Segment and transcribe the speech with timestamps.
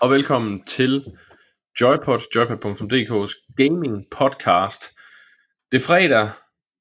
[0.00, 1.04] Og velkommen til
[1.80, 4.82] Joypod, joypod.dk's gaming podcast.
[5.72, 6.30] Det er fredag,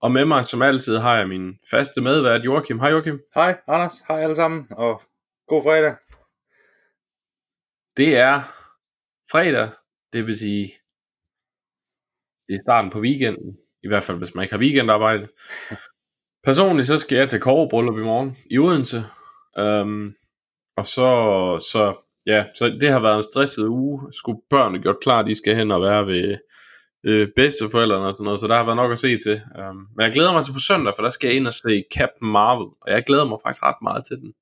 [0.02, 2.80] og med mig som altid har jeg min faste medvært Joachim.
[2.80, 3.20] Hej Joachim.
[3.36, 5.02] Hej Anders, hej alle sammen, og
[5.48, 5.96] god fredag.
[7.98, 8.42] Det er
[9.32, 9.70] fredag,
[10.14, 10.74] det vil sige,
[12.48, 15.28] det er starten på weekenden, i hvert fald hvis man ikke har weekendarbejde.
[16.48, 19.04] Personligt så skal jeg til Kårebryllup i morgen i Odense,
[19.60, 20.16] um,
[20.78, 21.10] og så,
[21.72, 24.14] så, ja, så det har været en stresset uge.
[24.14, 26.38] Skulle børnene gjort klar, de skal hen og være ved
[27.04, 29.42] øh, bedsteforældrene og sådan noget, så der har været nok at se til.
[29.60, 31.84] Um, men jeg glæder mig til på søndag, for der skal jeg ind og se
[31.98, 34.34] Captain Marvel, og jeg glæder mig faktisk ret meget til den.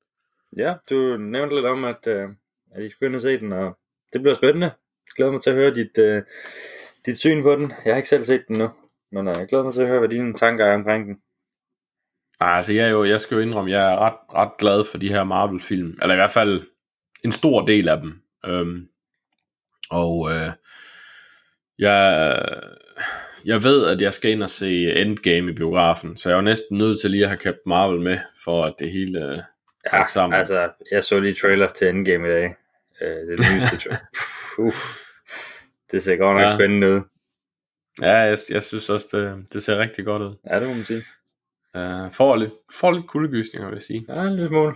[0.58, 2.30] Ja, du nævnte lidt om, at, øh,
[2.72, 3.78] at I skulle ind og se den, og
[4.14, 4.66] det bliver spændende.
[4.66, 6.22] Jeg glæder mig til at høre dit, øh,
[7.06, 7.74] dit syn på den.
[7.86, 8.70] Jeg har ikke selv set den nu,
[9.12, 11.18] men øh, jeg glæder mig til at høre, hvad dine tanker er omkring den.
[12.40, 15.10] Altså jeg, er jo, jeg skal jo indrømme, jeg er ret, ret glad for de
[15.10, 16.62] her Marvel-film, eller i hvert fald
[17.24, 18.22] en stor del af dem.
[18.46, 18.88] Øhm,
[19.90, 20.52] og øh,
[21.80, 22.46] jeg,
[23.46, 26.44] jeg ved, at jeg skal ind og se Endgame i biografen, så jeg er jo
[26.44, 29.40] næsten nødt til lige at have Captain Marvel med, for at det hele øh,
[29.94, 30.40] Ja, sammen.
[30.40, 32.56] altså, jeg så lige trailers til Endgame i dag.
[33.02, 34.00] Øh, det nyeste trailer.
[34.56, 34.72] Puh,
[35.92, 36.56] det ser godt nok ja.
[36.58, 37.02] spændende ud.
[38.02, 40.36] Ja, jeg, jeg synes også, det, det ser rigtig godt ud.
[40.50, 41.04] Ja, det må man sige.
[41.78, 44.06] Uh, får lidt, får lidt kuldegysninger, vil jeg sige.
[44.10, 44.76] Ja, en lille smule.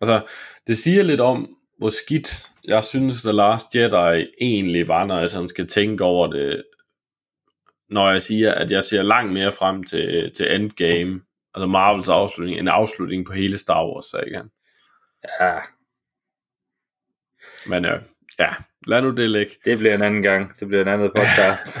[0.00, 0.32] Altså,
[0.66, 5.30] det siger lidt om, hvor skidt jeg synes, The Last Jedi egentlig var, når jeg
[5.30, 6.64] sådan skal tænke over det,
[7.88, 11.20] når jeg siger, at jeg ser langt mere frem til, til Endgame,
[11.54, 14.50] altså Marvels afslutning, en afslutning på hele Star Wars-sagen.
[15.40, 15.58] Ja,
[17.66, 18.02] Men øh,
[18.38, 18.54] ja,
[18.86, 19.52] lad nu det ligge.
[19.64, 20.60] det bliver en anden gang.
[20.60, 21.78] Det bliver en anden podcast.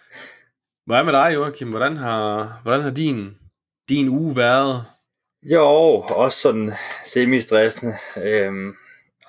[0.86, 1.70] Hvad med dig, Joachim?
[1.70, 3.38] Hvordan har, hvordan har din,
[3.88, 4.84] din uge været?
[5.52, 5.64] Jo,
[6.00, 6.72] også sådan
[7.04, 7.94] semi-stressende.
[8.22, 8.74] Øhm,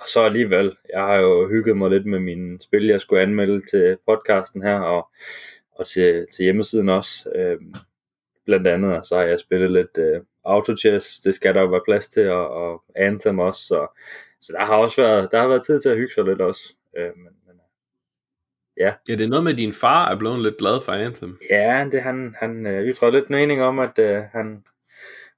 [0.01, 3.61] og så alligevel, jeg har jo hygget mig lidt med mine spil, jeg skulle anmelde
[3.71, 5.09] til podcasten her, og,
[5.71, 7.29] og til, til hjemmesiden også.
[7.35, 7.73] Øhm,
[8.45, 11.81] blandt andet, og så har jeg spillet lidt øh, autochess, det skal der jo være
[11.85, 13.87] plads til, og, og Anthem også, så,
[14.41, 16.75] så der har også været, der har været tid til at hygge sig lidt også.
[16.97, 17.55] Øh, men, men,
[18.77, 21.37] Ja, det er noget med, at din far er blevet lidt glad for Anthem.
[21.49, 24.63] ja, det, han, han øh, ytrede lidt mening om, at øh, han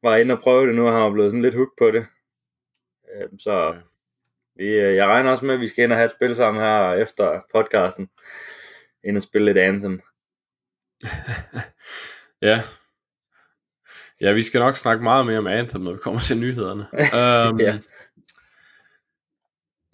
[0.03, 2.05] var inde og prøve det nu, og han var blevet sådan lidt hooked på det.
[3.15, 3.71] Øh, så Ja.
[4.59, 6.63] Vi, øh, jeg regner også med, at vi skal ind og have et spil sammen
[6.63, 8.09] her efter podcasten,
[9.03, 10.01] ind og spille lidt Anthem.
[12.41, 12.61] Ja.
[14.21, 16.81] Ja, vi skal nok snakke meget mere om Anthem, når vi kommer til nyhederne.
[17.51, 17.79] um, Ja.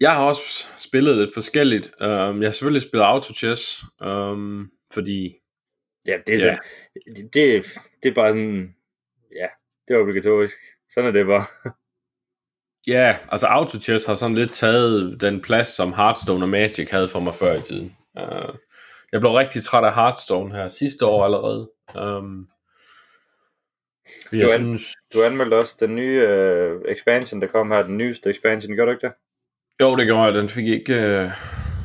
[0.00, 1.90] Jeg har også spillet lidt forskelligt.
[2.00, 5.34] Um, jeg har selvfølgelig spillet autochess, um, fordi
[6.06, 6.56] Ja, det, Ja.
[7.06, 7.64] det, det,
[8.02, 8.74] det er bare sådan,
[9.36, 9.46] ja,
[9.88, 10.56] det er obligatorisk.
[10.90, 11.44] Sådan er det bare.
[12.86, 17.20] ja, altså autochess har sådan lidt taget den plads, som Hearthstone og Magic havde for
[17.20, 17.96] mig før i tiden.
[18.20, 18.54] Uh,
[19.12, 21.70] jeg blev rigtig træt af Hearthstone her sidste år allerede.
[22.18, 22.48] Um,
[24.32, 27.96] jeg Du an- synes, Du anmeldte også den nye øh, expansion, der kom her, den
[27.98, 29.14] nyeste expansion, gør du ikke det?
[29.80, 30.34] Jo, det gjorde jeg.
[30.34, 31.30] Den fik ikke, øh,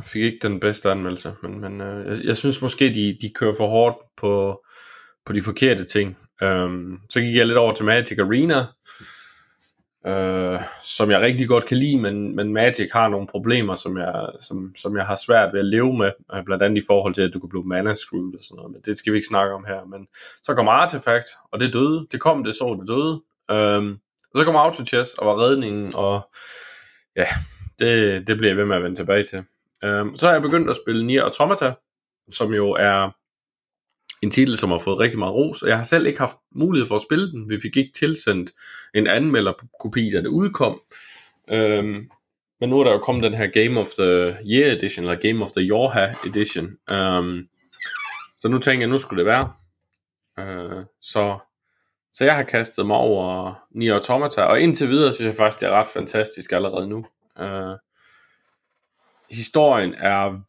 [0.06, 1.33] fik ikke den bedste anmeldelse.
[1.44, 4.63] Men, men øh, jeg, jeg synes måske, de, de kører for hårdt på,
[5.25, 6.18] på de forkerte ting.
[6.45, 8.66] Um, så gik jeg lidt over til Magic Arena,
[10.07, 14.25] øh, som jeg rigtig godt kan lide, men, men Magic har nogle problemer, som jeg,
[14.39, 16.12] som, som jeg har svært ved at leve med.
[16.35, 18.72] Øh, blandt andet i forhold til, at du kan blive mana screwed og sådan noget.
[18.72, 19.85] Men det skal vi ikke snakke om her.
[19.85, 20.07] Men
[20.44, 22.07] så kom Artifact, og det døde.
[22.12, 23.22] Det kom, det så, det døde.
[23.51, 23.97] Øh,
[24.34, 26.29] og så kom Autochess og var redningen, og
[27.16, 27.25] ja,
[27.79, 29.44] det, det bliver jeg ved med at vende tilbage til.
[29.83, 31.73] Øh, så har jeg begyndt at spille Nier Automata,
[32.29, 33.12] som jo er
[34.22, 36.88] en titel, som har fået rigtig meget ros, og jeg har selv ikke haft mulighed
[36.88, 37.50] for at spille den.
[37.50, 38.52] Vi fik ikke tilsendt
[38.94, 40.82] en anmelderkopi, da det udkom.
[41.50, 42.10] Øhm,
[42.60, 45.45] men nu er der jo kommet den her Game of the Year Edition, eller Game
[45.45, 46.66] of the Yorha Edition.
[46.94, 47.48] Øhm,
[48.38, 49.54] så nu tænker jeg, nu skulle det være.
[50.40, 51.40] Øh, så,
[52.13, 55.68] så jeg har kastet mig over Nier Automata, og indtil videre synes jeg faktisk, det
[55.68, 57.06] er ret fantastisk allerede nu.
[57.40, 57.78] Øh,
[59.31, 60.42] historien er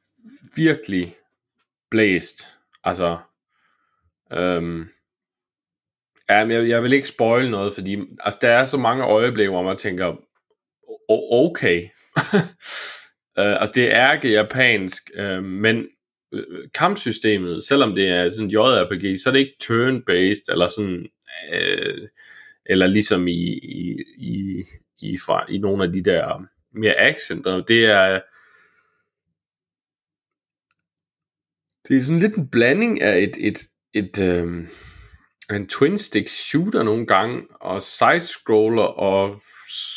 [0.57, 1.15] virkelig
[1.91, 2.49] blæst.
[2.85, 3.19] Altså,
[4.35, 4.89] øhm,
[6.31, 9.51] ja, men jeg, jeg vil ikke spoil noget, fordi altså, der er så mange øjeblikke,
[9.51, 10.17] hvor man tænker,
[11.09, 11.83] okay.
[13.39, 15.87] øh, altså, det er ikke japansk, øhm, øh, men
[16.75, 21.07] kampsystemet, selvom det er sådan JRPG, så er det ikke turn-based, eller sådan,
[21.53, 22.09] øh,
[22.67, 24.63] eller ligesom i, i, i,
[24.99, 26.43] i, fra, i nogle af de der
[26.75, 28.21] mere action, der, det er
[31.89, 34.67] det er sådan lidt en blanding af et, et, et øh,
[35.57, 39.43] en twin stick shooter nogle gange, og side-scroller, og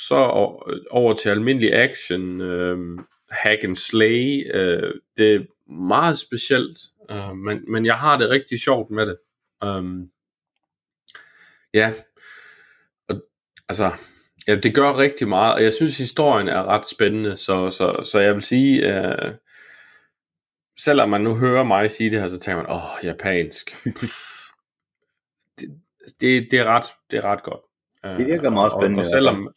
[0.06, 0.16] så
[0.92, 3.00] over til almindelig action, øh,
[3.30, 6.80] hack and slay, øh, det er meget specielt,
[7.12, 9.18] øh, men, men jeg har det rigtig sjovt med det.
[9.66, 10.10] Um,
[11.74, 11.94] ja,
[13.10, 13.22] og,
[13.70, 13.92] altså,
[14.48, 18.20] ja, det gør rigtig meget, og jeg synes historien er ret spændende, så, så, så
[18.20, 19.34] jeg vil sige, øh,
[20.80, 23.72] selvom man nu hører mig sige det her, så tænker man, åh, japansk.
[25.60, 25.70] det,
[26.22, 27.62] det, det, er ret, det er ret godt.
[28.18, 28.96] Det virker meget spændende.
[28.96, 29.54] Og, og selvom,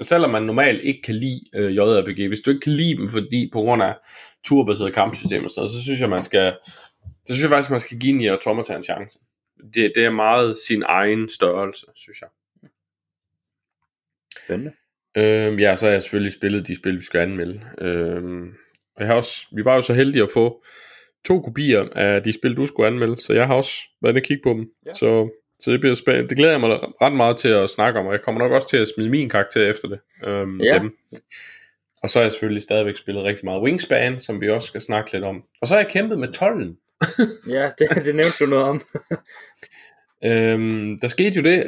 [0.00, 3.50] selvom man normalt ikke kan lide øh, JRPG, hvis du ikke kan lide dem, fordi
[3.52, 3.96] på grund af
[4.44, 6.56] turbaseret kampsystem og sådan så synes jeg, man skal,
[7.04, 9.18] så synes jeg faktisk, man skal give Nier Automata en chance.
[9.74, 12.28] Det, det er meget sin egen størrelse, synes jeg.
[14.44, 14.72] Spændende.
[15.16, 17.60] Øhm, ja, så har jeg selvfølgelig spillet de spil, vi skal anmelde.
[17.78, 18.54] Øhm,
[18.98, 20.64] jeg har også, vi var jo så heldige at få
[21.24, 24.24] to kopier af de spil, du skulle anmelde, så jeg har også været inde og
[24.24, 24.70] kigge på dem.
[24.86, 24.92] Ja.
[24.92, 25.28] Så,
[25.58, 26.28] så det bliver spændende.
[26.28, 26.70] Det glæder jeg mig
[27.02, 29.28] ret meget til at snakke om, og jeg kommer nok også til at smide min
[29.28, 29.98] karakter efter det.
[30.24, 30.78] Øhm, ja.
[30.78, 30.96] Dem.
[32.02, 35.12] Og så har jeg selvfølgelig stadigvæk spillet rigtig meget Wingspan, som vi også skal snakke
[35.12, 35.42] lidt om.
[35.60, 36.76] Og så har jeg kæmpet med tollen.
[37.56, 38.82] ja, det, det nævnte du noget om.
[40.24, 41.64] Øhm, der skete jo det,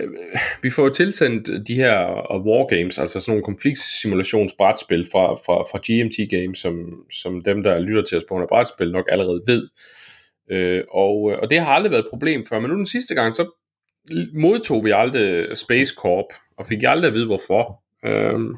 [0.62, 6.30] vi får tilsendt de her øh, wargames, altså sådan nogle konfliktsimulationsbrætspil fra, fra, fra GMT
[6.30, 9.68] Games, som, som dem, der lytter til os på under brætspil, nok allerede ved.
[10.50, 13.14] Øh, og, øh, og det har aldrig været et problem før, men nu den sidste
[13.14, 13.50] gang, så
[14.34, 17.82] modtog vi aldrig Space Corp, og fik aldrig at vide hvorfor.
[18.04, 18.54] Øhm,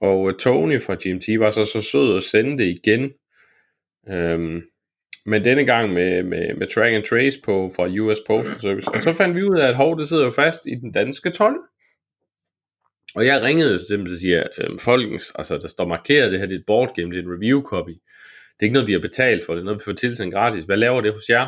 [0.00, 3.12] og Tony fra GMT var så, så sød at sende det igen.
[4.08, 4.62] Øhm,
[5.26, 8.90] men denne gang med, med, med track and trace på fra US Postal Service.
[8.94, 11.30] Og så fandt vi ud af, at hov, det sidder jo fast i den danske
[11.30, 11.56] 12.
[13.14, 16.54] Og jeg ringede simpelthen og siger, øhm, folkens, altså der står markeret, det her det
[16.54, 17.90] er et board game, det er en review copy.
[17.90, 20.64] Det er ikke noget, vi har betalt for, det er noget, vi får tilsendt gratis.
[20.64, 21.46] Hvad laver det hos jer?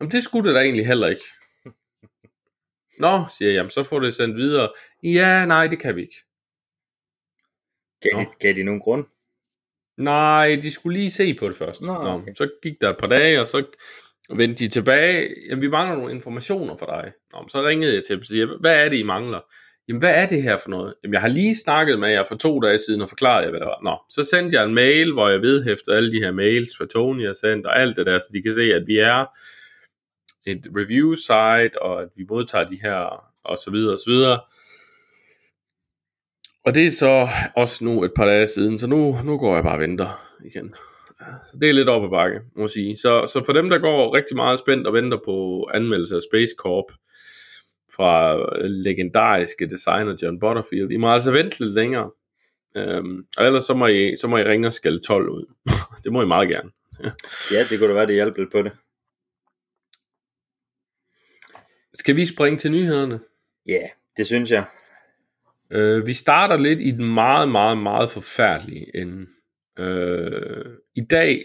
[0.00, 1.24] Jamen det skulle det da egentlig heller ikke.
[2.98, 4.72] Nå, siger jeg, jamen så får det sendt videre.
[5.02, 6.16] Ja, nej, det kan vi ikke.
[8.00, 9.06] Gav de, gav de nogen grund?
[9.98, 11.82] Nej, de skulle lige se på det først.
[11.82, 12.26] Nå, okay.
[12.26, 13.64] Nå, så gik der et par dage, og så
[14.36, 15.28] vendte de tilbage.
[15.48, 17.12] Jamen, vi mangler nogle informationer for dig.
[17.32, 19.40] Nå, så ringede jeg til dem og siger, hvad er det, I mangler?
[19.88, 20.94] Jamen, hvad er det her for noget?
[21.04, 23.60] Jamen, jeg har lige snakket med jer for to dage siden og forklaret jer, hvad
[23.60, 23.80] det var.
[23.82, 27.28] Nå, så sendte jeg en mail, hvor jeg vedhæftede alle de her mails for Tony
[27.28, 29.24] og sendt, og alt det der, så de kan se, at vi er
[30.46, 34.40] et review site, og at vi modtager de her, og så videre, og så videre.
[36.64, 39.64] Og det er så også nu et par dage siden, så nu, nu går jeg
[39.64, 40.74] bare og venter igen.
[41.18, 42.96] Så det er lidt op ad bakke, må jeg sige.
[42.96, 46.54] Så, så for dem, der går rigtig meget spændt og venter på anmeldelse af Space
[46.58, 46.92] Corp
[47.96, 48.36] fra
[48.66, 52.10] legendariske designer John Butterfield, I må altså vente lidt længere.
[52.76, 55.54] Øhm, og ellers så må, I, så må I ringe og skælde 12 ud.
[56.04, 56.70] det må I meget gerne.
[57.52, 58.72] ja, det kunne da være, det hjælper lidt på det.
[61.94, 63.20] Skal vi springe til nyhederne?
[63.66, 64.64] Ja, yeah, det synes jeg.
[65.72, 69.26] Øh, vi starter lidt i den meget, meget, meget forfærdelige ende.
[69.78, 70.64] Øh,
[70.94, 71.44] I dag,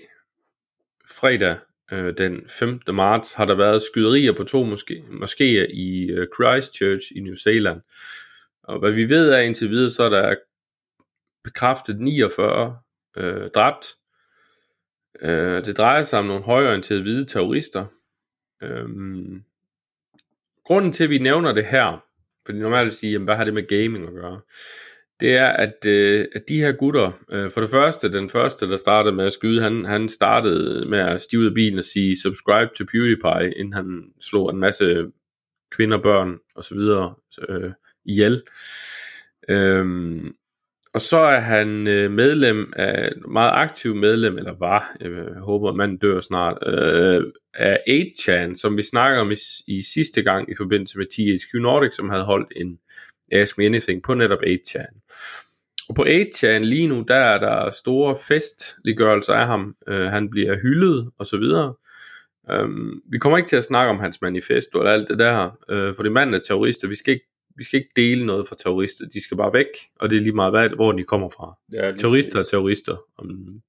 [1.09, 1.57] fredag
[1.91, 2.79] øh, den 5.
[2.93, 7.81] marts, har der været skyderier på to moske- moskéer i øh, Christchurch i New Zealand.
[8.63, 10.35] Og hvad vi ved er indtil videre, så er der
[11.43, 12.77] bekræftet 49
[13.17, 13.85] øh, dræbt.
[15.21, 17.85] Øh, det drejer sig om nogle højorienterede hvide terrorister.
[18.63, 18.85] Øh,
[20.63, 22.06] grunden til, at vi nævner det her,
[22.47, 24.41] fordi normalt vil sige, jamen, hvad har det med gaming at gøre?
[25.19, 28.77] Det er, at, øh, at de her gutter, øh, for det første, den første, der
[28.77, 32.21] startede med at skyde, han, han startede med at stige ud af bilen og sige,
[32.21, 35.05] subscribe to PewDiePie, inden han slog en masse
[35.71, 37.15] kvinder, børn og så videre
[37.49, 37.71] øh,
[38.05, 38.41] ihjel.
[39.49, 40.33] Øhm,
[40.97, 45.73] og så er han øh, medlem af, meget aktiv medlem, eller var, øh, jeg håber,
[45.73, 47.23] man dør snart, øh,
[47.53, 49.35] af 8chan, som vi snakker om i,
[49.67, 52.79] i sidste gang i forbindelse med THQ Nordic, som havde holdt en
[53.31, 55.07] Ask Me Anything på netop 8chan.
[55.89, 59.75] Og på 8chan lige nu, der er der store festliggørelser af ham.
[59.87, 61.73] Øh, han bliver hyldet og så videre.
[62.61, 65.95] Um, vi kommer ikke til at snakke om hans manifesto eller alt det der, øh,
[65.95, 67.25] for det manden er terrorist, og Vi skal, ikke,
[67.57, 69.05] vi skal ikke dele noget fra terrorister.
[69.05, 69.67] De skal bare væk,
[69.99, 71.57] og det er lige meget, hvad, hvor de kommer fra.
[71.73, 72.97] Ja, terrorister er terrorister.
[73.21, 73.61] Um,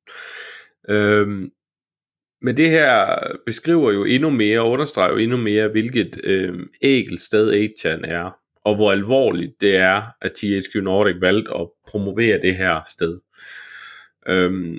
[0.96, 1.50] um,
[2.42, 7.20] men det her beskriver jo endnu mere, og understreger jo endnu mere, hvilket øh, ægelt
[7.20, 8.30] sted 8chan er,
[8.64, 13.20] og hvor alvorligt det er, at THQ Nordic valgte at promovere det her sted.
[14.28, 14.78] Øhm,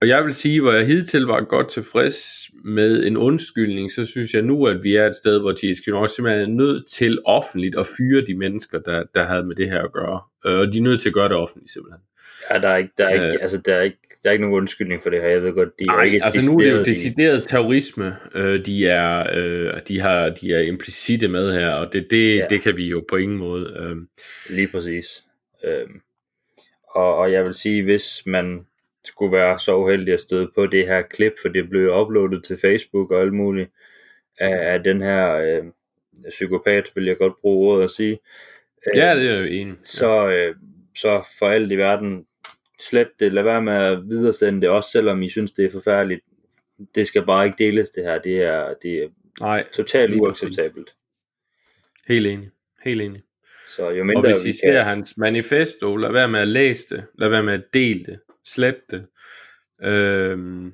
[0.00, 4.34] og jeg vil sige, hvor jeg hidtil var godt tilfreds med en undskyldning, så synes
[4.34, 7.78] jeg nu, at vi er et sted, hvor TSQ Nordic simpelthen er nødt til offentligt
[7.78, 10.20] at fyre de mennesker, der, der havde med det her at gøre.
[10.46, 12.02] Øh, og de er nødt til at gøre det offentligt simpelthen.
[12.50, 14.44] Ja, der er ikke, der er ikke, øh, altså, der er ikke, der er ikke
[14.44, 15.28] nogen undskyldning for det her.
[15.28, 18.86] Jeg ved godt, de er ikke altså nu er det jo decideret terrorisme, øh, de,
[18.86, 22.46] er, øh, de, har, de er implicite med her, og det, det, ja.
[22.50, 23.76] det kan vi jo på ingen måde.
[23.80, 23.96] Øh.
[24.56, 25.24] Lige præcis.
[25.64, 25.86] Øh,
[26.90, 28.66] og, og jeg vil sige, hvis man
[29.04, 32.58] skulle være så uheldig at støde på det her klip, for det blev uploadet til
[32.60, 33.70] Facebook og alt muligt,
[34.38, 35.64] af, af den her øh,
[36.30, 38.18] psykopat, vil jeg godt bruge ordet at sige.
[38.96, 39.76] Ja, det er jo enig.
[39.82, 40.54] Så, øh,
[40.96, 42.26] så for alt i verden,
[42.80, 46.20] slet det, lad være med at videresende det, også selvom I synes, det er forfærdeligt.
[46.94, 49.08] Det skal bare ikke deles det her, det er, det er
[49.40, 50.94] Nej, totalt uacceptabelt.
[52.08, 52.50] Helt enig,
[52.84, 53.22] helt enig.
[53.68, 54.84] Så jo mindre og hvis I ser kan...
[54.84, 58.80] hans manifesto, lad være med at læse det, lad være med at dele det, slet
[58.90, 59.06] det.
[59.82, 60.72] Øhm,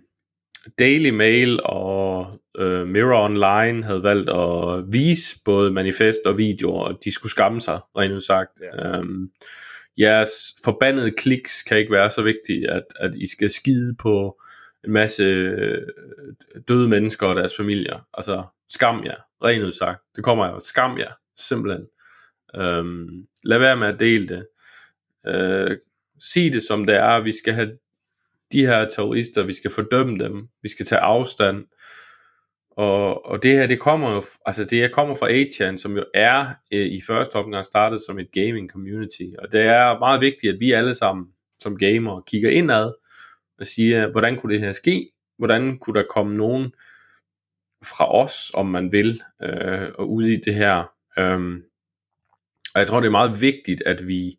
[0.79, 6.99] Daily Mail og øh, Mirror Online havde valgt at vise både manifest og videoer, og
[7.05, 8.61] de skulle skamme sig, rent sagt.
[8.61, 8.99] Ja.
[8.99, 9.31] Øhm,
[9.99, 10.31] jeres
[10.65, 14.41] forbandede kliks kan ikke være så vigtige, at, at I skal skide på
[14.85, 15.83] en masse øh,
[16.69, 18.07] døde mennesker og deres familier.
[18.15, 20.03] Altså, skam jer, rent sagt.
[20.17, 21.87] Det kommer jo, skam jer, simpelthen.
[22.57, 24.47] Øhm, lad være med at dele det.
[25.27, 25.77] Øh,
[26.19, 27.21] sige det som det er.
[27.21, 27.79] Vi skal have
[28.53, 31.65] de her terrorister, vi skal fordømme dem, vi skal tage afstand.
[32.71, 36.05] Og, og det her, det kommer jo, altså det her kommer fra 8 som jo
[36.15, 39.23] er øh, i første omgang startet som et gaming community.
[39.39, 41.27] Og det er meget vigtigt, at vi alle sammen
[41.59, 42.93] som gamere kigger indad
[43.59, 45.11] og siger, hvordan kunne det her ske?
[45.39, 46.73] Hvordan kunne der komme nogen
[47.85, 50.85] fra os, om man vil, øh, og ud i det her.
[51.19, 51.63] Øhm,
[52.75, 54.39] og jeg tror, det er meget vigtigt, at vi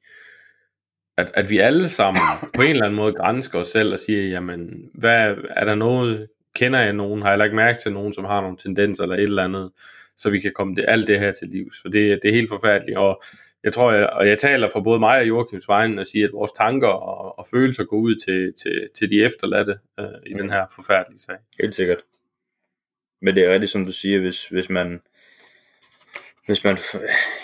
[1.18, 2.22] at, at vi alle sammen
[2.56, 6.28] på en eller anden måde grænsker os selv og siger, jamen, hvad, er der noget,
[6.56, 9.24] kender jeg nogen, har jeg lagt mærke til nogen, som har nogle tendenser eller et
[9.24, 9.72] eller andet,
[10.18, 12.50] så vi kan komme det, alt det her til livs, for det, det er helt
[12.50, 13.22] forfærdeligt, og
[13.64, 16.34] jeg tror, jeg, og jeg taler for både mig og Joachims vejen og siger, at
[16.34, 20.40] vores tanker og, og følelser går ud til, til, til de efterladte øh, i mm.
[20.40, 21.36] den her forfærdelige sag.
[21.62, 21.98] Helt sikkert.
[23.22, 25.02] Men det er rigtigt, som du siger, hvis, hvis man
[26.48, 26.78] hvis man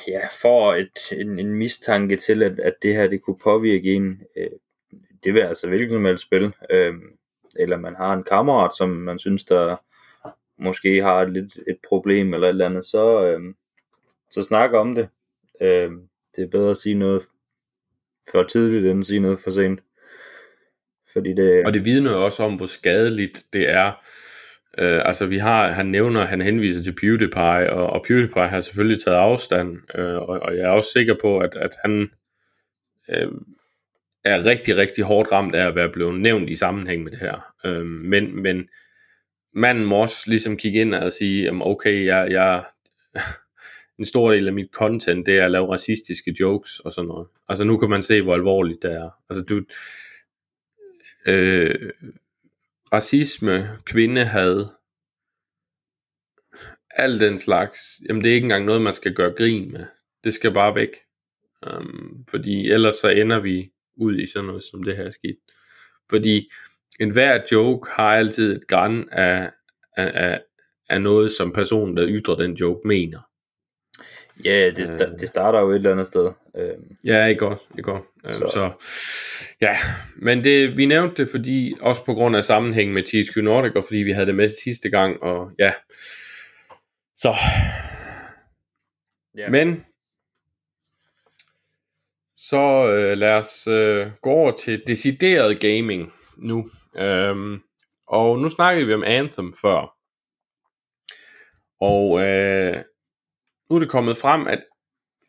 [0.08, 4.22] ja, får et, en, en mistanke til, at, at det her det kunne påvirke en,
[4.38, 4.50] øh,
[5.24, 6.94] det vil altså hvilket som helst spil, øh,
[7.56, 9.76] eller man har en kammerat, som man synes, der
[10.58, 13.54] måske har et, lidt et problem eller et eller andet, så, øh,
[14.30, 15.10] så snak om det.
[15.62, 15.92] Øh,
[16.36, 17.24] det er bedre at sige noget
[18.32, 19.80] for tidligt, end at sige noget for sent.
[21.14, 23.92] Fordi det, og det vidner jo også om, hvor skadeligt det er,
[24.78, 29.04] Øh, altså vi har, han nævner, han henviser til PewDiePie, og, og PewDiePie har selvfølgelig
[29.04, 32.12] taget afstand, øh, og, og jeg er også sikker på, at, at han
[33.10, 33.32] øh,
[34.24, 37.54] er rigtig, rigtig hårdt ramt af at være blevet nævnt i sammenhæng med det her.
[37.66, 38.70] Øh, men, men
[39.54, 42.64] manden må også ligesom kigge ind og sige, jamen okay, jeg, jeg,
[44.00, 47.28] en stor del af mit content, det er at lave racistiske jokes og sådan noget.
[47.50, 49.10] Altså nu kan man se, hvor alvorligt det er.
[49.30, 49.62] Altså du,
[51.26, 51.90] øh,
[52.94, 54.66] racisme, kvindehad,
[56.92, 59.86] alt den slags, jamen det er ikke engang noget, man skal gøre grin med.
[60.24, 60.90] Det skal bare væk.
[61.68, 65.38] Um, fordi ellers så ender vi ud i sådan noget, som det her er sket.
[66.10, 66.50] Fordi
[67.00, 69.52] enhver joke har altid et græn af,
[69.98, 70.42] af, af,
[70.90, 73.20] af noget, som personen, der ytrer den joke, mener.
[74.46, 76.32] Ja, det, øh, det starter jo et eller andet sted.
[76.58, 76.74] Øh.
[77.04, 77.60] Ja, ikke godt.
[77.78, 78.04] Ikke godt.
[78.26, 78.46] Øh, så.
[78.54, 78.72] så.
[79.64, 79.78] Ja,
[80.16, 83.84] men det, vi nævnte det, fordi også på grund af sammenhæng med THQ Nordic, og
[83.84, 85.72] fordi vi havde det med sidste gang, og ja,
[87.16, 87.34] så.
[89.38, 89.50] Ja.
[89.50, 89.86] Men,
[92.38, 96.70] så øh, lad os øh, gå over til decideret gaming nu.
[96.98, 97.60] Øhm,
[98.08, 99.98] og nu snakkede vi om Anthem før.
[101.82, 102.84] Og øh,
[103.70, 104.64] nu er det kommet frem, at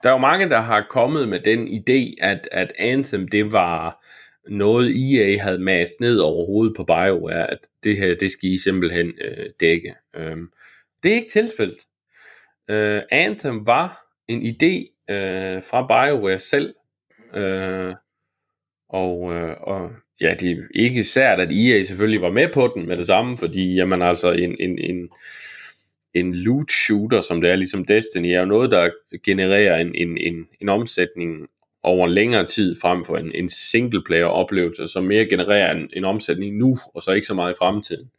[0.02, 4.04] der er jo mange, der har kommet med den idé, at, at Anthem, det var
[4.48, 8.58] noget EA havde mast ned over hovedet på BioWare, at det her, det skal I
[8.58, 9.94] simpelthen øh, dække.
[10.16, 10.48] Øhm,
[11.02, 11.78] det er ikke tilfældet.
[12.70, 16.74] Øh, Anthem var en idé øh, fra BioWare selv,
[17.34, 17.94] øh,
[18.88, 22.86] og, øh, og ja, det er ikke sært, at EA selvfølgelig var med på den
[22.86, 25.08] med det samme, fordi jamen altså en, en, en,
[26.14, 28.90] en loot shooter, som det er ligesom Destiny, er jo noget, der
[29.24, 31.48] genererer en, en, en, en omsætning
[31.84, 35.90] over en længere tid frem for en, en single player oplevelse, som mere genererer en,
[35.92, 38.10] en omsætning nu, og så ikke så meget i fremtiden.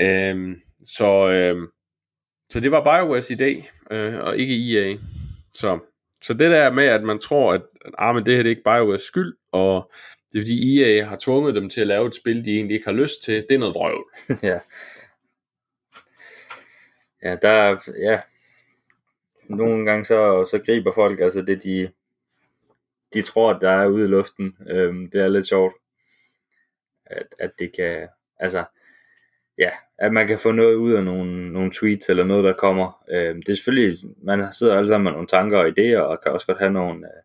[0.00, 1.66] Øhm, så, øhm,
[2.48, 4.96] så det var BioWare's idé, øh, og ikke EA.
[5.52, 5.78] Så,
[6.22, 8.56] så det der med, at man tror, at, at ah, men det her det er
[8.56, 9.90] ikke BioWare's skyld, og
[10.32, 12.86] det er fordi EA har tvunget dem til at lave et spil, de egentlig ikke
[12.86, 13.34] har lyst til.
[13.48, 14.04] Det er noget vrøvl.
[14.50, 14.58] ja.
[17.22, 18.20] Ja, der er, ja.
[19.48, 21.88] Nogle gange så, så griber folk altså det, de,
[23.16, 24.56] de tror, at der er ude i luften.
[24.70, 25.74] Øhm, det er lidt sjovt,
[27.06, 28.08] at, at det kan,
[28.38, 28.64] altså,
[29.58, 33.04] ja, at man kan få noget ud af nogle, nogle tweets eller noget, der kommer.
[33.10, 36.32] Øhm, det er selvfølgelig, man sidder alle sammen med nogle tanker og idéer, og kan
[36.32, 37.22] også godt have nogle, øh,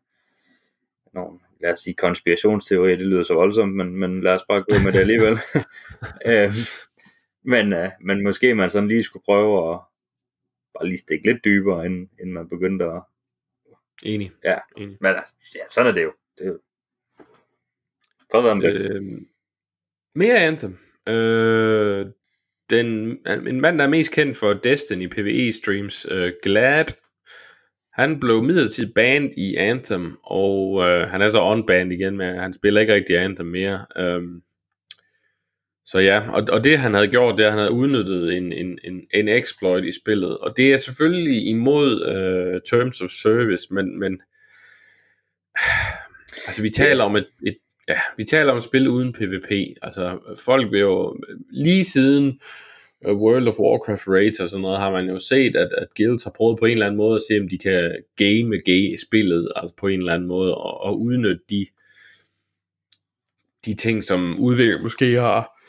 [1.14, 4.76] nogle lad os sige, konspirationsteorier, det lyder så voldsomt, men, men lad os bare gå
[4.84, 5.38] med det alligevel.
[6.30, 6.52] øhm,
[7.44, 9.80] men, øh, men måske man sådan lige skulle prøve at
[10.74, 13.02] bare lige stikke lidt dybere, inden, inden man begyndte at...
[14.04, 14.32] Enig.
[14.44, 14.98] Ja, Enig.
[15.02, 16.14] men altså, ja, sådan er det jo.
[16.38, 16.60] Det er jo...
[18.32, 18.92] Fred være med det.
[18.92, 19.02] Øh,
[20.16, 20.78] mere Anthem.
[21.08, 22.06] Øh,
[22.70, 22.88] den,
[23.48, 26.86] en mand, der er mest kendt for Destiny PvE streams, øh, Glad,
[27.94, 32.54] han blev midlertidigt banned i Anthem, og øh, han er så on-banned igen, men han
[32.54, 33.86] spiller ikke rigtig Anthem mere.
[34.00, 34.44] Um,
[35.86, 38.54] så ja, og, og det han havde gjort, det er, at han havde udnyttet en,
[38.54, 43.74] en, en, en exploit i spillet, og det er selvfølgelig imod øh, Terms of Service,
[43.74, 44.22] men, men
[46.48, 47.58] altså vi taler om et, et
[47.88, 51.18] ja, vi taler om et spil uden PvP, altså folk vil jo
[51.52, 52.40] lige siden
[53.08, 56.24] uh, World of Warcraft raids og sådan noget, har man jo set, at, at guilds
[56.24, 59.76] har prøvet på en eller anden måde at se, om de kan game spillet, altså
[59.76, 61.66] på en eller anden måde, og, og udnytte de,
[63.66, 65.61] de ting, som udvikler måske har,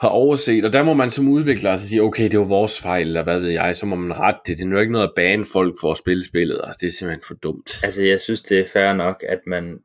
[0.00, 3.06] har overset, og der må man som udvikler altså sige, okay, det var vores fejl,
[3.06, 4.58] eller hvad ved jeg, så må man rette det.
[4.58, 6.92] Det er jo ikke noget at bane folk for at spille spillet, altså det er
[6.92, 7.84] simpelthen for dumt.
[7.84, 9.78] Altså jeg synes, det er fair nok, at man,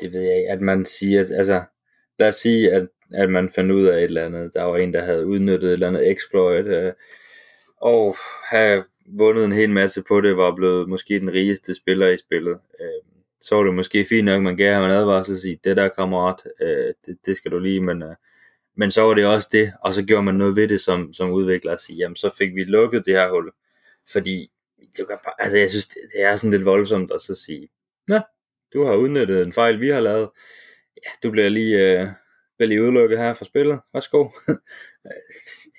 [0.00, 1.62] det ved jeg ikke, at man siger, at, altså
[2.18, 4.94] lad os sige, at, at man fandt ud af et eller andet, der var en,
[4.94, 6.92] der havde udnyttet et eller andet exploit, øh,
[7.80, 8.16] og
[8.50, 12.58] have vundet en hel masse på det, var blevet måske den rigeste spiller i spillet.
[12.80, 13.02] Øh,
[13.40, 15.88] så var det måske fint nok, man gav ham en advarsel og sige, det der
[15.88, 18.14] kammerat, øh, det, det skal du lige, men, øh,
[18.80, 21.30] men så var det også det, og så gjorde man noget ved det som, som
[21.30, 23.50] udvikler og sige, jamen så fik vi lukket det her hul,
[24.12, 24.50] fordi
[24.96, 27.68] det kan bare, altså jeg synes, det, det er sådan lidt voldsomt at så sige,
[28.08, 28.20] ja,
[28.72, 30.30] du har udnyttet en fejl, vi har lavet,
[30.96, 32.08] ja, du bliver lige, øh,
[32.56, 34.18] bliver lige udelukket her fra spillet, værsgo.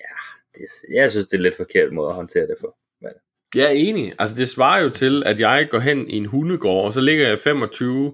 [0.04, 0.16] ja,
[0.56, 2.76] det, jeg synes, det er lidt forkert måde at håndtere det på.
[3.02, 3.12] Men,
[3.56, 4.14] Jeg er enig.
[4.20, 7.28] Altså det svarer jo til, at jeg går hen i en hundegård, og så ligger
[7.28, 8.14] jeg 25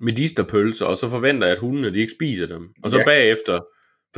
[0.00, 2.74] medisterpølser, og så forventer jeg, at hundene de ikke spiser dem.
[2.82, 3.04] Og så ja.
[3.04, 3.60] bagefter,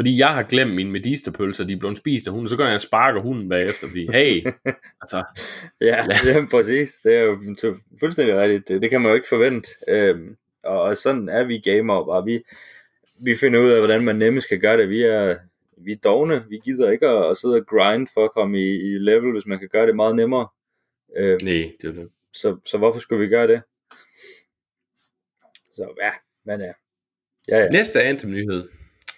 [0.01, 2.75] fordi jeg har glemt mine medisterpølser, de er blevet spist af hunden, så går jeg
[2.75, 4.47] og sparker hunden bagefter, fordi hey,
[5.03, 5.25] altså,
[5.81, 6.47] Ja, ja.
[6.51, 6.95] præcis.
[7.05, 8.69] Det er jo fu- fuldstændig rigtigt.
[8.69, 9.69] Det, det kan man jo ikke forvente.
[9.89, 12.25] Øhm, og, og sådan er vi gamer bare.
[12.25, 12.43] Vi,
[13.25, 14.89] vi finder ud af, hvordan man nemmest kan gøre det.
[14.89, 15.37] Vi er,
[15.77, 16.45] vi er dogne.
[16.49, 19.47] Vi gider ikke at, at sidde og grind for at komme i, i level, hvis
[19.47, 20.49] man kan gøre det meget nemmere.
[21.17, 22.09] Øhm, nej, det er det.
[22.33, 23.63] så, så hvorfor skulle vi gøre det?
[25.73, 26.11] Så ja,
[26.47, 26.73] men ja.
[27.49, 27.69] Ja, ja.
[27.69, 28.69] Næste Anthem-nyhed.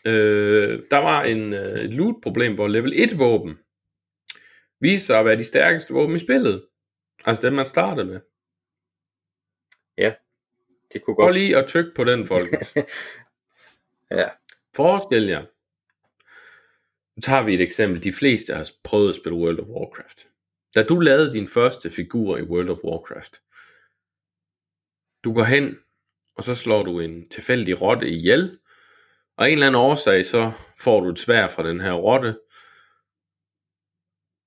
[0.04, 3.58] Øh, der var en øh, et loot-problem, hvor level 1 våben
[4.80, 6.66] viste sig at være de stærkeste våben i spillet.
[7.24, 8.20] Altså dem, man startede med.
[10.92, 11.34] Det kunne Prøv godt.
[11.34, 12.74] lige at trykke på den, folkens.
[14.10, 14.28] Ja.
[14.76, 15.44] Forestil jer.
[17.16, 18.04] Nu tager vi et eksempel.
[18.04, 20.28] De fleste har prøvet at spille World of Warcraft.
[20.74, 23.42] Da du lavede din første figur i World of Warcraft,
[25.24, 25.78] du går hen,
[26.36, 28.58] og så slår du en tilfældig rotte ihjel,
[29.36, 32.38] og en eller anden årsag, så får du et svær fra den her rotte.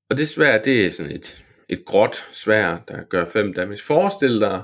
[0.09, 3.83] Og det svær, det er sådan et, et gråt svær, der gør 5 damage.
[3.83, 4.63] Forestil dig,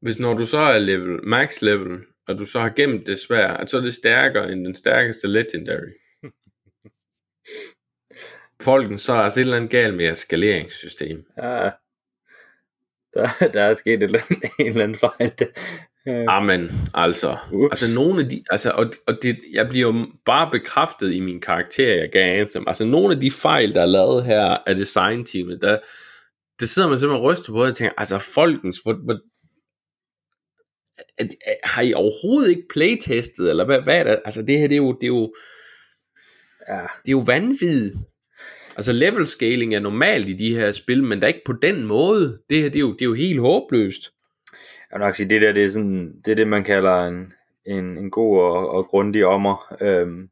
[0.00, 3.48] hvis når du så er level, max level, og du så har gemt det svær,
[3.48, 5.92] at så er det stærkere end den stærkeste legendary.
[8.62, 11.26] Folken, så er altså et eller andet galt med jeres skaleringssystem.
[11.36, 11.70] ja.
[13.14, 15.32] Der, der er sket et eller andet, en eller anden fejl.
[16.08, 17.36] Øh, Amen, altså.
[17.52, 17.82] Ups.
[17.82, 21.40] Altså nogle af de, altså, og, og det, jeg bliver jo bare bekræftet i min
[21.40, 22.64] karakter, jeg gav Anthem.
[22.66, 25.78] Altså nogle af de fejl, der er lavet her af designteamet, der,
[26.60, 29.18] det sidder man simpelthen og ryster på, og tænker, altså folkens, hvor, hvor,
[31.64, 34.20] har I overhovedet ikke playtestet, eller hvad, hvad er det?
[34.24, 35.32] Altså det her, det er jo, det er jo,
[36.68, 36.80] ja.
[36.80, 37.94] det er jo vanvittigt.
[38.76, 41.84] Altså level scaling er normalt i de her spil, men der er ikke på den
[41.84, 42.38] måde.
[42.50, 44.10] Det her, det er jo, det er jo helt håbløst.
[44.90, 47.32] Jeg vil nok sige, det der, det er, sådan, det, er det, man kalder en,
[47.66, 49.76] en, en god og, og grundig ommer.
[49.80, 50.30] Øhm,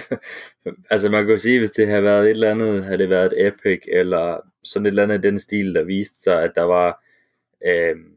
[0.90, 3.32] altså man kan jo sige, hvis det havde været et eller andet, havde det været
[3.32, 6.62] et epic, eller sådan et eller andet i den stil, der viste sig, at der
[6.62, 7.04] var,
[7.66, 8.16] øhm,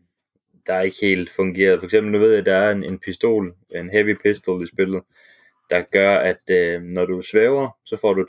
[0.67, 1.80] der ikke helt fungerede.
[1.80, 4.67] For eksempel, nu ved jeg, at der er en, en pistol, en heavy pistol i
[4.67, 5.04] spillet,
[5.69, 8.25] der gør, at øh, når du svæver, så får du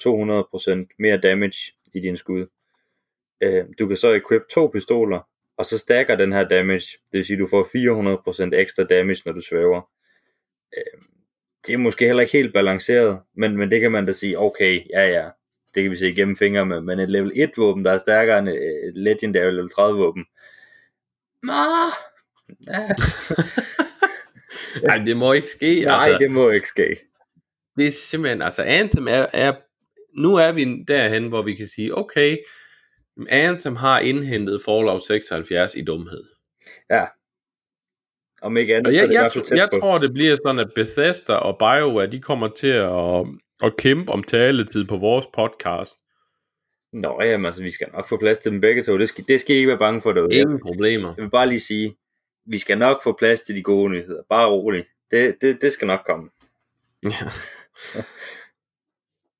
[0.93, 2.47] 200% mere damage i din skud.
[3.41, 5.21] Øh, du kan så equip to pistoler,
[5.57, 9.23] og så stacker den her damage, det vil sige, at du får 400% ekstra damage,
[9.27, 9.89] når du svæver.
[10.77, 11.03] Øh,
[11.67, 14.81] det er måske heller ikke helt balanceret, men, men det kan man da sige, okay,
[14.91, 15.29] ja ja,
[15.75, 18.39] det kan vi se igennem fingre med, men et level 1 våben, der er stærkere
[18.39, 20.25] end et legendary level 30 våben,
[21.49, 21.93] Ah,
[22.67, 22.89] ja.
[24.87, 25.81] Nej, det må ikke ske.
[25.85, 26.97] Nej, altså, det må ikke ske.
[27.77, 29.53] Det er simpelthen, altså Anthem er, er,
[30.19, 32.37] nu er vi derhen, hvor vi kan sige, okay,
[33.29, 36.25] Anthem har indhentet Fallout 76 i dumhed.
[36.91, 37.05] Ja.
[38.43, 41.59] Om ikke andet, og jeg, jeg, jeg, jeg tror, det bliver sådan, at Bethesda og
[41.59, 43.27] BioWare, de kommer til at,
[43.63, 45.97] at kæmpe om taletid på vores podcast.
[46.93, 48.99] Nå, jamen altså, vi skal nok få plads til dem begge to.
[48.99, 50.35] Det skal, det skal I ikke være bange for derude.
[50.35, 51.15] Ingen problemer.
[51.17, 51.97] Jeg vil bare lige sige,
[52.47, 54.23] vi skal nok få plads til de gode nyheder.
[54.29, 54.85] Bare rolig.
[55.11, 56.31] Det, det, det skal nok komme.
[57.03, 57.09] Ja.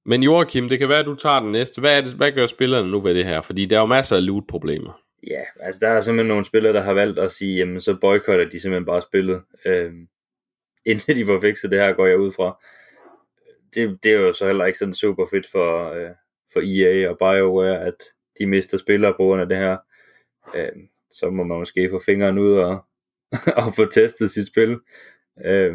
[0.09, 1.81] Men Joachim, det kan være, at du tager den næste.
[1.81, 3.41] Hvad, er det, hvad gør spillerne nu ved det her?
[3.41, 5.03] Fordi der er jo masser af loot-problemer.
[5.27, 8.49] Ja, altså der er simpelthen nogle spillere, der har valgt at sige, jamen så boykotter
[8.49, 9.43] de simpelthen bare spillet.
[9.65, 9.93] Øh,
[10.91, 12.63] indtil de får fikset det her, går jeg ud fra.
[13.75, 16.11] Det, det er jo så heller ikke sådan super fedt for, øh,
[16.53, 17.97] for EA og BioWare, at
[18.39, 19.77] de mister spillere på grund af det her.
[20.55, 20.73] Øh,
[21.11, 22.85] så må man måske få fingeren ud og,
[23.67, 24.81] og få testet sit spil.
[25.45, 25.75] Øh,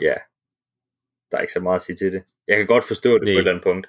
[0.00, 0.14] ja,
[1.30, 2.22] der er ikke så meget at sige til det.
[2.48, 3.34] Jeg kan godt forstå det Nej.
[3.34, 3.86] på et eller andet punkt.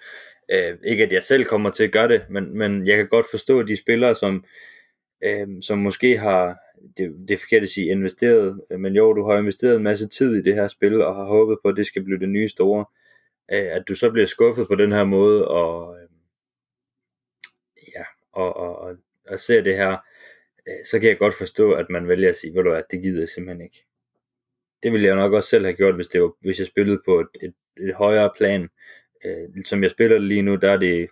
[0.52, 3.26] Øh, ikke at jeg selv kommer til at gøre det, men, men jeg kan godt
[3.32, 4.46] forstå de spillere, som,
[5.24, 6.58] øh, som måske har,
[6.98, 10.36] det, det er forkert at sige investeret, men jo, du har investeret en masse tid
[10.36, 12.86] i det her spil, og har håbet på, at det skal blive det nye store.
[13.52, 16.10] Øh, at du så bliver skuffet på den her måde, og øh,
[17.96, 18.96] ja, og, og, og,
[19.28, 19.98] og ser det her,
[20.67, 23.02] øh, så kan jeg godt forstå, at man vælger at sige, ved du hvad, det
[23.02, 23.86] gider jeg simpelthen ikke.
[24.84, 27.20] Det ville jeg nok også selv have gjort, hvis, det var, hvis jeg spillede på
[27.20, 28.70] et, et, et højere plan.
[29.26, 31.10] Øh, som jeg spiller lige nu, der er det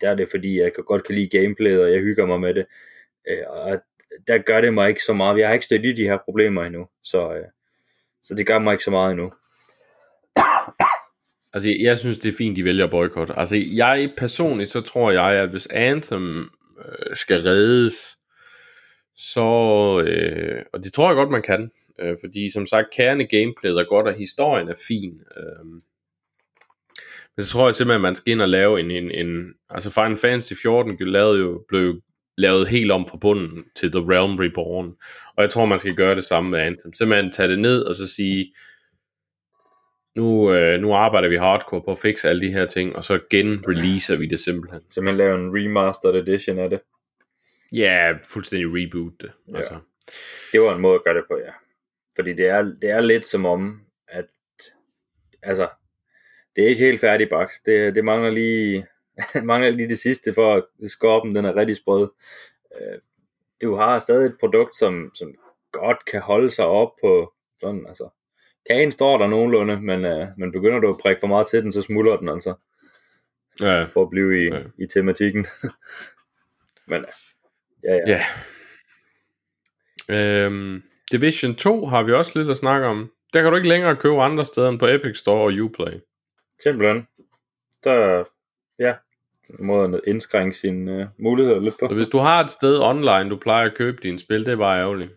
[0.00, 2.66] der er det fordi, jeg godt kan lide gameplayet, og jeg hygger mig med det.
[3.28, 3.80] Øh, og
[4.26, 5.38] der gør det mig ikke så meget.
[5.38, 7.44] Jeg har ikke stødt i de her problemer endnu, så, øh,
[8.22, 9.32] så det gør mig ikke så meget endnu.
[11.54, 13.30] Altså, jeg synes, det er fint, de vælger boykot.
[13.36, 18.18] Altså, jeg personligt, så tror jeg, at hvis Anthem øh, skal reddes,
[19.16, 19.40] så,
[20.06, 23.84] øh, og det tror jeg godt, man kan, øh, fordi som sagt, kerne gameplayet er
[23.84, 25.20] godt, og historien er fin.
[25.36, 25.66] Øh,
[27.36, 29.90] men så tror jeg simpelthen, at man skal ind og lave en, en, en altså
[29.90, 32.00] Final Fantasy 14 lavede jo, blev
[32.36, 34.96] lavet helt om fra bunden til The Realm Reborn,
[35.36, 36.92] og jeg tror, man skal gøre det samme med Anthem.
[36.92, 38.54] Simpelthen tage det ned, og så sige,
[40.16, 43.20] nu, øh, nu arbejder vi hardcore på at fikse alle de her ting, og så
[43.30, 44.80] genreleaser vi det simpelthen.
[44.90, 46.80] Så man laver en remastered edition af det?
[47.72, 49.32] Ja, fuldstændig reboot det.
[49.48, 49.56] Ja.
[49.56, 49.78] Altså.
[50.52, 51.52] Det var en måde at gøre det på, ja.
[52.16, 54.26] Fordi det er, det er lidt som om, at
[55.42, 55.68] altså,
[56.56, 57.52] det er ikke helt færdigbagt.
[57.66, 58.86] Det, det mangler lige
[59.42, 62.10] mangler lige det sidste for at skorpen den er rigtig sprød.
[62.80, 62.98] Øh,
[63.62, 65.34] du har stadig et produkt, som, som
[65.72, 68.08] godt kan holde sig op på sådan, altså,
[68.70, 71.72] kagen står der nogenlunde, men, øh, men begynder du at prikke for meget til den,
[71.72, 72.54] så smuldrer den altså.
[73.60, 73.84] Ja.
[73.84, 74.62] For at blive i, ja.
[74.78, 75.46] i tematikken.
[76.90, 77.04] men
[77.84, 78.24] ja, ja.
[80.08, 80.44] ja.
[80.44, 80.82] Øhm,
[81.14, 83.12] Division 2 har vi også lidt at snakke om.
[83.34, 86.00] Der kan du ikke længere købe andre steder end på Epic Store og Uplay.
[86.62, 87.08] Simpelthen.
[87.84, 88.24] Der,
[88.78, 88.94] ja,
[89.58, 91.88] måden at indskrænke sine uh, muligheder lidt på.
[91.88, 94.56] Så hvis du har et sted online, du plejer at købe dine spil, det er
[94.56, 95.12] bare ærgerligt.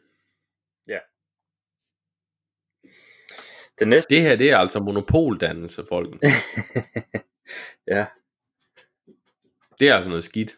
[3.79, 4.15] Det, næste...
[4.15, 6.15] det her, det er altså monopoldannelse, folk.
[7.93, 8.05] ja.
[9.79, 10.57] Det er altså noget skidt.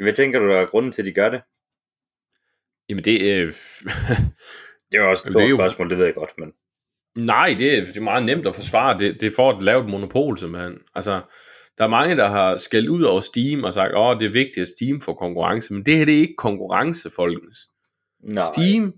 [0.00, 1.42] Hvad tænker du, der er grunden til, at de gør det?
[2.92, 3.42] Jamen det er...
[3.42, 3.52] Øh...
[4.92, 5.56] det er også et stort jo...
[5.56, 6.52] spørgsmål, det ved jeg godt, men...
[7.16, 8.98] Nej, det er, det er meget nemt at forsvare.
[8.98, 10.78] Det, det er for at lave et monopol, simpelthen.
[10.94, 11.20] Altså,
[11.78, 14.58] der er mange, der har skældt ud over Steam og sagt, åh, det er vigtigt,
[14.58, 15.72] at Steam får konkurrence.
[15.72, 17.58] Men det her, det er ikke konkurrence, folkens.
[18.20, 18.42] Nej.
[18.54, 18.92] Steam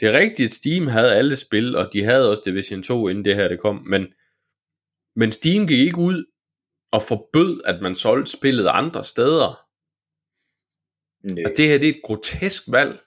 [0.00, 3.24] det er rigtigt, at Steam havde alle spil, og de havde også Division 2, inden
[3.24, 4.06] det her det kom, men,
[5.16, 6.24] men Steam gik ikke ud
[6.92, 9.66] og forbød, at man solgte spillet andre steder.
[11.24, 11.38] Nej.
[11.38, 13.00] Altså, det her det er et grotesk valg.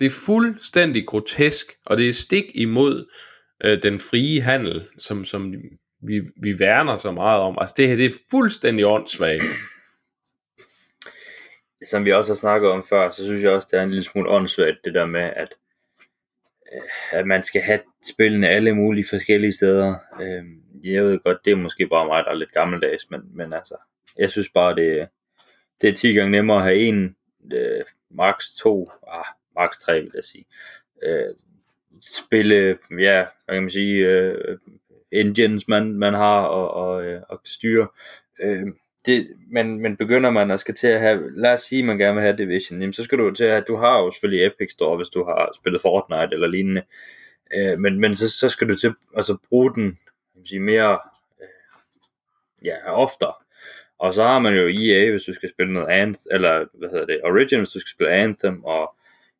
[0.00, 3.06] Det er fuldstændig grotesk, og det er stik imod
[3.64, 5.54] øh, den frie handel, som, som
[6.02, 7.58] vi, vi værner så meget om.
[7.60, 9.42] Altså det her det er fuldstændig åndssvagt
[11.86, 14.04] som vi også har snakket om før, så synes jeg også, det er en lille
[14.04, 15.54] smule åndssvagt, det der med, at,
[16.74, 16.82] øh,
[17.18, 17.80] at man skal have
[18.14, 19.94] spillene alle mulige forskellige steder.
[20.20, 20.44] Øh,
[20.84, 23.76] jeg ved godt, det er måske bare mig, der er lidt gammeldags, men, men altså,
[24.18, 25.08] jeg synes bare, det,
[25.80, 27.16] det er 10 gange nemmere at have en,
[27.52, 29.24] øh, max to, ah,
[29.56, 30.44] max 3, vil jeg sige.
[31.02, 31.34] Øh,
[32.00, 34.58] spille, ja, hvad kan man sige, øh,
[35.10, 37.88] engines man, man har og, og, øh, og styre.
[38.42, 38.66] Øh,
[39.06, 42.14] det, men, men begynder man at skal til at have, lad os sige, man gerne
[42.14, 44.96] vil have Division, jamen, så skal du til at, du har jo selvfølgelig Epic Store,
[44.96, 46.82] hvis du har spillet Fortnite eller lignende,
[47.56, 49.98] øh, men, men så, så skal du til altså bruge den
[50.32, 50.98] kan man sige, mere
[51.40, 51.48] øh,
[52.64, 53.32] ja, oftere.
[53.98, 57.06] Og så har man jo EA, hvis du skal spille noget Anthem, eller hvad hedder
[57.06, 58.94] det, Origin, hvis du skal spille Anthem, og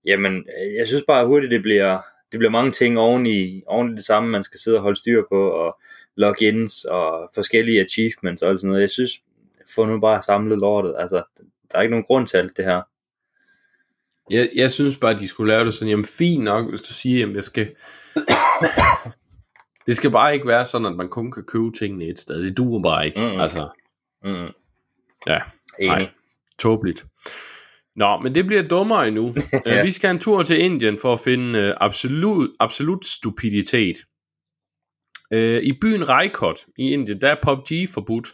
[0.05, 0.45] jamen,
[0.79, 1.99] jeg synes bare hurtigt, det bliver,
[2.33, 4.99] det bliver mange ting oven i, oven i det samme, man skal sidde og holde
[4.99, 5.81] styr på, og
[6.17, 8.81] logins og forskellige achievements og alt sådan noget.
[8.83, 9.13] Jeg synes,
[9.75, 10.95] få nu bare samlet lortet.
[10.99, 11.23] Altså,
[11.73, 12.83] der er ikke nogen grund til alt det her.
[14.31, 16.93] Jeg, jeg synes bare, at de skulle lave det sådan, jamen fint nok, hvis du
[16.93, 17.75] siger, jamen jeg skal...
[19.87, 22.43] det skal bare ikke være sådan, at man kun kan købe tingene et sted.
[22.43, 23.21] Det duer bare ikke.
[23.21, 23.41] Mm-mm.
[23.41, 23.69] Altså,
[24.25, 24.47] Mm.
[25.27, 25.39] ja,
[25.79, 25.97] Enig.
[25.97, 26.09] Nej.
[26.59, 27.07] tåbeligt.
[28.01, 29.35] Nå, men det bliver dummere endnu.
[29.53, 29.61] Ja.
[29.77, 29.83] ja.
[29.83, 33.97] Vi skal en tur til Indien for at finde øh, absolut, absolut stupiditet.
[35.33, 38.29] Øh, I byen Raikot i Indien, der er PUBG forbudt.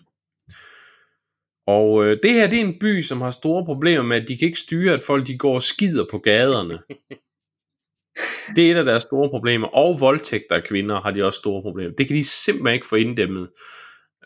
[1.66, 4.36] Og øh, det her, det er en by, som har store problemer med, at de
[4.36, 6.78] kan ikke styre, at folk de går og skider på gaderne.
[8.56, 9.66] Det er et af deres store problemer.
[9.66, 11.94] Og voldtægter af kvinder har de også store problemer.
[11.94, 13.48] Det kan de simpelthen ikke få inddæmmet.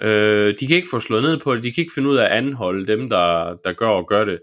[0.00, 1.62] Øh, de kan ikke få slået ned på det.
[1.62, 4.38] De kan ikke finde ud af at anholde dem, der, der gør og gør det.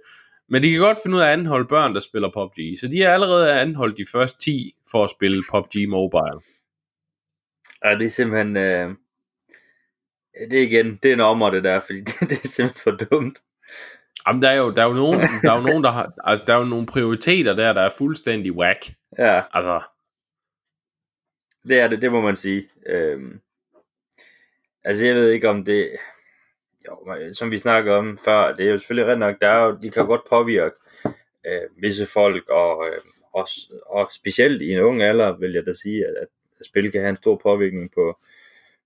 [0.49, 2.79] Men de kan godt finde ud af at anholde børn, der spiller PUBG.
[2.79, 6.39] Så de har allerede anholdt de første 10 for at spille PUBG Mobile.
[7.85, 8.57] Ja, det er simpelthen...
[8.57, 8.95] Øh...
[10.51, 12.91] Det er igen, det er en ommer det der, fordi det, det er simpelthen for
[12.91, 13.39] dumt.
[14.27, 16.45] Jamen, der er jo, der er jo nogen, der er jo nogen, der har, altså,
[16.45, 18.93] der er jo nogle prioriteter der, der er fuldstændig whack.
[19.17, 19.81] Ja, Altså,
[21.67, 22.69] det er det, det må man sige.
[22.85, 23.41] Øhm,
[24.83, 25.89] altså jeg ved ikke om det,
[26.87, 29.77] jo, som vi snakker om før, det er jo selvfølgelig ret nok, der er jo,
[29.81, 30.75] de kan godt påvirke
[31.47, 33.01] øh, visse folk, og, øh,
[33.33, 36.13] også, og specielt i en ung alder, vil jeg da sige, at,
[36.59, 38.19] at spil kan have en stor påvirkning på,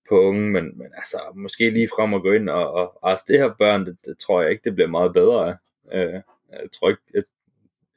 [0.10, 3.86] på unge, men, men altså, måske lige frem at gå ind og, og arrestere børn,
[3.86, 5.56] det, det, tror jeg ikke, det bliver meget bedre af.
[5.94, 6.14] Øh,
[6.52, 7.24] jeg tror ikke, jeg,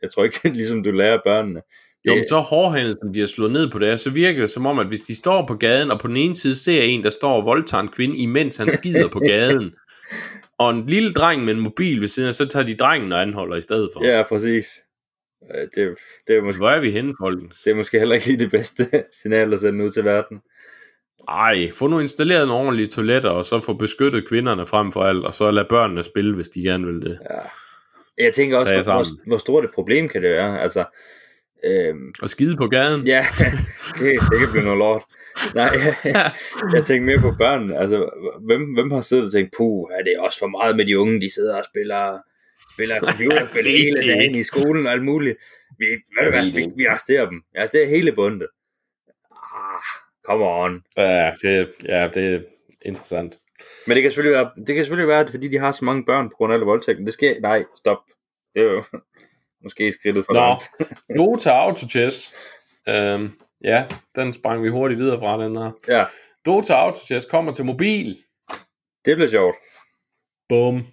[0.02, 1.62] jeg tror ikke, ligesom du lærer børnene.
[2.04, 4.66] jo, men så hårdhændet, som de har slået ned på det så virker det som
[4.66, 7.10] om, at hvis de står på gaden, og på den ene side ser en, der
[7.10, 9.74] står og voldtager en kvinde, imens han skider på gaden,
[10.58, 13.22] og en lille dreng med en mobil ved siden af, så tager de drengen og
[13.22, 14.04] anholder i stedet for.
[14.04, 14.66] Ja, præcis.
[15.54, 17.60] Øh, Det, det, er måske, Hvor er vi henne, folkens?
[17.62, 18.86] det er måske heller ikke lige det bedste
[19.22, 20.40] signal at sende ud til verden.
[21.28, 25.24] Ej, få nu installeret nogle ordentlige toiletter, og så få beskyttet kvinderne frem for alt,
[25.24, 27.18] og så lad børnene spille, hvis de gerne vil det.
[27.30, 27.38] Ja.
[28.24, 30.60] Jeg tænker også, hvor, hvor, hvor stort et problem kan det være.
[30.60, 30.84] Altså,
[31.64, 33.06] øhm, Og skide på gaden.
[33.06, 33.26] ja,
[33.98, 35.02] det, det kan blive noget lort.
[35.54, 35.68] Nej,
[36.04, 36.32] jeg,
[36.74, 37.78] jeg tænker mere på børnene.
[37.78, 38.10] Altså,
[38.46, 41.20] hvem, hvem har siddet og tænkt, puh, er det også for meget med de unge,
[41.20, 42.18] de sidder og spiller,
[42.74, 45.36] spiller computerspil ved hele dagen i skolen og alt muligt.
[45.78, 47.42] Vi, ved du hvad, vi, vi arresterer dem.
[47.54, 48.48] Ja, det er hele bundet.
[49.30, 49.82] Ah,
[50.26, 50.82] come on.
[50.96, 52.40] Ja, det, ja, det er
[52.82, 53.36] interessant.
[53.86, 56.28] Men det kan selvfølgelig være, det kan selvfølgelig være, fordi de har så mange børn
[56.28, 57.06] på grund af alle voldtægten.
[57.06, 57.98] Det sker, nej, stop.
[58.54, 58.82] Det er jo
[59.62, 60.64] måske skridtet for Nå, langt.
[61.18, 62.34] Dota Autochess.
[62.88, 63.30] Øhm,
[63.64, 65.72] ja, den sprang vi hurtigt videre fra, den her.
[65.88, 66.04] Ja,
[66.46, 68.14] Dota Autochess kommer til mobil.
[69.04, 69.56] det bliver sjovt.
[70.48, 70.86] Bum.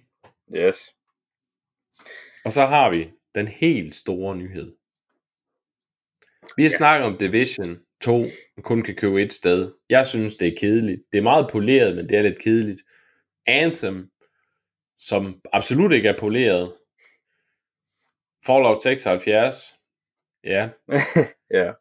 [0.56, 0.94] Yes.
[2.44, 4.76] Og så har vi den helt store nyhed.
[6.56, 6.76] Vi har Ja.
[6.76, 8.18] snakket om Division 2,
[8.56, 9.72] man kun kan købe et sted.
[9.88, 11.02] Jeg synes, det er kedeligt.
[11.12, 12.82] Det er meget poleret, men det er lidt kedeligt.
[13.46, 14.10] Anthem,
[14.98, 16.76] som absolut ikke er poleret.
[18.46, 19.78] Fallout 76,
[20.44, 20.70] ja.
[21.60, 21.72] ja.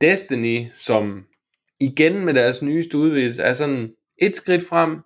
[0.00, 1.26] Destiny, som
[1.80, 5.00] igen med deres nyeste udvidelse, er sådan et skridt frem,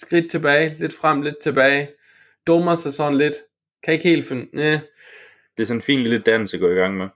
[0.00, 1.90] skridt tilbage, lidt frem, lidt tilbage.
[2.46, 3.34] Dummer sig sådan lidt.
[3.82, 4.80] Kan ikke helt finde, næh.
[5.56, 7.08] Det er sådan en fin lille dans at gå i gang med.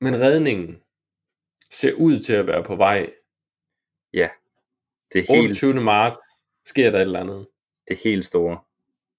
[0.00, 0.76] Men redningen
[1.70, 3.10] ser ud til at være på vej.
[4.12, 4.28] Ja.
[5.12, 5.74] Det er helt, 28.
[5.80, 6.18] marts
[6.66, 7.46] sker der et eller andet.
[7.88, 8.58] det er helt store.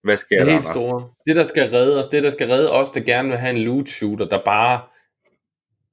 [0.04, 0.82] Hvad sker Det der, er helt Anders?
[0.84, 1.13] store.
[1.28, 3.62] Det, der skal redde os, det, der skal redde os, der gerne vil have en
[3.63, 4.88] loot shooter, der bare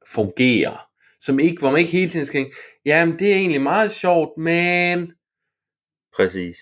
[0.06, 0.89] fungerer.
[1.20, 4.38] Som ikke, hvor man ikke hele tiden skal tænke, jamen det er egentlig meget sjovt,
[4.38, 5.12] men
[6.16, 6.58] Præcis.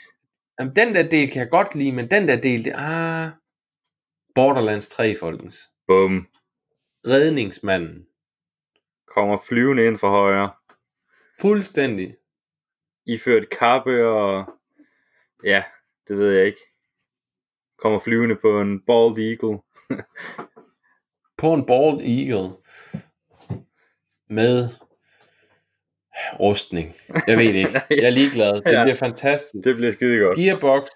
[0.61, 3.31] jamen, den der del kan jeg godt lide, men den der del, det ah,
[4.35, 5.59] Borderlands 3, folkens.
[5.87, 6.29] Bum.
[7.07, 8.07] Redningsmanden.
[9.07, 10.51] Kommer flyvende ind for højre.
[11.41, 12.17] Fuldstændig.
[13.07, 14.55] Iført kappe og...
[15.45, 15.65] Ja,
[16.09, 16.61] det ved jeg ikke.
[17.79, 19.59] Kommer flyvende på en bald eagle.
[21.39, 22.57] På en bald eagle.
[24.31, 24.69] Med
[26.41, 26.95] rustning.
[27.27, 27.71] Jeg ved ikke.
[27.91, 28.55] Jeg er ligeglad.
[28.63, 28.85] Det Ja.
[28.85, 29.65] bliver fantastisk.
[29.65, 30.39] Det bliver skide godt.
[30.39, 30.89] Gearbox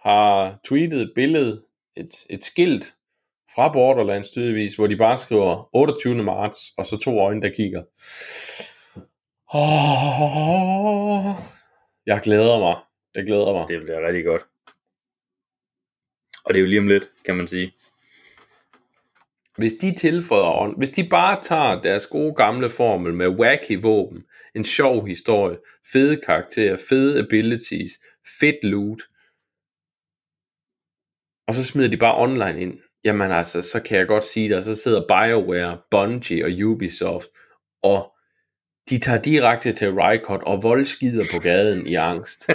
[0.00, 1.62] har tweetet et billede,
[1.96, 2.94] et, et skilt
[3.54, 6.14] fra Borderlands tydeligvis, hvor de bare skriver 28.
[6.22, 7.82] marts, og så to øjne, der kigger.
[9.54, 11.34] Oh,
[12.06, 12.76] jeg glæder mig.
[13.14, 13.68] Jeg glæder mig.
[13.68, 14.42] Det bliver rigtig godt.
[16.44, 17.72] Og det er jo lige om lidt, kan man sige.
[19.58, 24.64] Hvis de tilføjer, hvis de bare tager deres gode gamle formel med wacky våben, en
[24.64, 25.58] sjov historie,
[25.92, 27.92] fede karakterer, fede abilities,
[28.40, 29.02] fedt loot,
[31.46, 34.64] og så smider de bare online ind, jamen altså, så kan jeg godt sige det,
[34.64, 37.28] så sidder BioWare, Bungie og Ubisoft,
[37.82, 38.12] og
[38.90, 42.50] de tager direkte til Rykot og voldskider på gaden i angst.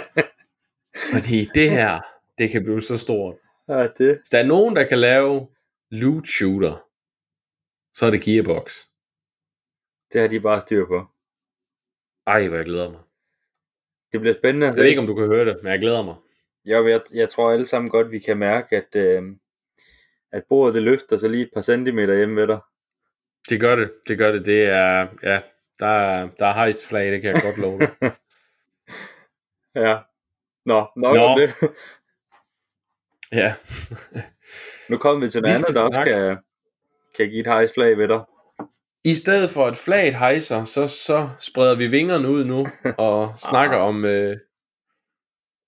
[1.14, 2.00] Fordi det her,
[2.38, 3.34] det kan blive så stort.
[3.68, 4.18] Ja, det.
[4.18, 5.48] Hvis der er nogen, der kan lave
[5.90, 6.83] loot shooter,
[7.94, 8.86] så er det Gearbox.
[10.12, 11.06] Det har de bare styr på.
[12.26, 13.00] Ej, hvor jeg glæder mig.
[14.12, 14.66] Det bliver spændende.
[14.66, 16.14] Jeg ved ikke, om du kan høre det, men jeg glæder mig.
[16.64, 19.22] Jo, jeg, jeg tror alle sammen godt, vi kan mærke, at, øh,
[20.32, 22.60] at bordet det løfter sig lige et par centimeter hjemme ved dig.
[23.48, 24.46] Det gør det, det gør det.
[24.46, 25.40] Det er, ja,
[25.78, 27.90] der er, der er hejst flag, det kan jeg godt love dig.
[29.84, 29.98] ja.
[30.64, 31.22] Nå, nok Nå.
[31.22, 31.50] om det.
[33.40, 33.54] ja.
[34.90, 36.38] Nu kommer vi til noget skal andet, der også kan,
[37.16, 38.20] kan give et hejsflag ved dig.
[39.04, 42.66] I stedet for at flaget hejser, så, så spreder vi vingerne ud nu
[42.98, 44.36] og snakker om øh,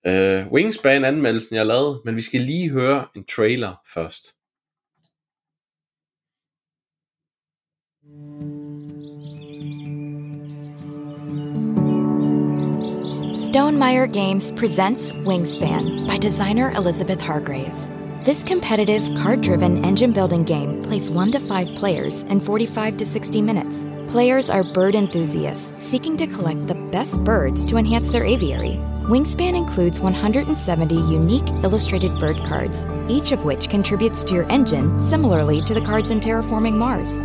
[0.07, 2.01] øh, Wingspan-anmeldelsen, jeg lavede.
[2.05, 4.33] Men vi skal lige høre en trailer først.
[13.37, 17.86] Stonemeyer Games presents Wingspan by designer Elizabeth Hargrave.
[18.27, 23.05] This competitive, card driven engine building game plays 1 to 5 players in 45 to
[23.05, 23.87] 60 minutes.
[24.09, 28.81] Players are bird enthusiasts seeking to collect the best birds to enhance their aviary.
[29.07, 35.61] Wingspan includes 170 unique illustrated bird cards, each of which contributes to your engine similarly
[35.61, 37.21] to the cards in Terraforming Mars.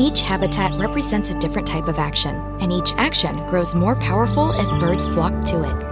[0.00, 4.72] Each habitat represents a different type of action, and each action grows more powerful as
[4.80, 5.89] birds flock to it.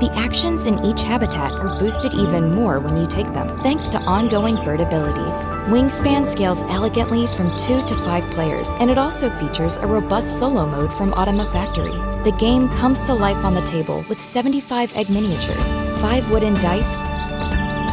[0.00, 3.98] The actions in each habitat are boosted even more when you take them, thanks to
[3.98, 5.36] ongoing bird abilities.
[5.68, 10.64] Wingspan scales elegantly from 2 to 5 players, and it also features a robust solo
[10.64, 11.92] mode from Automa Factory.
[12.24, 16.94] The game comes to life on the table with 75 egg miniatures, 5 wooden dice,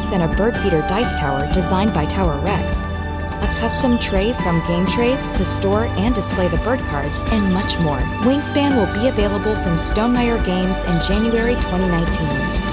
[0.09, 2.83] then a bird feeder dice tower designed by Tower Rex,
[3.59, 8.01] custom tray from Game Trays to store and display the bird cards, and much more.
[8.27, 12.25] Wingspan will be available from Stonemeyer Games in January 2019,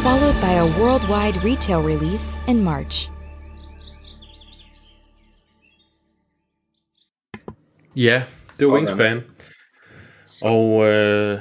[0.06, 3.10] followed by a worldwide retail release in March.
[7.96, 8.22] Ja,
[8.58, 8.96] det var Sådan.
[8.96, 9.22] Wingspan.
[10.42, 11.40] Og øh,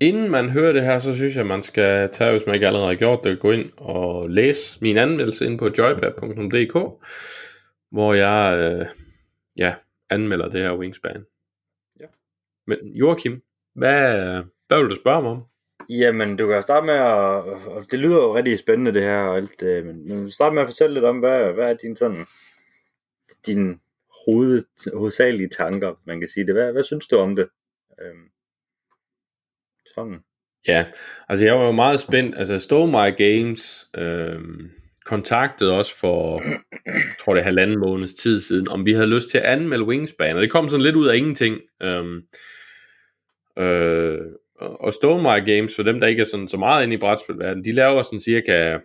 [0.00, 2.88] inden man hører det her, så synes jeg, man skal tage, hvis man ikke allerede
[2.88, 6.76] har gjort det, gå ind og læse min anmeldelse ind på joypad.dk,
[7.96, 8.86] hvor jeg øh,
[9.58, 9.74] ja,
[10.10, 11.26] anmelder det her Wingspan.
[12.00, 12.06] Ja.
[12.66, 13.42] Men Joachim,
[13.74, 14.14] hvad,
[14.66, 15.44] hvad vil du spørge mig om?
[15.88, 17.66] Jamen, du kan starte med at...
[17.66, 20.62] og Det lyder jo rigtig spændende, det her og alt, øh, men men start med
[20.62, 22.26] at fortælle lidt om, hvad, hvad er din sådan...
[23.46, 23.80] Din
[24.26, 24.62] hoved,
[24.96, 26.54] hovedsagelige tanker, man kan sige det.
[26.54, 27.48] Hvad, hvad synes du om det?
[28.00, 28.30] Øhm,
[29.94, 30.24] sådan.
[30.68, 30.86] Ja,
[31.28, 32.38] altså jeg var jo meget spændt.
[32.38, 34.40] Altså Stonemire Games øh,
[35.06, 36.42] kontaktede os for,
[36.86, 39.84] jeg tror det er halvanden måneds tid siden, om vi havde lyst til at anmelde
[39.84, 41.60] Wingspan, og det kom sådan lidt ud af ingenting.
[41.82, 42.22] Øhm,
[43.58, 44.18] øh,
[44.58, 47.64] og og Stonemire Games, for dem der ikke er sådan så meget inde i brætspilverdenen,
[47.64, 48.78] de laver sådan cirka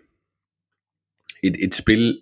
[1.44, 2.22] et, et spil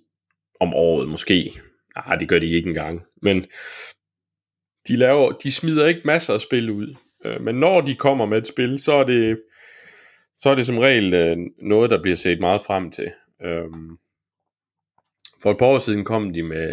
[0.60, 1.52] om året måske.
[1.96, 3.02] Nej, det gør de ikke engang.
[3.22, 3.46] Men
[4.88, 6.96] de laver, de smider ikke masser af spil ud.
[7.26, 9.40] Øh, Men når de kommer med et spil, så er det,
[10.36, 13.12] så er det som regel øh, noget, der bliver set meget frem til.
[13.44, 13.98] Øhm,
[15.44, 16.70] For et par år siden kom de med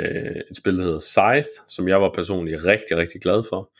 [0.50, 3.70] et spil, der hedder Scythe, som jeg var personligt rigtig, rigtig glad for.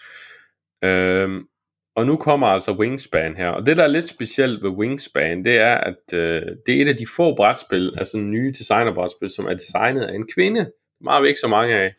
[0.85, 1.49] Øhm,
[1.97, 3.49] Og nu kommer altså Wingspan her.
[3.49, 6.89] Og det, der er lidt specielt ved Wingspan, det er, at øh, det er et
[6.89, 10.73] af de få brætspil, altså nye designerbrætspil, som er designet af en kvinde.
[11.01, 11.95] Meget vi ikke så mange af.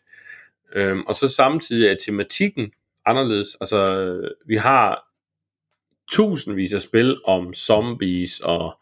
[0.76, 2.71] Øhm, og så samtidig er tematikken
[3.06, 3.47] anderledes.
[3.62, 3.80] Altså,
[4.45, 5.04] vi har
[6.12, 8.80] tusindvis af spil om zombies og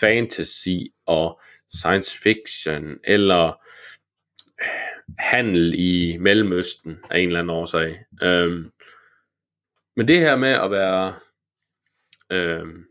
[0.00, 3.62] fantasy og science fiction, eller
[5.18, 7.98] handel i Mellemøsten af en eller anden årsag.
[8.22, 8.70] Øhm,
[9.96, 11.14] men det her med at være
[12.32, 12.84] øhm,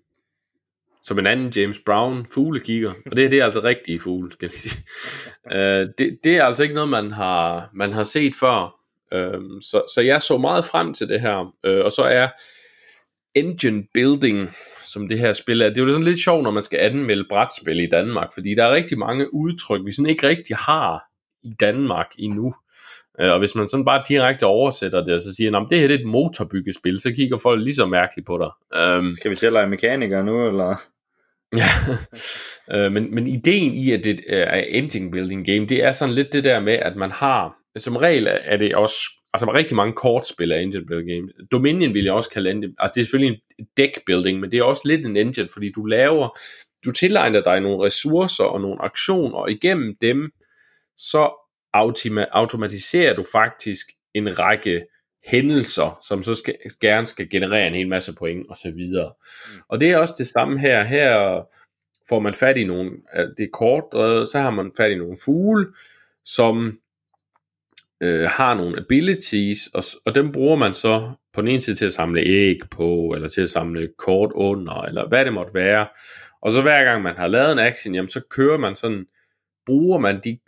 [1.04, 4.52] som en anden James Brown fuglekigger, og det, det er altså rigtige fugle, skal jeg
[4.52, 4.84] sige.
[5.52, 8.80] Øh, det, det er altså ikke noget, man har, man har set før.
[9.14, 11.56] Øhm, så, så jeg så meget frem til det her.
[11.64, 12.28] Øh, og så er
[13.36, 14.50] engine building,
[14.86, 17.26] som det her spil er, det er jo sådan lidt sjovt, når man skal anmelde
[17.30, 21.04] brætspil i Danmark, fordi der er rigtig mange udtryk, vi sådan ikke rigtig har
[21.44, 22.54] i Danmark endnu.
[23.20, 25.88] Øh, Og hvis man sådan bare direkte oversætter det, og så siger, at det her
[25.88, 28.80] det er et motorbyggespil, så kigger folk lige så mærkeligt på dig.
[28.82, 30.76] Øhm, Skal vi til at lege mekaniker nu, eller?
[31.58, 31.70] Ja,
[32.72, 36.34] øh, men, men ideen i, at det er engine building game, det er sådan lidt
[36.34, 38.96] det der med, at man har, som regel er det også,
[39.36, 41.32] altså rigtig mange kortspil af engine building games.
[41.52, 44.60] Dominion vil jeg også kalde engine, altså det er selvfølgelig en deck building, men det
[44.60, 46.38] er også lidt en engine, fordi du laver,
[46.86, 50.32] du tilegner dig nogle ressourcer og nogle aktioner, og igennem dem,
[50.98, 51.30] så
[52.32, 54.86] automatiserer du faktisk en række
[55.28, 59.14] hændelser, som så skal, gerne skal generere en hel masse point og så videre.
[59.56, 59.62] Mm.
[59.68, 60.84] Og det er også det samme her.
[60.84, 61.42] Her
[62.10, 62.92] får man fat i nogle,
[63.38, 63.84] det er kort,
[64.30, 65.66] så har man fat i nogle fugle,
[66.26, 66.80] som
[68.04, 71.86] øh, har nogle abilities, og, og dem bruger man så på den ene side til
[71.86, 75.88] at samle æg på, eller til at samle kort under, eller hvad det måtte være.
[76.42, 79.06] Og så hver gang man har lavet en action, jamen så kører man sådan,
[79.66, 80.40] bruger man de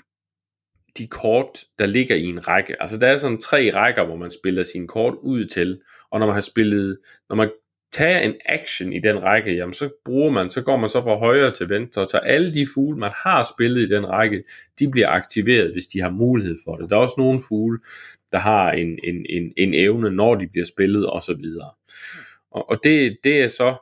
[0.97, 2.81] de kort, der ligger i en række.
[2.81, 5.81] Altså der er sådan tre rækker, hvor man spiller sine kort ud til,
[6.11, 6.97] og når man har spillet,
[7.29, 7.51] når man
[7.97, 11.15] tager en action i den række, jamen så bruger man, så går man så fra
[11.15, 14.43] højre til venstre, og så alle de fugle, man har spillet i den række,
[14.79, 16.89] de bliver aktiveret, hvis de har mulighed for det.
[16.89, 17.79] Der er også nogle fugle,
[18.31, 21.71] der har en, en, en, en evne, når de bliver spillet, og så videre.
[22.51, 23.75] Og, og det, det er så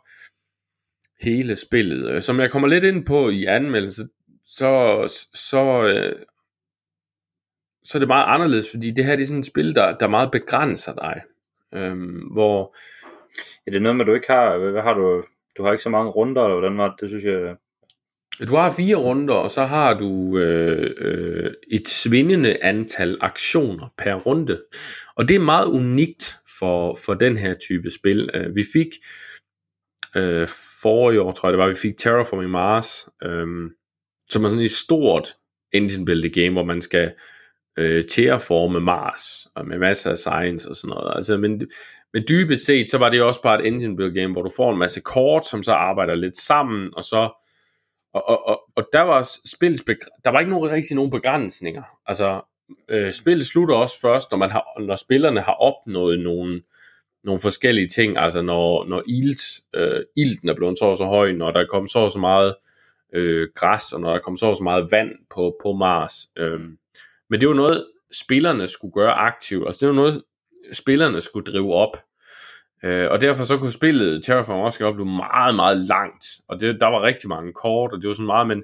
[1.22, 2.10] hele spillet.
[2.10, 4.08] Øh, som jeg kommer lidt ind på i anmeldelse,
[4.46, 6.14] så, så så,
[7.84, 10.08] så er det meget anderledes, fordi det her det er sådan et spil, der, der
[10.08, 11.22] meget begrænser dig.
[11.74, 12.76] Øhm, hvor...
[13.68, 15.24] Ja, det er noget med, at du ikke har, hvad har du,
[15.58, 17.56] du har ikke så mange runder, eller hvordan var det, det synes jeg...
[18.48, 24.14] Du har fire runder, og så har du øh, øh, et svindende antal aktioner per
[24.14, 24.64] runde.
[25.16, 28.30] Og det er meget unikt for, for den her type spil.
[28.34, 28.88] Øh, vi fik
[30.16, 30.48] øh,
[30.82, 33.48] forrige år, tror jeg det var, vi fik Terraforming Mars, øh,
[34.30, 35.28] som er sådan et stort
[35.74, 37.14] engine building game, hvor man skal
[37.78, 41.14] øh, terraforme Mars, og med masser af science og sådan noget.
[41.16, 41.62] Altså, men,
[42.16, 44.72] men dybest set, så var det også bare et engine build game, hvor du får
[44.72, 47.30] en masse kort, som så arbejder lidt sammen, og så
[48.14, 49.84] og, og, og, og der var spillets
[50.24, 51.84] der var ikke nogen, rigtig nogen begrænsninger.
[52.06, 52.42] Altså,
[52.90, 56.62] øh, spillet slutter også først, når, man har, når spillerne har opnået nogle,
[57.24, 59.42] nogle forskellige ting, altså når, når ilt,
[59.74, 62.20] øh, ilten er blevet så og så høj, når der er kommet så og så
[62.20, 62.56] meget
[63.14, 66.14] øh, græs, og når der er kommet så og så meget vand på, på Mars.
[66.38, 66.60] Øh,
[67.30, 69.66] men det var noget, spillerne skulle gøre aktivt.
[69.68, 70.24] Altså det var noget,
[70.74, 71.98] spillerne skulle drive op.
[72.84, 76.26] Øh, og derfor så kunne spillet Terraform også op blive meget, meget langt.
[76.48, 78.64] Og det, der var rigtig mange kort, og det var sådan meget, men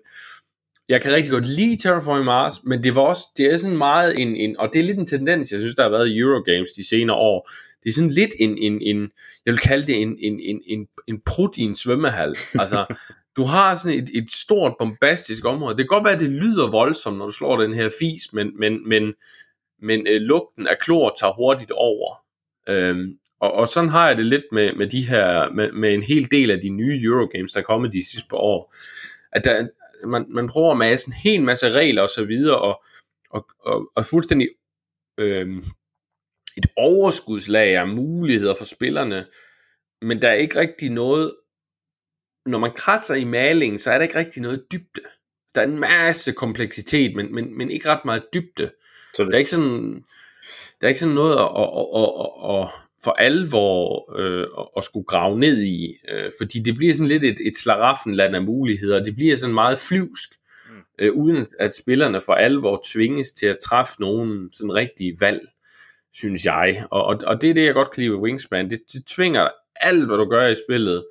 [0.90, 4.22] jeg kan rigtig godt lide Terraform Mars, men det var også, det er sådan meget
[4.22, 6.72] en, en, og det er lidt en tendens, jeg synes, der har været i Eurogames
[6.72, 7.50] de senere år.
[7.84, 9.02] Det er sådan lidt en, en, en
[9.46, 12.36] jeg vil kalde det en, en, en, en, en prut i en svømmehal.
[12.54, 12.86] Altså,
[13.38, 15.78] du har sådan et, et stort, bombastisk område.
[15.78, 18.60] Det kan godt være, at det lyder voldsomt, når du slår den her fis, men,
[18.60, 19.14] men, men,
[19.82, 22.26] men øh, lugten af klor tager hurtigt over.
[22.70, 26.04] Øhm, og, og sådan har jeg det lidt med, med de her, med, med en
[26.04, 28.76] hel del af de nye Eurogames, der er kommet de sidste par år.
[29.32, 29.68] At der,
[30.08, 32.84] man, man prøver at masse en hel masse regler og så videre, og,
[33.30, 34.50] og, og, og fuldstændig
[35.18, 35.64] øhm,
[36.58, 39.26] et overskudslag af muligheder for spillerne,
[40.02, 41.34] men der er ikke rigtig noget
[42.46, 45.02] når man krasser i malingen, så er der ikke rigtig noget dybde.
[45.56, 48.72] Der er en masse kompleksitet, men, men, men ikke ret meget dybde.
[49.14, 49.28] Så det...
[49.28, 50.04] Der er ikke sådan,
[50.82, 52.10] der er ikke sådan noget at, at, at,
[52.56, 52.70] at, at
[53.04, 54.48] for alvor øh,
[54.78, 58.42] at skulle grave ned i, øh, fordi det bliver sådan lidt et, et slaraffenland af
[58.42, 60.30] muligheder, det bliver sådan meget flyvsk,
[60.70, 60.76] mm.
[61.00, 65.42] øh, uden at spillerne for alvor tvinges til at træffe nogen sådan rigtige valg,
[66.14, 66.86] synes jeg.
[66.92, 68.70] Og, og, og det er det, jeg godt kan lide ved Wingspan.
[68.70, 71.06] Det, det tvinger alt, hvad du gør i spillet,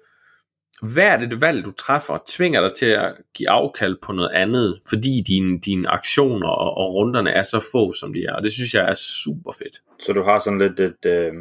[0.83, 5.23] hvert et valg, du træffer, tvinger dig til at give afkald på noget andet, fordi
[5.29, 8.35] dine, dine aktioner og, og runderne er så få, som de er.
[8.35, 9.77] Og det synes jeg er super fedt.
[10.01, 11.33] Så du har sådan lidt et øh,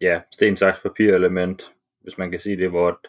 [0.00, 1.72] ja, sten, saks, papir element,
[2.02, 3.00] hvis man kan sige det, hvor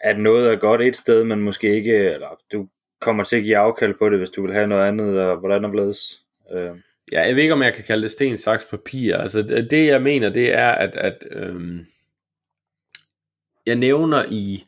[0.00, 2.68] at noget er godt et sted, men måske ikke, eller du
[3.00, 5.64] kommer til at give afkald på det, hvis du vil have noget andet, og hvordan
[5.64, 5.96] er blevet?
[6.52, 6.70] Øh.
[7.12, 9.16] Ja, jeg ved ikke, om jeg kan kalde det sten, saks, papir.
[9.16, 11.80] Altså det, jeg mener, det er, at, at øh,
[13.66, 14.64] jeg nævner i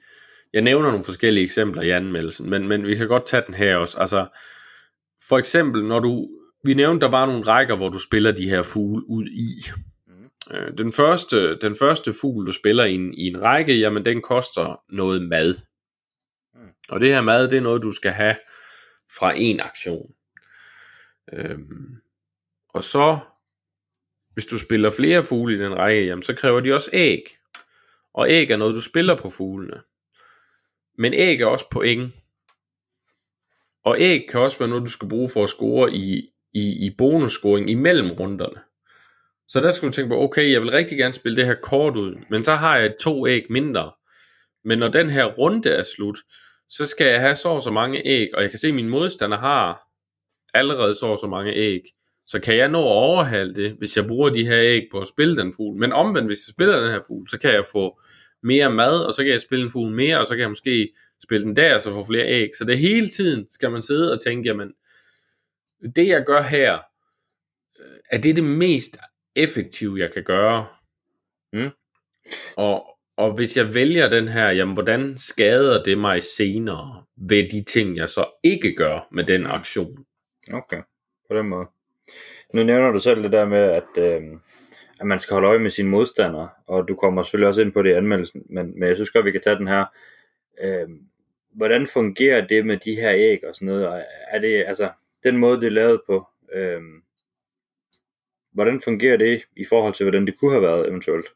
[0.52, 3.76] jeg nævner nogle forskellige eksempler i anmeldelsen, men, men vi kan godt tage den her
[3.76, 3.98] også.
[4.00, 4.26] Altså,
[5.28, 6.28] for eksempel, når du,
[6.64, 9.70] vi nævnte, der var nogle rækker, hvor du spiller de her fugle ud i.
[10.06, 10.56] Mm.
[10.56, 14.22] Øh, den, første, den første fugl, du spiller i en, i en række, jamen den
[14.22, 15.54] koster noget mad.
[16.54, 16.60] Mm.
[16.88, 18.36] Og det her mad, det er noget, du skal have
[19.18, 20.12] fra en aktion.
[21.32, 21.96] Øhm,
[22.68, 23.18] og så,
[24.32, 27.37] hvis du spiller flere fugle i den række, jamen så kræver de også æg.
[28.18, 29.80] Og æg er noget, du spiller på fuglene.
[30.98, 32.12] Men æg er også point.
[33.84, 36.94] Og æg kan også være noget, du skal bruge for at score i, i, i
[36.98, 38.60] bonusscoring imellem runderne.
[39.48, 41.96] Så der skal du tænke på, okay, jeg vil rigtig gerne spille det her kort
[41.96, 43.92] ud, men så har jeg to æg mindre.
[44.64, 46.18] Men når den her runde er slut,
[46.68, 48.88] så skal jeg have så og så mange æg, og jeg kan se, at min
[48.88, 49.78] modstander har
[50.54, 51.82] allerede så og så mange æg.
[52.28, 55.08] Så kan jeg nå at overhale det, hvis jeg bruger de her æg på at
[55.08, 55.78] spille den fugl.
[55.78, 58.00] Men omvendt, hvis jeg spiller den her fugl, så kan jeg få
[58.42, 60.94] mere mad, og så kan jeg spille en fugl mere, og så kan jeg måske
[61.22, 62.48] spille den der, og så få flere æg.
[62.58, 64.72] Så det hele tiden skal man sidde og tænke, jamen,
[65.96, 66.78] det jeg gør her,
[67.80, 68.98] øh, er det det mest
[69.36, 70.66] effektive, jeg kan gøre?
[71.52, 71.70] Mm.
[72.56, 77.64] Og, og hvis jeg vælger den her, jamen hvordan skader det mig senere ved de
[77.64, 80.04] ting, jeg så ikke gør med den aktion?
[80.52, 80.82] Okay,
[81.30, 81.77] på den måde.
[82.54, 84.22] Nu nævner du selv det der med, at, øh,
[85.00, 87.82] at man skal holde øje med sine modstandere, og du kommer selvfølgelig også ind på
[87.82, 89.84] det i anmeldelsen, men, men jeg synes godt, vi kan tage den her.
[90.62, 90.88] Øh,
[91.52, 93.88] hvordan fungerer det med de her æg og sådan noget?
[93.88, 94.90] Og Er det, altså,
[95.22, 96.80] den måde, det er lavet på, øh,
[98.52, 101.26] hvordan fungerer det i forhold til, hvordan det kunne have været eventuelt?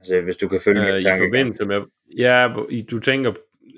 [0.00, 1.24] Altså, hvis du kan følge Øh, min I tanke.
[1.26, 1.80] forbindelse med,
[2.16, 3.32] ja, I- du tænker,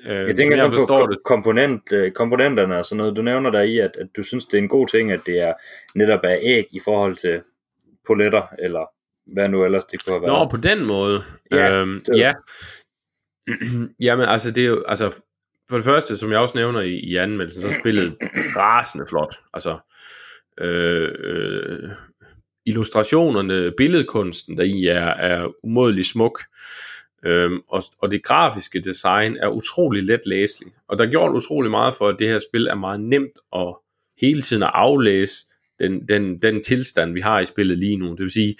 [0.07, 3.17] øh, Jeg tænker jeg på det, komponent, øh, komponenterne og sådan noget.
[3.17, 5.39] Du nævner der i, at, at du synes, det er en god ting, at det
[5.41, 5.53] er
[5.95, 7.41] netop er æg i forhold til
[8.07, 8.87] poletter, eller
[9.35, 10.33] hvad nu ellers det kunne have været.
[10.39, 11.23] Nå, på den måde.
[11.51, 12.33] Ja, øhm, det- ja.
[14.07, 15.23] Jamen, altså, det er jo, altså,
[15.71, 18.17] for det første, som jeg også nævner i, i anmeldelsen, så spillet
[18.57, 19.35] rasende flot.
[19.55, 19.79] Altså,
[20.61, 21.91] øh, øh,
[22.67, 26.41] illustrationerne, billedkunsten der i er, er umådelig smuk.
[27.25, 30.75] Øhm, og, og det grafiske design er utrolig let læseligt.
[30.89, 33.75] Og der er gjort utrolig meget for, at det her spil er meget nemt at
[34.21, 35.47] hele tiden at aflæse
[35.79, 38.11] den, den, den tilstand, vi har i spillet lige nu.
[38.11, 38.57] Det vil sige,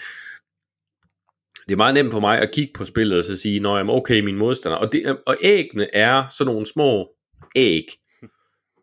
[1.67, 3.95] det er meget nemt for mig at kigge på spillet og så sige, nå, jamen,
[3.95, 4.77] okay, min modstander.
[4.77, 7.09] Og, det, og æggene er sådan nogle små
[7.55, 7.85] æg.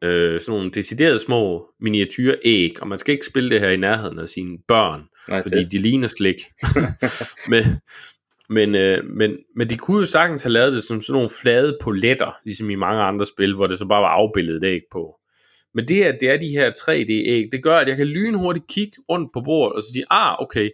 [0.02, 2.82] Øh, sådan nogle deciderede små miniatyre æg.
[2.82, 5.72] Og man skal ikke spille det her i nærheden af sine børn, Nej, fordi det,
[5.72, 6.36] de ligner slik.
[7.50, 7.64] men,
[8.50, 11.78] men, øh, men, men de kunne jo sagtens have lavet det som sådan nogle flade
[11.82, 15.16] poletter, ligesom i mange andre spil, hvor det så bare var afbildet æg på.
[15.74, 18.96] Men det at det er de her 3D-æg, det gør, at jeg kan lynhurtigt kigge
[19.10, 20.70] rundt på bordet og så sige, ah, okay,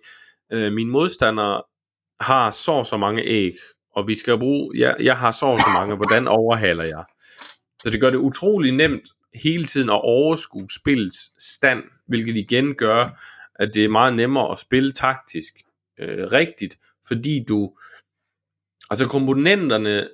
[0.53, 1.66] øh, min modstander
[2.24, 3.53] har så så mange æg,
[3.97, 7.05] og vi skal bruge, jeg, jeg har så så mange, hvordan overhaler jeg?
[7.83, 13.22] Så det gør det utrolig nemt hele tiden at overskue spillets stand, hvilket igen gør,
[13.55, 15.55] at det er meget nemmere at spille taktisk
[16.01, 17.78] øh, rigtigt, fordi du,
[18.90, 20.09] altså komponenterne,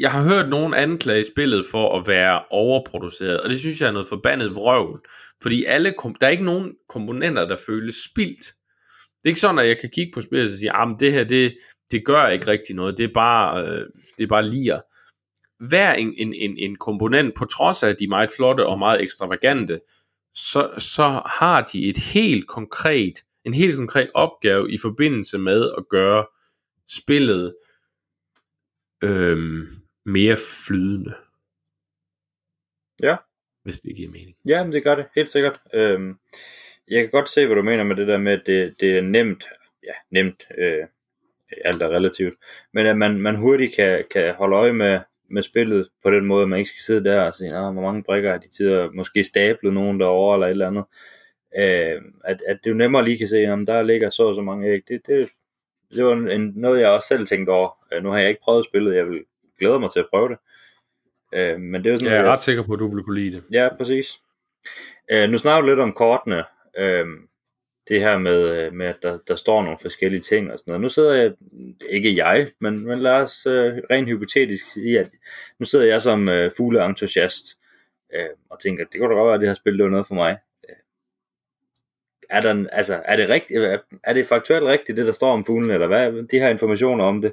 [0.00, 3.92] jeg har hørt nogen anklage spillet for at være overproduceret, og det synes jeg er
[3.92, 5.00] noget forbandet vrøvl,
[5.42, 8.44] fordi alle, kom- der er ikke nogen komponenter, der føles spildt.
[9.24, 11.12] Det er ikke sådan, at jeg kan kigge på spillet og sige, ah, at det
[11.12, 11.56] her, det,
[11.90, 13.86] det gør ikke rigtig noget, det er bare, øh,
[14.18, 14.80] det er bare lir.
[15.68, 18.78] Hver en, en, en, en komponent, på trods af, at de er meget flotte og
[18.78, 19.80] meget ekstravagante,
[20.34, 23.14] så, så har de et helt konkret,
[23.44, 26.26] en helt konkret opgave i forbindelse med at gøre
[26.88, 27.56] spillet
[29.04, 29.66] øhm,
[30.04, 30.36] mere
[30.66, 31.14] flydende.
[33.02, 33.16] Ja.
[33.62, 34.36] Hvis det giver mening.
[34.46, 35.60] Ja, men det gør det, helt sikkert.
[35.74, 36.18] Øhm,
[36.88, 39.00] jeg kan godt se, hvad du mener med det der med, at det, det er
[39.00, 39.44] nemt,
[39.82, 40.86] ja, nemt, øh,
[41.64, 42.34] alt er relativt,
[42.72, 46.42] men at man, man hurtigt kan, kan holde øje med, med spillet på den måde,
[46.42, 48.90] at man ikke skal sidde der og sige, ah, hvor mange brikker er de tider,
[48.90, 50.84] måske stablet nogen derovre eller et eller andet.
[51.56, 54.42] Øh, at, at det jo nemmere lige kan se, om der ligger så og så
[54.42, 54.82] mange æg.
[54.88, 55.28] Det, det,
[55.94, 57.78] det var en, noget, jeg også selv tænkte over.
[57.92, 59.24] Øh, nu har jeg ikke prøvet spillet, jeg vil
[59.58, 60.38] glæde mig til at prøve det.
[61.34, 63.36] Øh, men det er sådan, Jeg er ret sikker på, at du vil kunne lide
[63.36, 63.42] det.
[63.52, 64.20] Ja, præcis.
[65.10, 66.44] Øh, nu snakker vi lidt om kortene.
[66.78, 67.06] Øh,
[67.88, 70.80] det her med, øh, med at der, der står nogle forskellige ting og sådan noget.
[70.80, 71.32] Nu sidder jeg,
[71.90, 75.10] ikke jeg, men, men lad os øh, rent hypotetisk sige, at
[75.58, 77.44] nu sidder jeg som øh, fugleentusiast
[78.14, 80.06] øh, og tænker, det kunne da godt være, at det her spil det var noget
[80.06, 80.36] for mig.
[82.30, 83.60] Øh, er, der, altså, er, det rigtigt,
[84.04, 87.22] er det faktuelt rigtigt, det der står om fuglen, eller hvad de her informationer om
[87.22, 87.32] det?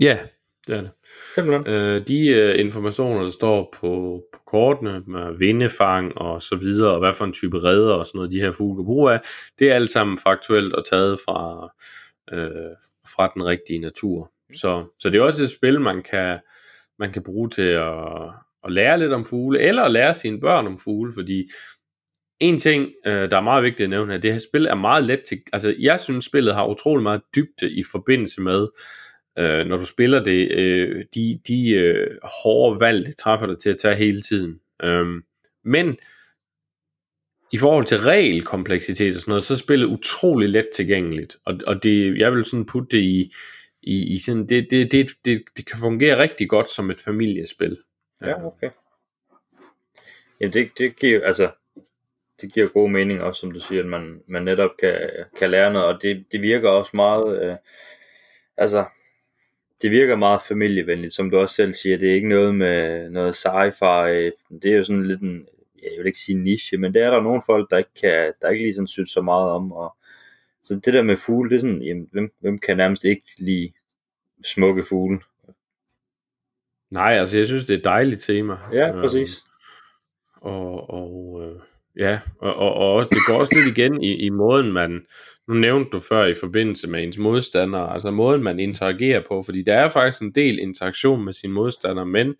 [0.00, 0.18] Ja,
[0.66, 0.90] det er det.
[1.34, 1.66] Simpelthen.
[1.66, 6.98] Øh, de øh, informationer, der står på, på kortene med vindefang og så videre, og
[6.98, 9.20] hvad for en type redder og sådan noget, de her fugle kan bruge af,
[9.58, 11.68] det er alt sammen faktuelt og taget fra,
[12.32, 12.76] øh,
[13.16, 14.32] fra den rigtige natur.
[14.52, 16.38] Så, så det er også et spil, man kan,
[16.98, 17.94] man kan bruge til at,
[18.64, 21.48] at lære lidt om fugle, eller at lære sine børn om fugle, fordi
[22.40, 25.04] en ting, øh, der er meget vigtigt at nævne her, det her spil er meget
[25.04, 28.68] let til, altså jeg synes spillet har utrolig meget dybde i forbindelse med,
[29.38, 33.70] øh, når du spiller det, øh, de, de øh, hårde valg, det træffer dig til
[33.70, 34.60] at tage hele tiden.
[34.82, 35.22] Øhm,
[35.64, 35.96] men
[37.52, 41.36] i forhold til regelkompleksitet og sådan noget, så er spillet utrolig let tilgængeligt.
[41.44, 43.32] Og, og det, jeg vil sådan putte det i,
[43.82, 47.76] i, i sådan, det, det, det, det, det kan fungere rigtig godt som et familiespil.
[48.22, 48.70] Ja, okay.
[50.40, 51.50] Jamen det, det giver altså,
[52.40, 55.72] det giver god mening også, som du siger, at man, man netop kan, kan lære
[55.72, 57.56] noget, og det, det virker også meget, øh,
[58.56, 58.84] altså,
[59.82, 61.96] det virker meget familievenligt, som du også selv siger.
[61.96, 64.30] Det er ikke noget med noget sci-fi.
[64.62, 65.46] Det er jo sådan lidt en,
[65.82, 68.48] jeg vil ikke sige niche, men det er der nogle folk, der ikke, kan, der
[68.48, 69.72] ikke lige sådan synes så meget om.
[69.72, 69.96] Og,
[70.62, 73.72] så det der med fugle, det er sådan, jamen, hvem, hvem kan nærmest ikke lide
[74.44, 75.20] smukke fugle?
[76.90, 78.56] Nej, altså jeg synes, det er et dejligt tema.
[78.72, 79.38] Ja, præcis.
[79.38, 81.60] Øhm, og, og øh,
[81.96, 85.00] ja, og, og, og det går også lidt igen i, i måden, man,
[85.48, 89.62] nu nævnte du før i forbindelse med ens modstandere, altså måden man interagerer på, fordi
[89.62, 92.34] der er faktisk en del interaktion med sine modstandere, men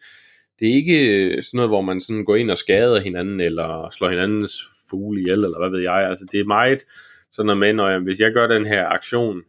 [0.61, 3.91] det er ikke øh, sådan noget, hvor man sådan går ind og skader hinanden, eller
[3.91, 6.85] slår hinandens fugle ihjel, eller hvad ved jeg, altså det er meget
[7.33, 9.43] sådan noget med, når jeg, hvis jeg gør den her aktion,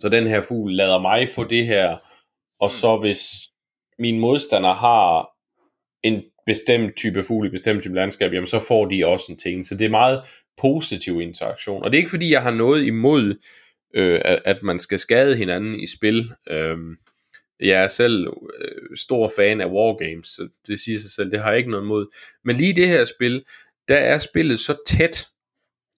[0.00, 1.96] så den her fugl lader mig få det her,
[2.60, 3.22] og så hvis
[3.98, 5.28] min modstander har
[6.02, 9.66] en bestemt type fugl i bestemt type landskab, jamen så får de også en ting.
[9.66, 10.20] Så det er meget
[10.56, 11.82] positiv interaktion.
[11.82, 13.34] Og det er ikke fordi, jeg har noget imod,
[13.94, 16.32] øh, at, man skal skade hinanden i spil.
[16.50, 16.78] Øh,
[17.60, 18.26] jeg er selv
[18.60, 21.84] øh, stor fan af wargames, så det siger sig selv, det har jeg ikke noget
[21.84, 22.06] imod.
[22.44, 23.44] Men lige det her spil,
[23.88, 25.28] der er spillet så tæt,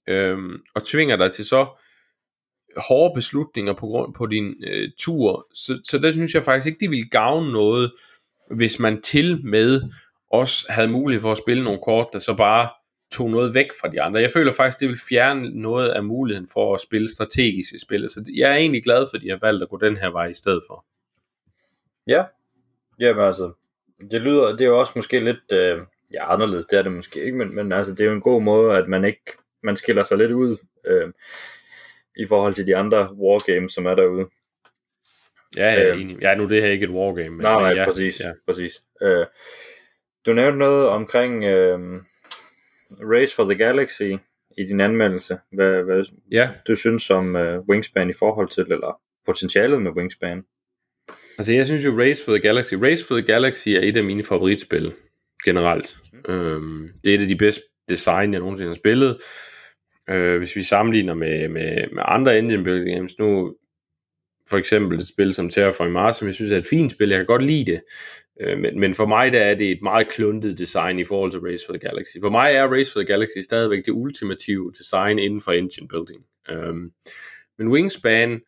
[0.08, 0.38] øh,
[0.74, 1.66] og tvinger dig til så
[2.76, 6.80] hårde beslutninger på grund på din øh, tur, så, så der synes jeg faktisk ikke,
[6.80, 7.92] det ville gavne noget,
[8.56, 9.82] hvis man til med
[10.30, 12.68] også havde mulighed for at spille nogle kort, der så bare
[13.12, 14.20] tog noget væk fra de andre.
[14.20, 18.10] Jeg føler faktisk, det vil fjerne noget af muligheden for at spille strategisk i spillet,
[18.10, 20.26] så jeg er egentlig glad for, at de har valgt at gå den her vej
[20.26, 20.84] i stedet for.
[22.06, 22.24] Ja,
[22.98, 23.52] jamen altså,
[24.10, 25.78] det lyder, det er jo også måske lidt, øh,
[26.12, 28.42] ja anderledes, det er det måske ikke, men, men altså, det er jo en god
[28.42, 30.56] måde, at man ikke, man skiller sig lidt ud,
[30.86, 31.12] øh,
[32.18, 34.26] i forhold til de andre wargames, som er derude.
[35.56, 36.18] Ja, jeg er øh, enig.
[36.22, 37.30] Ja, nu det her ikke et wargame.
[37.30, 38.32] Men, nej, nej, ja, præcis, ja.
[38.46, 38.82] præcis.
[39.02, 39.26] Øh,
[40.26, 41.78] du nævnte noget omkring øh,
[42.90, 44.02] Race for the Galaxy
[44.58, 45.38] i din anmeldelse.
[45.52, 46.50] Hvad, hvad ja.
[46.68, 50.44] du synes om øh, Wingspan i forhold til, eller potentialet med Wingspan?
[51.38, 54.04] Altså jeg synes jo Race for the Galaxy, Race for the Galaxy er et af
[54.04, 54.92] mine favoritspil
[55.44, 55.96] generelt.
[56.12, 56.34] Mm.
[56.34, 59.18] Øhm, det er et af de bedste design, jeg nogensinde har spillet.
[60.10, 63.56] Øh, hvis vi sammenligner med, med, med andre engine building games, nu
[64.50, 67.18] for eksempel et spil som Terraforming Mars, som jeg synes er et fint spil, jeg
[67.18, 67.80] kan godt lide det,
[68.40, 71.40] øh, men, men for mig der er det et meget kluntet design i forhold til
[71.40, 72.16] Race for the Galaxy.
[72.22, 76.24] For mig er Race for the Galaxy stadigvæk det ultimative design inden for engine building.
[76.52, 76.92] Um,
[77.58, 78.40] men Wingspan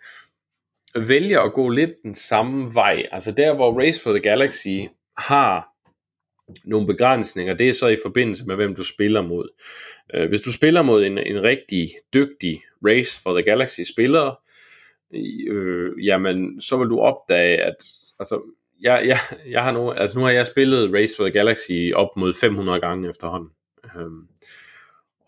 [1.09, 3.07] vælger at gå lidt den samme vej.
[3.13, 5.67] Altså der, hvor Race for the Galaxy har
[6.65, 9.49] nogle begrænsninger, det er så i forbindelse med, hvem du spiller mod.
[10.19, 14.35] Uh, hvis du spiller mod en, en rigtig dygtig Race for the Galaxy spiller,
[15.49, 17.77] øh, jamen, så vil du opdage, at
[18.19, 18.41] altså,
[18.81, 19.19] jeg, jeg,
[19.51, 22.81] jeg har nu, altså nu har jeg spillet Race for the Galaxy op mod 500
[22.81, 23.51] gange efterhånden.
[23.97, 24.29] Um,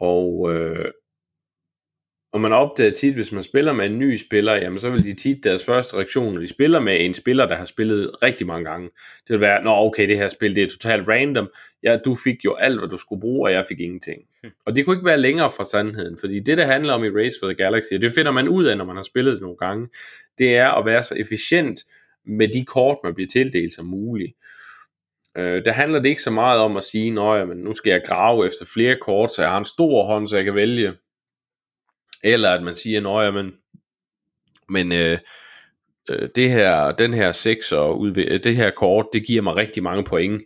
[0.01, 0.91] og, øh,
[2.33, 5.15] og man opdager tit, hvis man spiller med en ny spiller, jamen så vil de
[5.15, 8.71] tit deres første reaktion, når de spiller med en spiller, der har spillet rigtig mange
[8.71, 8.91] gange,
[9.29, 11.49] det vil være, nå okay, det her spil, det er totalt random,
[11.83, 14.23] ja, du fik jo alt, hvad du skulle bruge, og jeg fik ingenting.
[14.43, 14.53] Hmm.
[14.67, 17.37] Og det kunne ikke være længere fra sandheden, fordi det, der handler om i Race
[17.41, 19.57] for the Galaxy, og det finder man ud af, når man har spillet det nogle
[19.57, 19.89] gange,
[20.39, 21.81] det er at være så efficient
[22.27, 24.33] med de kort, man bliver tildelt som muligt.
[25.37, 28.47] Øh, der handler det ikke så meget om at sige, at nu skal jeg grave
[28.47, 30.93] efter flere kort, så jeg har en stor hånd, så jeg kan vælge
[32.23, 33.53] eller at man siger, at men,
[34.69, 35.19] men øh,
[36.35, 40.43] det her, den her 6 og det her kort, det giver mig rigtig mange point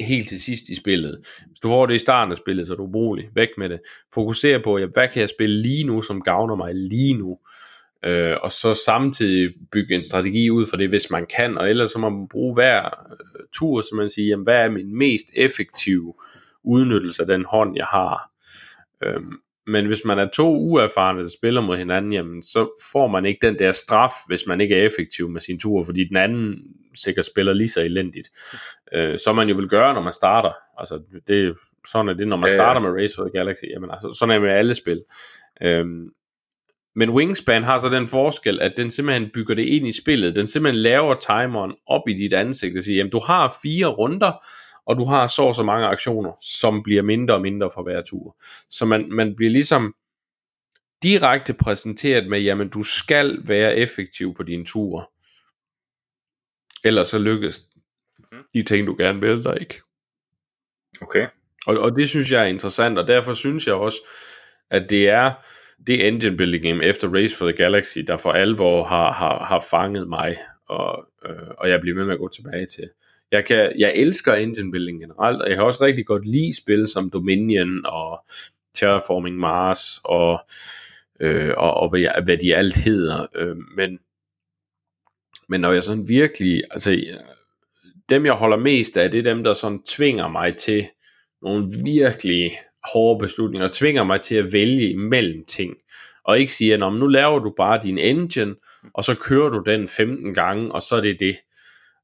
[0.00, 1.20] helt til sidst i spillet.
[1.46, 3.28] Hvis du får det i starten af spillet, så er du ubrugelig.
[3.34, 3.80] Væk med det.
[4.14, 7.30] Fokuser på, ja, hvad kan jeg spille lige nu, som gavner mig lige nu.
[7.30, 7.36] Øh,
[8.42, 11.98] og så samtidig bygge en strategi ud for det, hvis man kan, og ellers så
[11.98, 16.14] må man bruge hver øh, tur, så man siger, jamen, hvad er min mest effektive
[16.64, 18.30] udnyttelse af den hånd, jeg har.
[19.02, 19.20] Øh,
[19.66, 23.46] men hvis man er to uerfarne, der spiller mod hinanden, jamen, så får man ikke
[23.46, 26.58] den der straf, hvis man ikke er effektiv med sin tur, fordi den anden
[26.94, 28.28] sikkert spiller lige så elendigt.
[28.92, 30.52] Øh, som man jo vil gøre, når man starter.
[30.78, 32.58] Altså, det, sådan er det, når man ja, ja.
[32.58, 33.64] starter med Race for the Galaxy.
[33.70, 35.02] Jamen, altså, sådan er det med alle spil.
[35.62, 36.08] Øhm,
[36.94, 40.34] men Wingspan har så den forskel, at den simpelthen bygger det ind i spillet.
[40.34, 44.32] Den simpelthen laver timeren op i dit ansigt og siger, jamen du har fire runder,
[44.86, 48.36] og du har så så mange aktioner, som bliver mindre og mindre for hver tur.
[48.70, 49.94] Så man, man bliver ligesom
[51.02, 55.12] direkte præsenteret med, jamen du skal være effektiv på din tur.
[56.84, 57.62] Ellers så lykkes
[58.18, 58.42] mhm.
[58.54, 59.80] de ting, du gerne vil, der ikke.
[61.00, 61.26] Okay.
[61.66, 63.98] Og, og det synes jeg er interessant, og derfor synes jeg også,
[64.70, 65.32] at det er
[65.86, 69.64] det engine building game efter Race for the Galaxy, der for alvor har, har, har
[69.70, 70.36] fanget mig,
[70.68, 72.90] og, øh, og jeg bliver med med at gå tilbage til
[73.32, 76.86] jeg, kan, jeg elsker engine building generelt, og jeg har også rigtig godt lide spil
[76.86, 78.24] som Dominion og
[78.74, 80.40] Terraforming Mars og,
[81.20, 83.26] øh, og, og hvad, hvad de alt hedder.
[83.34, 83.98] Øh, men,
[85.48, 87.04] Men når jeg sådan virkelig, altså
[88.08, 90.86] dem jeg holder mest af, det er dem, der sådan tvinger mig til
[91.42, 92.52] nogle virkelig
[92.92, 95.76] hårde beslutninger, og tvinger mig til at vælge imellem ting,
[96.24, 98.54] og ikke sige, at nu laver du bare din engine,
[98.94, 101.36] og så kører du den 15 gange, og så er det det.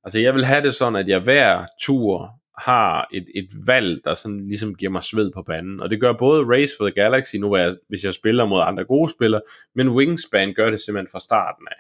[0.05, 4.15] Altså jeg vil have det sådan, at jeg hver tur har et, et valg, der
[4.15, 5.81] sådan ligesom giver mig sved på panden.
[5.81, 8.85] Og det gør både Race for the Galaxy, nu jeg, hvis jeg spiller mod andre
[8.85, 9.43] gode spillere,
[9.75, 11.77] men Wingspan gør det simpelthen fra starten af.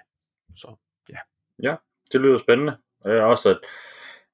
[0.57, 0.77] Så
[1.11, 1.19] ja.
[1.63, 1.77] Ja,
[2.13, 2.77] det lyder spændende.
[3.07, 3.59] Øh, også at,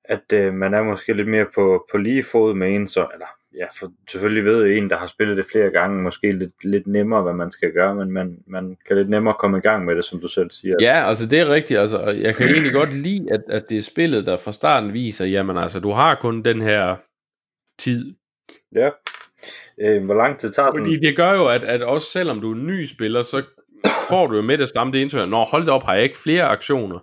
[0.05, 3.27] at øh, man er måske lidt mere på, på lige fod med en, så, eller
[3.59, 7.23] ja, for selvfølgelig ved en, der har spillet det flere gange, måske lidt, lidt nemmere,
[7.23, 10.05] hvad man skal gøre, men man, man kan lidt nemmere komme i gang med det,
[10.05, 10.77] som du selv siger.
[10.81, 11.81] Ja, altså det er rigtigt.
[11.81, 15.25] Altså, jeg kan egentlig godt lide, at, at det er spillet, der fra starten viser,
[15.25, 16.97] jamen altså, du har kun den her
[17.79, 18.15] tid.
[18.75, 18.91] Ja.
[19.81, 20.81] Øh, hvor lang tid tager den?
[20.81, 23.43] Fordi det gør jo, at, at også selvom du er en ny spiller, så
[24.09, 26.43] får du jo med det samme det indtryk, når hold op, har jeg ikke flere
[26.43, 26.99] aktioner,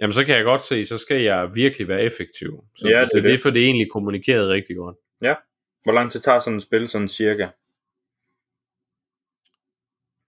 [0.00, 2.64] jamen så kan jeg godt se, så skal jeg virkelig være effektiv.
[2.76, 4.96] Så, ja, det, så det, det er for det egentlig kommunikeret rigtig godt.
[5.22, 5.34] Ja,
[5.84, 7.48] hvor lang tid tager sådan et spil, sådan cirka?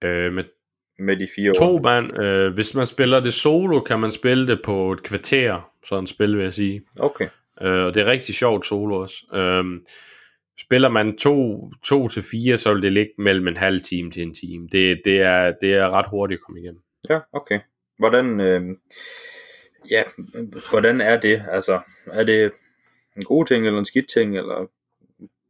[0.03, 0.43] Øh, med,
[0.99, 2.19] med de fire to mand.
[2.19, 6.37] Øh, hvis man spiller det solo, kan man spille det på et kvarter, sådan spil
[6.37, 6.81] vil jeg sige.
[6.99, 7.29] Okay.
[7.61, 9.15] Øh, og det er rigtig sjovt solo også.
[9.33, 9.81] Øh,
[10.59, 14.23] spiller man to, to til fire, så vil det ligge mellem en halv time til
[14.23, 14.67] en time.
[14.71, 16.81] Det, det, er, det er ret hurtigt at komme igennem.
[17.09, 17.59] Ja, okay.
[17.97, 18.61] Hvordan, øh,
[19.89, 20.03] ja,
[20.69, 21.43] hvordan er det?
[21.49, 21.79] Altså,
[22.11, 22.51] er det
[23.17, 24.67] en god ting eller en skidt ting, eller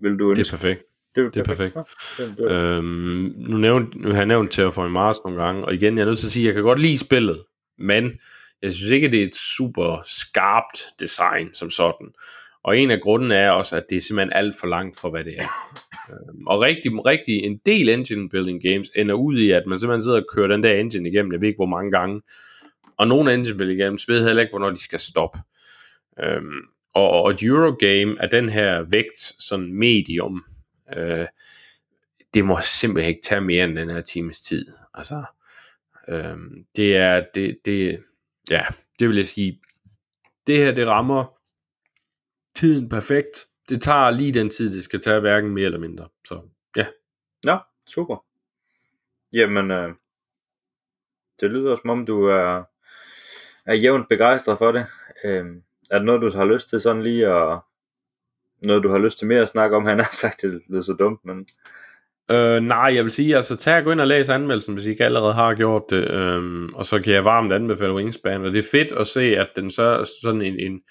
[0.06, 0.44] vil du ønske?
[0.44, 0.84] Det er perfekt.
[1.16, 1.74] Det er, det er perfekt.
[1.74, 2.40] perfekt.
[2.40, 2.78] Ja, det er...
[2.78, 6.06] Øhm, nu, nævnt, nu har jeg nævnt Terraform Mars nogle gange, og igen, jeg er
[6.06, 7.44] nødt til at sige, at jeg kan godt lide spillet,
[7.78, 8.12] men
[8.62, 12.08] jeg synes ikke, at det er et super skarpt design som sådan.
[12.64, 15.24] Og en af grunden er også, at det er simpelthen alt for langt for, hvad
[15.24, 15.50] det er.
[16.12, 20.04] øhm, og rigtig, rigtig en del engine building games ender ud i, at man simpelthen
[20.04, 22.22] sidder og kører den der engine igennem, jeg ved ikke hvor mange gange.
[22.98, 25.40] Og nogle engine building games ved heller ikke, hvornår de skal stoppe.
[26.24, 26.62] Øhm,
[26.96, 30.46] og, og et Eurogame er den her vægt, sådan medium,
[30.98, 31.28] øh,
[32.34, 34.68] det må simpelthen ikke tage mere end den her times tid.
[34.94, 35.24] Altså,
[36.08, 36.38] øh,
[36.76, 38.04] det er, det, det,
[38.52, 38.66] ja,
[39.00, 39.62] det vil jeg sige,
[40.48, 41.40] det her, det rammer
[42.56, 43.48] tiden perfekt.
[43.70, 46.08] Det tager lige den tid, det skal tage, hverken mere eller mindre.
[46.28, 46.42] Så,
[46.76, 46.86] ja.
[47.46, 48.26] Ja, super.
[49.34, 49.90] Jamen, øh,
[51.40, 52.64] det lyder som om, du er,
[53.66, 54.86] er jævnt begejstret for det.
[55.24, 55.46] Øh,
[55.92, 57.60] er det noget, du har lyst til sådan lige at...
[58.62, 59.86] Noget, du har lyst til mere at snakke om?
[59.86, 61.48] Han har sagt, det lyder så dumt, men...
[62.32, 64.90] Øh, nej, jeg vil sige, altså tag og gå ind og læs anmeldelsen, hvis I
[64.90, 68.60] ikke allerede har gjort det, øhm, og så kan jeg varmt anbefale Wingspan, og det
[68.60, 70.82] er fedt at se, at den så sådan en, en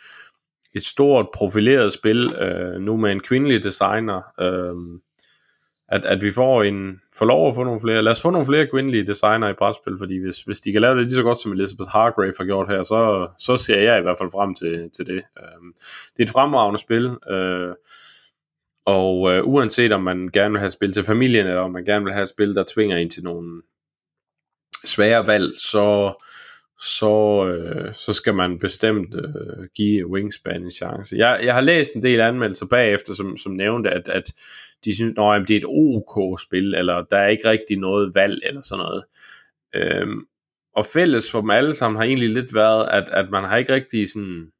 [0.75, 5.01] et stort profileret spil, øh, nu med en kvindelig designer, øh,
[5.95, 8.47] at, at vi får en får lov at få nogle flere, lad os få nogle
[8.47, 11.39] flere kvindelige designer i brætspil, fordi hvis, hvis de kan lave det lige så godt
[11.39, 14.91] som Elizabeth Hargrave har gjort her, så, så ser jeg i hvert fald frem til,
[14.97, 15.23] til det.
[15.59, 15.75] Um,
[16.17, 17.75] det er et fremragende spil, uh,
[18.87, 22.05] og uh, uanset om man gerne vil have spil til familien, eller om man gerne
[22.05, 23.63] vil have spil, der tvinger en til nogle
[24.85, 26.13] svære valg, så,
[26.85, 31.17] så, øh, så skal man bestemt øh, give Wingspan en chance.
[31.17, 34.33] Jeg, jeg har læst en del anmeldelser bagefter, som, som nævnte, at, at
[34.85, 38.61] de synes, at det er et OK-spil, eller der er ikke rigtig noget valg, eller
[38.61, 39.05] sådan noget.
[39.75, 40.27] Øhm,
[40.77, 43.75] og fælles for dem alle sammen har egentlig lidt været, at, at man har ikke
[43.75, 44.51] rigtig sådan...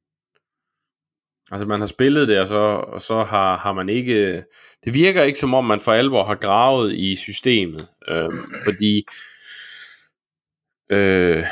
[1.53, 2.57] Altså man har spillet det, og så,
[2.93, 4.45] og så har, har man ikke...
[4.85, 7.89] Det virker ikke som om, man for alvor har gravet i systemet.
[8.09, 9.07] Øhm, fordi...
[10.91, 11.45] Øh,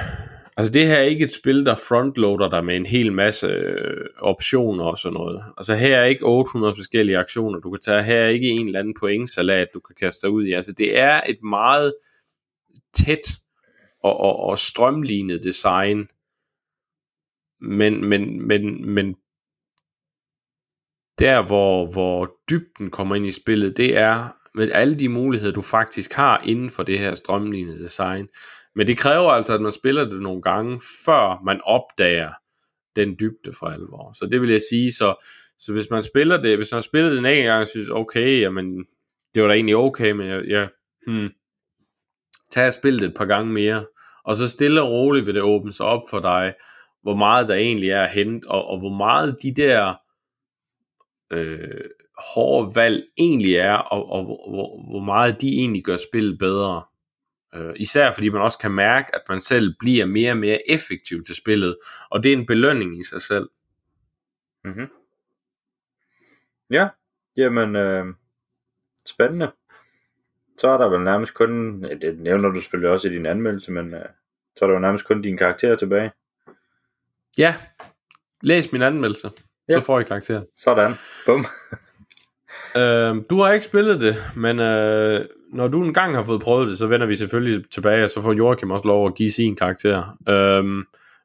[0.57, 4.07] Altså det her er ikke et spil, der frontloader dig med en hel masse øh,
[4.19, 5.45] optioner og sådan noget.
[5.57, 8.03] Altså her er ikke 800 forskellige aktioner, du kan tage.
[8.03, 10.53] Her er ikke en eller anden pointsalat, du kan kaste dig ud i.
[10.53, 11.95] Altså det er et meget
[12.95, 13.37] tæt
[14.03, 16.09] og, og, og strømlignet design.
[17.61, 19.17] Men, men, men, men
[21.19, 25.63] der hvor, hvor dybden kommer ind i spillet, det er med alle de muligheder, du
[25.63, 28.29] faktisk har inden for det her strømlignede design.
[28.75, 32.33] Men det kræver altså, at man spiller det nogle gange, før man opdager
[32.97, 34.13] den dybde for alvor.
[34.13, 35.15] Så det vil jeg sige, så,
[35.59, 38.41] så hvis man spiller det, hvis man har spillet det en gang, og synes, okay,
[38.41, 38.87] jamen,
[39.35, 40.69] det var da egentlig okay, men jeg, jeg
[41.07, 41.29] hmm,
[42.51, 43.87] tag og spil det et par gange mere,
[44.25, 46.55] og så stille og roligt vil det åbne sig op for dig,
[47.03, 49.95] hvor meget der egentlig er at hente, og, og hvor meget de der
[51.33, 51.81] øh,
[52.35, 56.83] hårde valg egentlig er, og, og hvor, hvor meget de egentlig gør spillet bedre.
[57.55, 61.25] Øh, især fordi man også kan mærke, at man selv bliver mere og mere effektiv
[61.25, 61.77] til spillet,
[62.11, 63.49] og det er en belønning i sig selv.
[64.65, 64.89] Mm-hmm.
[66.71, 66.89] Ja,
[67.37, 68.07] jamen øh,
[69.09, 69.53] spændende.
[70.59, 73.95] Så er der vel nærmest kun, det nævner du selvfølgelig også i din anmeldelse, men
[73.95, 74.05] øh,
[74.57, 76.13] så er der jo nærmest kun din karakter tilbage.
[77.39, 77.55] ja,
[78.43, 79.31] læs min anmeldelse,
[79.69, 79.75] Ja.
[79.75, 80.45] så får I karakter.
[80.57, 80.93] Sådan.
[81.27, 81.45] Bum.
[82.77, 86.79] Øh, du har ikke spillet det, men øh, når du engang har fået prøvet det,
[86.79, 90.17] så vender vi selvfølgelig tilbage, og så får Joachim også lov at give sin karakter.
[90.29, 90.65] Øh,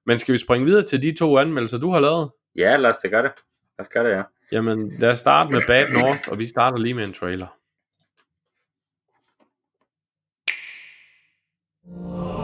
[0.05, 2.29] men skal vi springe videre til de to anmeldelser, du har lavet?
[2.55, 3.31] Ja, lad os da gøre det.
[3.77, 4.23] Lad os gøre det, ja.
[4.51, 7.47] Jamen, lad os starte med Bad North, og vi starter lige med en trailer.
[11.87, 12.36] Ja.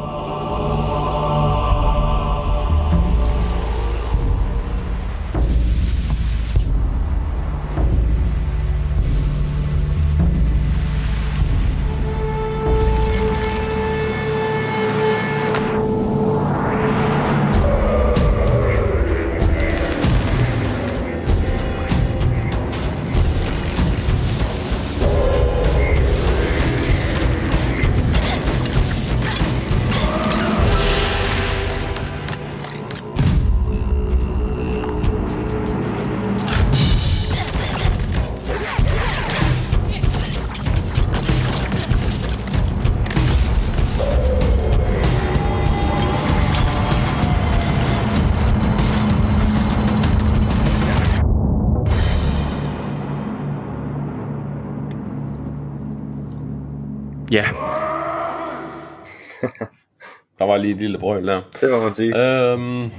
[60.63, 61.41] Lige et lille brøl der.
[61.61, 62.17] Det må man sige.
[62.51, 62.91] Øhm,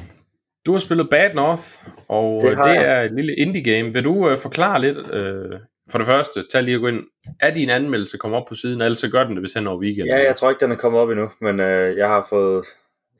[0.66, 1.62] du har spillet Bad North,
[2.08, 2.84] og Det det, jeg.
[2.84, 3.92] er et lille indie game.
[3.92, 5.58] Vil du øh, forklare lidt, øh,
[5.90, 7.00] for det første, tag lige at gå ind,
[7.40, 9.78] er din anmeldelse kommet op på siden, ellers så gør den det, hvis han over
[9.80, 10.16] weekenden.
[10.16, 12.64] Ja, jeg tror ikke, den er kommet op endnu, men øh, jeg har fået,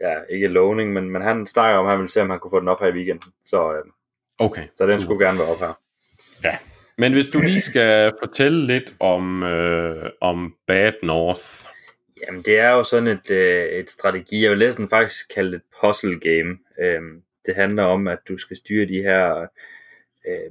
[0.01, 2.51] ja, ikke lovning, men, men han snakker om, at han vil se, om han kunne
[2.51, 3.33] få den op her i weekenden.
[3.45, 3.85] Så, øh,
[4.39, 5.01] Okay, så den super.
[5.05, 5.73] skulle gerne være op her.
[6.99, 11.41] Men hvis du lige skal fortælle lidt om, øh, om Bad North.
[12.27, 14.43] Jamen, det er jo sådan et, øh, et strategi.
[14.43, 16.59] Jeg vil næsten faktisk kalde det et puzzle game.
[16.79, 19.47] Øhm, det handler om, at du skal styre de her
[20.29, 20.51] øh,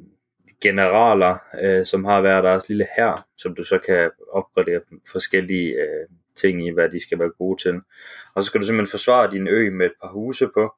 [0.61, 6.07] generaler, øh, som har hver deres lille her, som du så kan opgradere forskellige øh,
[6.35, 7.81] ting i, hvad de skal være gode til.
[8.35, 10.75] Og så skal du simpelthen forsvare din ø med et par huse på,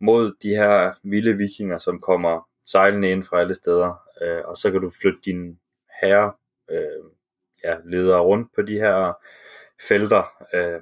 [0.00, 4.02] mod de her vilde vikinger, som kommer sejlende ind fra alle steder.
[4.22, 5.58] Øh, og så kan du flytte din
[6.02, 6.32] herre,
[6.70, 7.04] øh,
[7.64, 9.12] ja, ledere rundt på de her
[9.80, 10.32] felter.
[10.54, 10.80] Øh,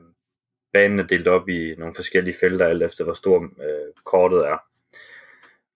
[0.73, 4.59] banen er delt op i nogle forskellige felter, alt efter hvor stor øh, kortet er.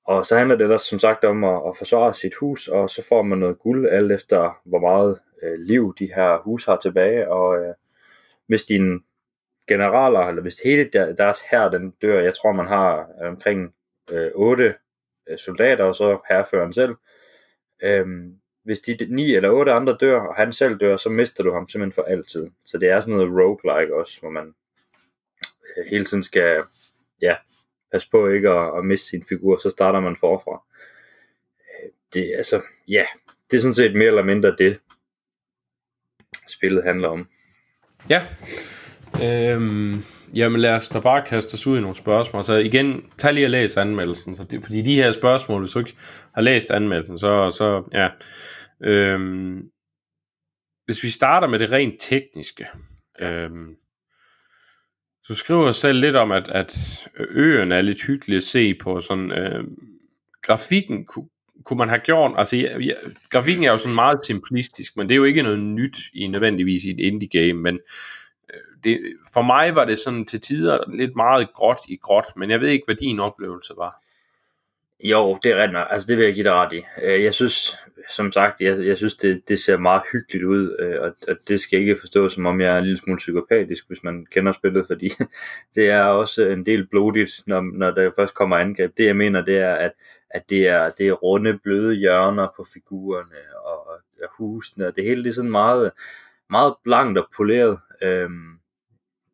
[0.04, 3.06] Og så handler det der som sagt om at, at forsvare sit hus, og så
[3.08, 7.30] får man noget guld, alt efter hvor meget øh, liv de her hus har tilbage.
[7.30, 7.74] Og øh,
[8.46, 9.00] hvis dine
[9.68, 13.74] generaler, eller hvis hele der, deres her den dør, jeg tror man har omkring
[14.12, 14.74] øh, 8
[15.30, 16.94] øh, soldater, og så herreføreren selv.
[17.82, 18.06] øh,
[18.66, 21.68] hvis de ni eller otte andre dør, og han selv dør, så mister du ham
[21.68, 22.50] simpelthen for altid.
[22.64, 24.54] Så det er sådan noget roguelike også, hvor man
[25.76, 26.62] øh, hele tiden skal
[27.22, 27.36] ja,
[27.92, 30.62] passe på ikke at, at miste sin figur, så starter man forfra.
[31.60, 33.04] Øh, det, altså, ja,
[33.50, 34.78] det er sådan set mere eller mindre det,
[36.48, 37.28] spillet handler om.
[38.10, 38.26] Ja.
[39.22, 40.04] Øhm,
[40.34, 42.44] jamen lad os da bare kaste os ud i nogle spørgsmål.
[42.44, 44.36] Så igen, tag lige og læs anmeldelsen.
[44.36, 45.96] Så det, fordi de her spørgsmål, hvis du ikke
[46.34, 48.08] har læst anmeldelsen, så, så ja.
[48.80, 49.70] Øhm,
[50.84, 52.66] hvis vi starter med det rent tekniske.
[53.20, 53.76] Øhm,
[55.28, 59.00] du skriver selv lidt om, at, at øen er lidt hyggelig at se på.
[59.00, 59.76] Sådan, øhm,
[60.42, 61.28] grafikken kunne,
[61.64, 62.94] kunne man have gjort, altså ja, ja,
[63.30, 66.84] grafikken er jo sådan meget simplistisk, men det er jo ikke noget nyt i nødvendigvis
[66.84, 67.78] i et indie game, men
[68.54, 69.00] øh, det,
[69.32, 72.68] for mig var det sådan til tider lidt meget gråt i gråt, men jeg ved
[72.68, 74.05] ikke, hvad din oplevelse var.
[75.00, 75.86] Jo, det er rigtigt nok.
[75.90, 76.82] Altså, det vil jeg give dig ret i.
[77.02, 77.76] Øh, jeg synes,
[78.08, 81.60] som sagt, jeg, jeg synes, det, det ser meget hyggeligt ud, øh, og, og det
[81.60, 84.86] skal ikke forstås, som om jeg er en lille smule psykopatisk, hvis man kender spillet,
[84.86, 85.10] fordi
[85.74, 88.96] det er også en del blodigt, når, når der først kommer angreb.
[88.96, 89.92] Det, jeg mener, det er, at,
[90.30, 95.04] at det, er, det er runde, bløde hjørner på figurerne og, og husene, og det
[95.04, 95.92] hele det er sådan meget,
[96.50, 98.58] meget blankt og poleret, øhm,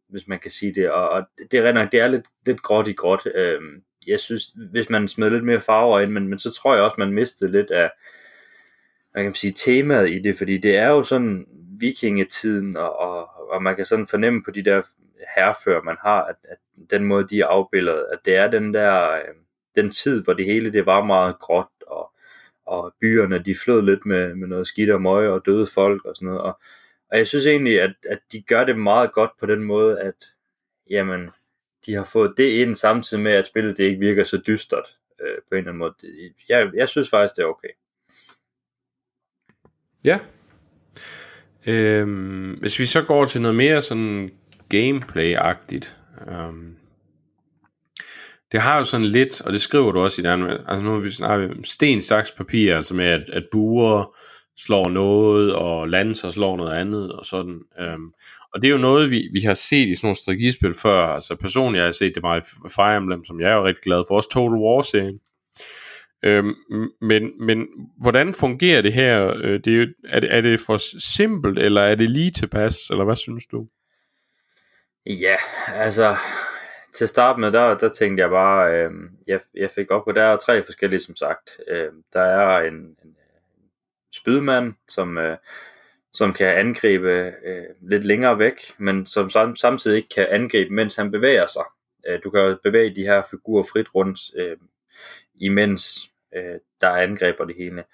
[0.08, 2.88] hvis man kan sige det, og, og det er nok, det er lidt, lidt gråt
[2.88, 6.52] i gråt, øhm, jeg synes, hvis man smed lidt mere farver ind, men, men så
[6.52, 7.90] tror jeg også, man mistede lidt af,
[9.12, 11.46] hvad kan man sige, temaet i det, fordi det er jo sådan
[11.80, 14.82] vikingetiden, og, og, og man kan sådan fornemme på de der
[15.36, 16.58] herfører, man har, at, at
[16.90, 19.34] den måde, de er afbildet, at det er den der, øh,
[19.74, 22.12] den tid, hvor det hele, det var meget gråt, og,
[22.66, 26.16] og byerne, de flød lidt med, med noget skidt og møg, og døde folk, og
[26.16, 26.60] sådan noget, og,
[27.10, 30.14] og jeg synes egentlig, at, at de gør det meget godt på den måde, at,
[30.90, 31.30] jamen,
[31.86, 35.36] de har fået det ind samtidig med, at spillet det ikke virker så dystert øh,
[35.48, 35.94] på en eller anden måde.
[36.48, 37.68] Jeg, jeg synes faktisk, det er okay.
[40.04, 40.18] Ja.
[41.66, 44.30] Øhm, hvis vi så går til noget mere sådan
[44.74, 45.94] gameplay-agtigt.
[46.28, 46.76] Øhm,
[48.52, 50.98] det har jo sådan lidt, og det skriver du også i den, altså nu har
[50.98, 54.16] vi snakket om sten, saks, papir, altså med at, at buer
[54.58, 57.60] slår noget, og lanser slår noget andet, og sådan.
[57.78, 58.12] Øhm,
[58.54, 61.36] og det er jo noget, vi, vi har set i sådan nogle strategispil før, altså
[61.36, 64.04] personligt har jeg set det meget i Fire Emblem, som jeg er jo rigtig glad
[64.08, 65.20] for, også Total War-serien.
[66.24, 66.54] Øhm,
[67.00, 67.66] men, men
[68.02, 69.32] hvordan fungerer det her?
[69.36, 72.90] Øh, det er, jo, er, det, er det for simpelt, eller er det lige tilpas,
[72.90, 73.66] eller hvad synes du?
[75.06, 75.36] Ja,
[75.74, 76.16] altså
[76.94, 78.90] til at starte med, der, der tænkte jeg bare, øh,
[79.26, 81.50] jeg, jeg fik op på, der er tre forskellige som sagt.
[81.68, 83.16] Øh, der er en, en
[84.12, 85.36] spydmand, som, øh,
[86.12, 90.94] som kan angribe øh, lidt længere væk, men som sam, samtidig ikke kan angribe, mens
[90.94, 91.64] han bevæger sig.
[92.08, 94.56] Øh, du kan jo bevæge de her figurer frit rundt, øh,
[95.34, 97.84] imens øh, der er angreb og det hele.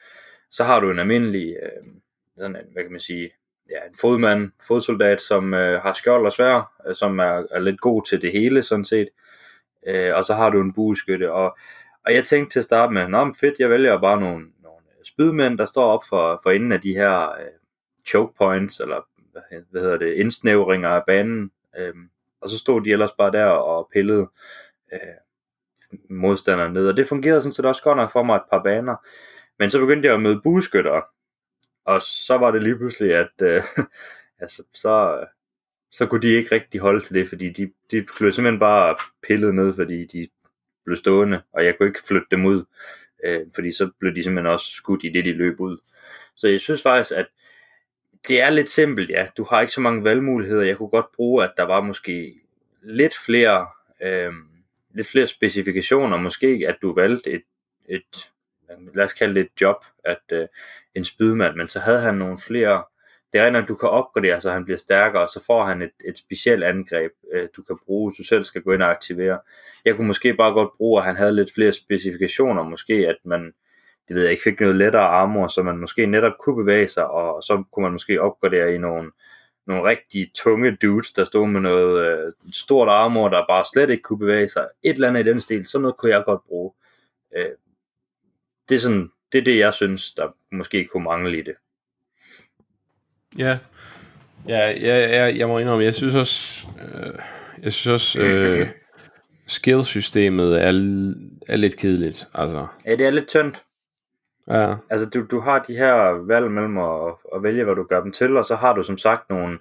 [0.50, 1.92] Så har du en almindelig, øh,
[2.36, 3.30] sådan en, hvad kan man sige,
[3.70, 7.80] ja, en fodmand, fodsoldat, som øh, har skjold og svær, øh, som er, er lidt
[7.80, 9.08] god til det hele, sådan set.
[9.86, 11.58] Øh, og så har du en bueskytte, og,
[12.06, 15.58] og jeg tænkte til at starte med, nå fedt, jeg vælger bare nogle, nogle spydmænd,
[15.58, 17.57] der står op for, for enden af de her øh,
[18.08, 19.00] choke points, eller
[19.70, 21.50] hvad, hedder det, indsnævringer af banen.
[21.78, 21.94] Øh,
[22.40, 24.28] og så stod de ellers bare der og pillede
[24.92, 24.98] øh,
[26.10, 28.96] modstanderen ned, og det fungerede sådan set også godt nok for mig et par baner.
[29.58, 31.02] Men så begyndte jeg at møde bueskyttere,
[31.84, 33.62] og så var det lige pludselig, at øh,
[34.42, 35.26] altså, så, øh,
[35.90, 39.54] så kunne de ikke rigtig holde til det, fordi de, de blev simpelthen bare pillet
[39.54, 40.28] ned, fordi de
[40.84, 42.64] blev stående, og jeg kunne ikke flytte dem ud,
[43.24, 45.78] øh, fordi så blev de simpelthen også skudt i det, de løb ud.
[46.36, 47.26] Så jeg synes faktisk, at
[48.28, 49.26] det er lidt simpelt, ja.
[49.36, 50.62] Du har ikke så mange valgmuligheder.
[50.62, 52.34] Jeg kunne godt bruge, at der var måske
[52.82, 53.66] lidt flere,
[54.02, 54.32] øh,
[54.94, 56.16] lidt flere specifikationer.
[56.16, 57.42] Måske, at du valgte et,
[57.88, 58.30] et
[58.94, 60.46] lad os kalde det et job, at øh,
[60.94, 62.84] en spydmand, men så havde han nogle flere,
[63.32, 65.90] det er, når du kan opgradere, så han bliver stærkere, og så får han et,
[66.04, 69.40] et specielt angreb, øh, du kan bruge, du selv skal gå ind og aktivere.
[69.84, 73.52] Jeg kunne måske bare godt bruge, at han havde lidt flere specifikationer, måske at man,
[74.08, 77.10] det ved jeg ikke, fik noget lettere armor, så man måske netop kunne bevæge sig,
[77.10, 79.10] og så kunne man måske opgradere i nogle,
[79.66, 84.02] nogle rigtig tunge dudes, der stod med noget øh, stort armor, der bare slet ikke
[84.02, 84.68] kunne bevæge sig.
[84.82, 86.72] Et eller andet i den stil, så noget kunne jeg godt bruge.
[87.36, 87.50] Øh,
[88.68, 91.54] det er sådan, det er det, jeg synes, der måske kunne mangle i det.
[93.38, 93.58] Ja,
[94.48, 97.14] ja, ja, ja jeg må indrømme, jeg synes også, øh,
[97.62, 98.68] jeg synes også, øh,
[99.46, 100.68] skillsystemet er,
[101.48, 102.66] er lidt kedeligt, altså.
[102.86, 103.62] Ja, det er lidt tyndt.
[104.50, 104.74] Ja.
[104.90, 108.12] Altså, du, du har de her valg mellem at, at vælge, hvad du gør dem
[108.12, 109.58] til, og så har du som sagt nogle,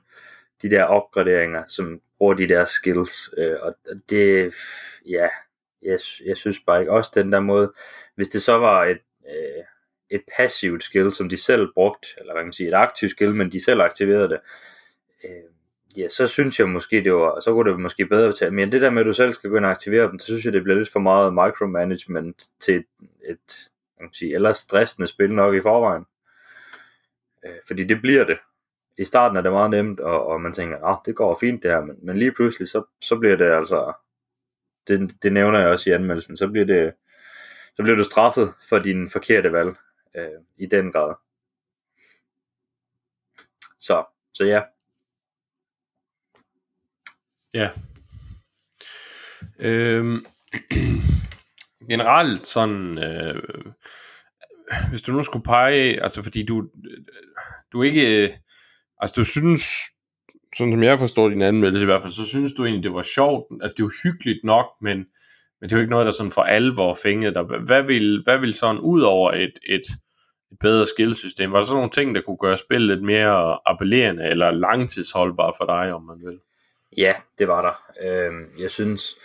[0.62, 3.76] de der opgraderinger, som bruger de der skills, øh, og
[4.10, 4.54] det,
[5.10, 5.28] ja,
[5.82, 7.74] jeg, jeg synes bare ikke, også den der måde,
[8.16, 9.64] hvis det så var et, øh,
[10.10, 13.36] et passivt skill, som de selv brugte, eller hvad kan man sige, et aktivt skill,
[13.36, 14.40] men de selv aktiverede det,
[15.24, 18.72] øh, ja, så synes jeg måske, det var, så kunne det måske bedre til, men
[18.72, 20.54] det der med, at du selv skal gå ind og aktivere dem, så synes jeg,
[20.54, 22.86] det bliver lidt for meget micromanagement til et,
[23.30, 26.06] et kan man sige, ellers stressende spil nok i forvejen.
[27.46, 28.38] Øh, fordi det bliver det.
[28.98, 31.72] I starten er det meget nemt, og, og man tænker, at det går fint det
[31.72, 33.94] her, men, men lige pludselig, så, så bliver det altså,
[34.88, 36.94] det, det nævner jeg også i anmeldelsen, så bliver det,
[37.76, 39.76] så bliver du straffet for din forkerte valg
[40.16, 41.16] øh, i den grad.
[43.80, 44.62] Så, så ja.
[47.54, 47.70] Ja.
[49.60, 50.26] Øhm,
[51.90, 53.42] generelt sådan, øh,
[54.90, 56.70] hvis du nu skulle pege, altså fordi du,
[57.74, 58.34] du ikke, øh,
[59.00, 59.62] altså du synes,
[60.58, 63.02] sådan som jeg forstår din anmeldelse i hvert fald, så synes du egentlig, det var
[63.02, 64.98] sjovt, at det var hyggeligt nok, men,
[65.62, 67.44] men det er jo ikke noget, der sådan for alvor fængede dig.
[67.44, 69.82] Hvad vil, hvad vil sådan ud over et, et,
[70.52, 71.52] et bedre skillsystem?
[71.52, 75.66] Var der sådan nogle ting, der kunne gøre spillet lidt mere appellerende eller langtidsholdbart for
[75.66, 76.40] dig, om man vil?
[76.98, 77.76] Ja, det var der.
[78.02, 79.16] Øh, jeg synes,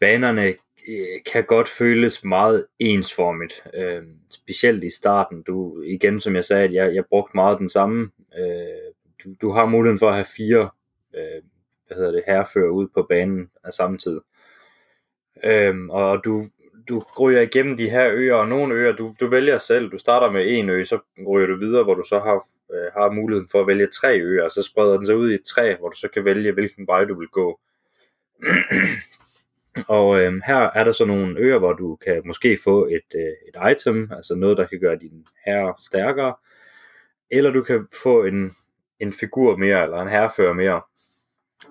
[0.00, 0.54] banerne
[0.88, 5.42] øh, kan godt føles meget ensformigt, øh, specielt i starten.
[5.42, 8.10] Du, igen som jeg sagde, at jeg, jeg brugte meget den samme.
[8.38, 8.92] Øh,
[9.24, 10.70] du, du har muligheden for at have fire
[11.14, 11.42] øh,
[11.88, 14.20] hvad hedder det, herfører ud på banen af samme tid.
[15.44, 16.46] Øh, og du,
[16.88, 19.90] du ryger igennem de her øer, og nogle øer, du, du vælger selv.
[19.90, 22.34] Du starter med en ø, så ryger du videre, hvor du så har,
[22.74, 25.34] øh, har muligheden for at vælge tre øer, og så spreder den sig ud i
[25.34, 27.60] et træ, hvor du så kan vælge, hvilken vej du vil gå
[29.88, 33.32] og øh, her er der så nogle øer, hvor du kan måske få et, øh,
[33.48, 36.34] et item, altså noget, der kan gøre din herre stærkere,
[37.30, 38.56] eller du kan få en,
[39.00, 40.80] en figur mere, eller en herrefører mere.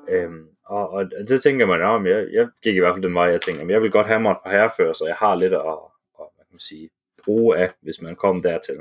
[0.09, 3.23] Øhm, og, og det tænker man, om jeg, jeg gik i hvert fald den vej,
[3.23, 5.59] jeg tænker, jeg vil godt have mig et par herrefører, så jeg har lidt at,
[5.59, 6.89] at hvad kan man sige,
[7.23, 8.77] bruge af, hvis man kommer dertil.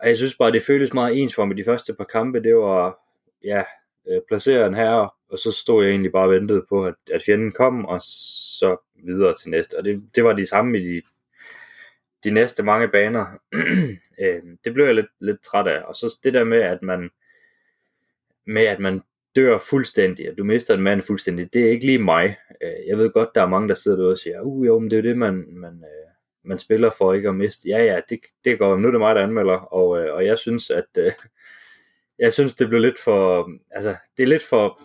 [0.00, 2.56] Og jeg synes bare, det føles meget ens for mig de første par kampe, det
[2.56, 2.98] var,
[3.44, 3.62] ja,
[4.08, 7.22] øh, placere en her, og så stod jeg egentlig bare og ventede på, at, at
[7.22, 9.78] fjenden kom, og så videre til næste.
[9.78, 11.02] Og det, det var de samme i de,
[12.24, 13.26] de næste mange baner.
[14.22, 15.82] øh, det blev jeg lidt, lidt træt af.
[15.82, 17.10] Og så det der med, at man
[18.46, 19.02] med at man
[19.36, 22.36] dør fuldstændig, at du mister en mand fuldstændig, det er ikke lige mig.
[22.62, 24.90] Øh, jeg ved godt, der er mange, der sidder derude og siger, uh jo, men
[24.90, 26.10] det er jo det, man, man, øh,
[26.44, 27.68] man spiller for ikke at miste.
[27.68, 30.38] Ja, ja, det, det går, nu er det mig, der anmelder, og, øh, og jeg
[30.38, 31.12] synes, at øh,
[32.18, 34.80] jeg synes, det blev lidt for, altså, det er lidt for,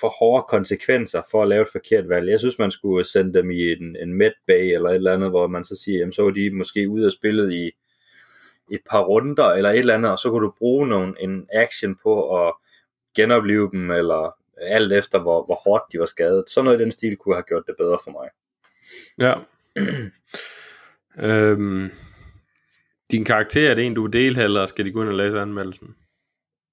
[0.00, 2.30] for hårde konsekvenser for at lave et forkert valg.
[2.30, 5.46] Jeg synes, man skulle sende dem i en, en medbay eller et eller andet, hvor
[5.46, 7.70] man så siger, jamen, så var de måske ude og spillet i
[8.70, 11.96] et par runder eller et eller andet, og så kunne du bruge nogen, en action
[12.02, 12.54] på at
[13.16, 16.44] genopleve dem, eller alt efter, hvor, hvor hårdt de var skadet.
[16.50, 18.28] Sådan noget i den stil kunne have gjort det bedre for mig.
[19.18, 19.34] Ja.
[21.28, 21.90] øhm,
[23.10, 25.40] din karakter, er det en, du vil dele, eller skal de gå ind og læse
[25.40, 25.96] anmeldelsen?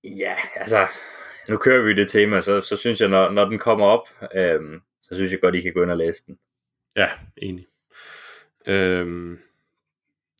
[0.03, 0.87] Ja, altså,
[1.49, 4.81] nu kører vi det tema, så, så synes jeg, når, når den kommer op, øhm,
[5.03, 6.37] så synes jeg godt, I kan gå ind og læse den.
[6.95, 7.67] Ja, enig.
[8.67, 9.37] Øhm,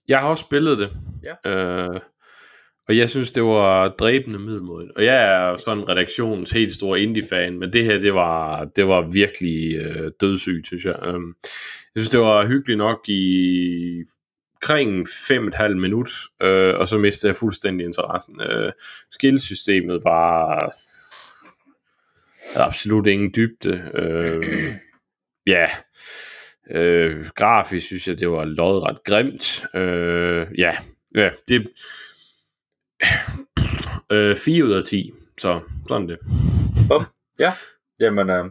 [0.08, 0.91] jeg har også spillet det.
[1.26, 1.51] Ja.
[1.51, 2.01] Øh,
[2.88, 4.91] og jeg synes, det var dræbende middelmodigt.
[4.95, 9.10] Og jeg er sådan redaktionens helt store indie-fan, men det her, det var, det var
[9.12, 10.95] virkelig øh, dødssygt, synes jeg.
[11.08, 11.36] Um,
[11.95, 14.03] jeg synes, det var hyggeligt nok i
[14.62, 16.10] kring 5,5 minut,
[16.41, 18.41] øh, og så mistede jeg fuldstændig interessen.
[18.41, 18.72] Øh,
[19.12, 20.74] skillsystemet var
[22.55, 23.91] absolut ingen dybde.
[23.93, 24.74] Øh,
[25.53, 25.70] ja,
[26.72, 29.66] øh, grafisk synes jeg, det var lodret grimt.
[29.76, 30.78] Øh, ja,
[31.16, 31.68] ja, det
[34.12, 36.20] øh, 4 ud af 10, så sådan det.
[36.89, 37.05] Bum.
[37.39, 37.51] Ja,
[37.99, 38.45] jamen, øh,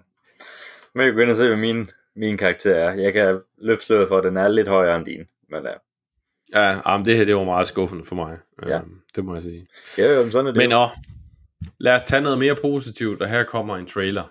[0.95, 2.95] man jeg gå ind og se, hvad min, min karakter er.
[2.95, 5.73] Jeg kan løfte sløret for, at den er lidt højere end din, men øh,
[6.55, 8.39] Ja, men det her det var meget skuffende for mig.
[8.67, 8.77] Ja.
[8.79, 9.67] Øhm, det må jeg sige.
[9.99, 10.57] ja, jo, sådan er det.
[10.57, 10.91] Men og,
[11.79, 14.25] lad os tage noget mere positivt, og her kommer en trailer.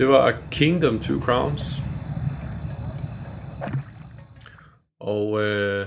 [0.00, 1.62] Det var Kingdom Two Crowns.
[5.00, 5.86] Og øh,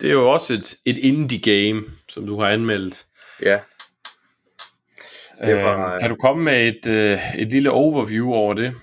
[0.00, 3.06] det er jo også et, et indie game, som du har anmeldt.
[3.42, 3.60] Ja.
[5.44, 8.74] Det var, øh, kan du komme med et, øh, et lille overview over det?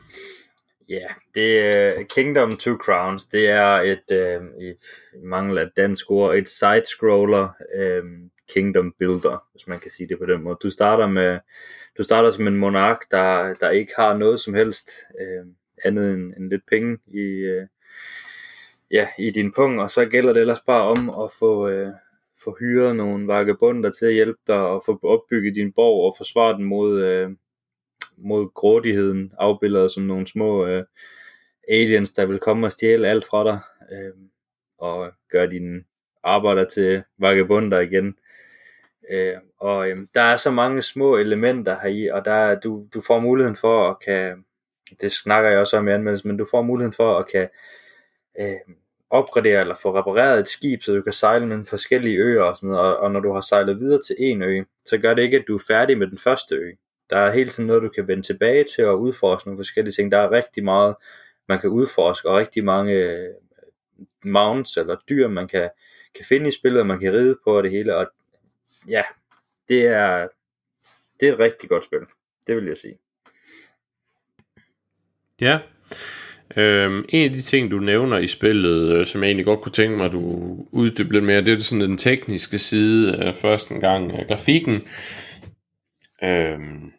[0.90, 3.26] Ja, det er Kingdom Two Crowns.
[3.26, 4.78] Det er et, øh, et
[5.24, 8.04] mangel af dansk ord, et side-scroller øh,
[8.54, 10.58] Kingdom Builder, hvis man kan sige det på den måde.
[10.64, 11.40] Du starter med,
[12.00, 14.90] du starter som en monark, der, der ikke har noget som helst
[15.20, 15.46] øh,
[15.86, 17.68] andet end, end lidt penge i, øh,
[18.92, 21.92] ja, i din pung, og så gælder det ellers bare om at få, øh,
[22.44, 26.54] få hyret nogle vagabunder til at hjælpe dig og få opbygget din borg og forsvare
[26.54, 27.30] den mod, øh,
[28.18, 30.84] mod grådigheden, afbildet som nogle små øh,
[31.70, 33.60] aliens, der vil komme og stjæle alt fra dig,
[33.92, 34.14] øh,
[34.78, 35.84] og gøre dine
[36.24, 38.16] arbejder til vagabunder igen.
[39.10, 43.02] Øh, og øh, der er så mange små elementer her i, og der du, du
[43.02, 44.46] får muligheden for at kan,
[45.02, 47.50] det snakker jeg også om i anmeldelsen, men du får muligheden for at kan
[48.40, 48.76] øh,
[49.10, 52.70] opgradere eller få repareret et skib, så du kan sejle mellem forskellige øer og sådan
[52.70, 55.38] noget, og, og når du har sejlet videre til en ø, så gør det ikke,
[55.38, 56.72] at du er færdig med den første ø.
[57.10, 60.12] Der er hele tiden noget, du kan vende tilbage til og udforske nogle forskellige ting.
[60.12, 60.96] Der er rigtig meget,
[61.48, 63.30] man kan udforske, og rigtig mange øh,
[64.24, 65.70] mounts eller dyr, man kan,
[66.16, 68.08] kan finde i spillet, og man kan ride på og det hele, og
[68.88, 69.02] ja,
[69.70, 70.28] det er,
[71.20, 72.00] det er et rigtig godt spil.
[72.48, 72.98] Det vil jeg sige.
[75.42, 75.60] Ja.
[76.58, 79.72] Øhm, en af de ting, du nævner i spillet, øh, som jeg egentlig godt kunne
[79.72, 80.22] tænke mig, at du
[80.72, 84.82] uddyber lidt mere, det er sådan den tekniske side af første gang af grafikken.
[86.24, 86.92] Øhm,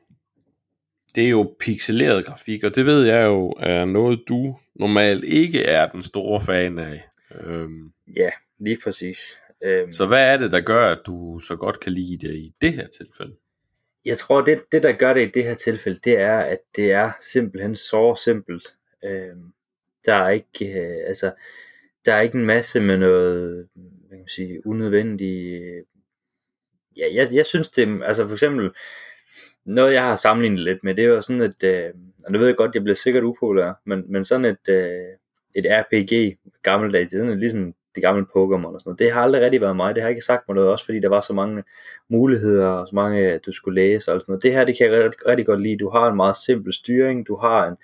[1.15, 5.63] det er jo pixeleret grafik, og det ved jeg jo er noget, du normalt ikke
[5.63, 7.09] er den store fan af.
[7.41, 9.41] Øhm, Ja, lige præcis.
[9.65, 12.55] Øhm, så hvad er det, der gør, at du så godt kan lide det i
[12.61, 13.37] det her tilfælde?
[14.05, 16.93] Jeg tror, det, det der gør det i det her tilfælde, det er, at det
[16.93, 18.77] er simpelthen så simpelt.
[19.05, 19.53] Øhm,
[20.07, 21.33] der er ikke, øh, altså,
[22.05, 25.63] der er ikke en masse med noget, hvad kan man sige, unødvendigt.
[25.63, 25.85] øh,
[26.97, 28.71] Ja, jeg, jeg synes det, altså for eksempel,
[29.65, 31.91] noget jeg har sammenlignet lidt med, det er jo sådan et, øh,
[32.25, 35.17] og det ved jeg godt, jeg bliver sikkert upopulær, men, men sådan et, øh,
[35.55, 39.13] et RPG, gammeldags, det er sådan et, ligesom det gamle Pokémon og sådan noget, det
[39.13, 41.21] har aldrig rigtig været mig, det har ikke sagt mig noget, også fordi der var
[41.21, 41.65] så mange
[42.09, 44.43] muligheder, og så mange, øh, du skulle læse og sådan noget.
[44.43, 47.27] Det her, det kan jeg rigtig, rigtig godt lide, du har en meget simpel styring,
[47.27, 47.77] du har en,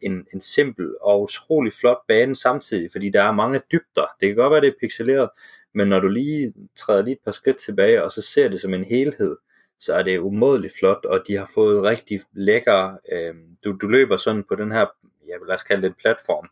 [0.00, 4.06] en, en simpel og utrolig flot bane samtidig, fordi der er mange dybder.
[4.20, 5.28] Det kan godt være, det er pixeleret,
[5.74, 8.74] men når du lige træder lige et par skridt tilbage, og så ser det som
[8.74, 9.36] en helhed,
[9.78, 13.34] så er det umådeligt flot, og de har fået rigtig lækker, øh,
[13.64, 14.86] du, du løber sådan på den her,
[15.28, 16.48] jeg vil lad os kalde det en platform,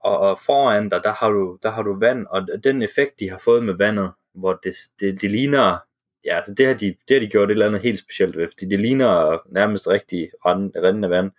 [0.00, 3.30] og, og foran dig, der har, du, der har du vand, og den effekt, de
[3.30, 5.78] har fået med vandet, hvor det, det, det ligner,
[6.24, 8.48] ja, altså det har, de, det har de gjort et eller andet helt specielt ved,
[8.48, 11.30] fordi det ligner nærmest rigtig rendende vand,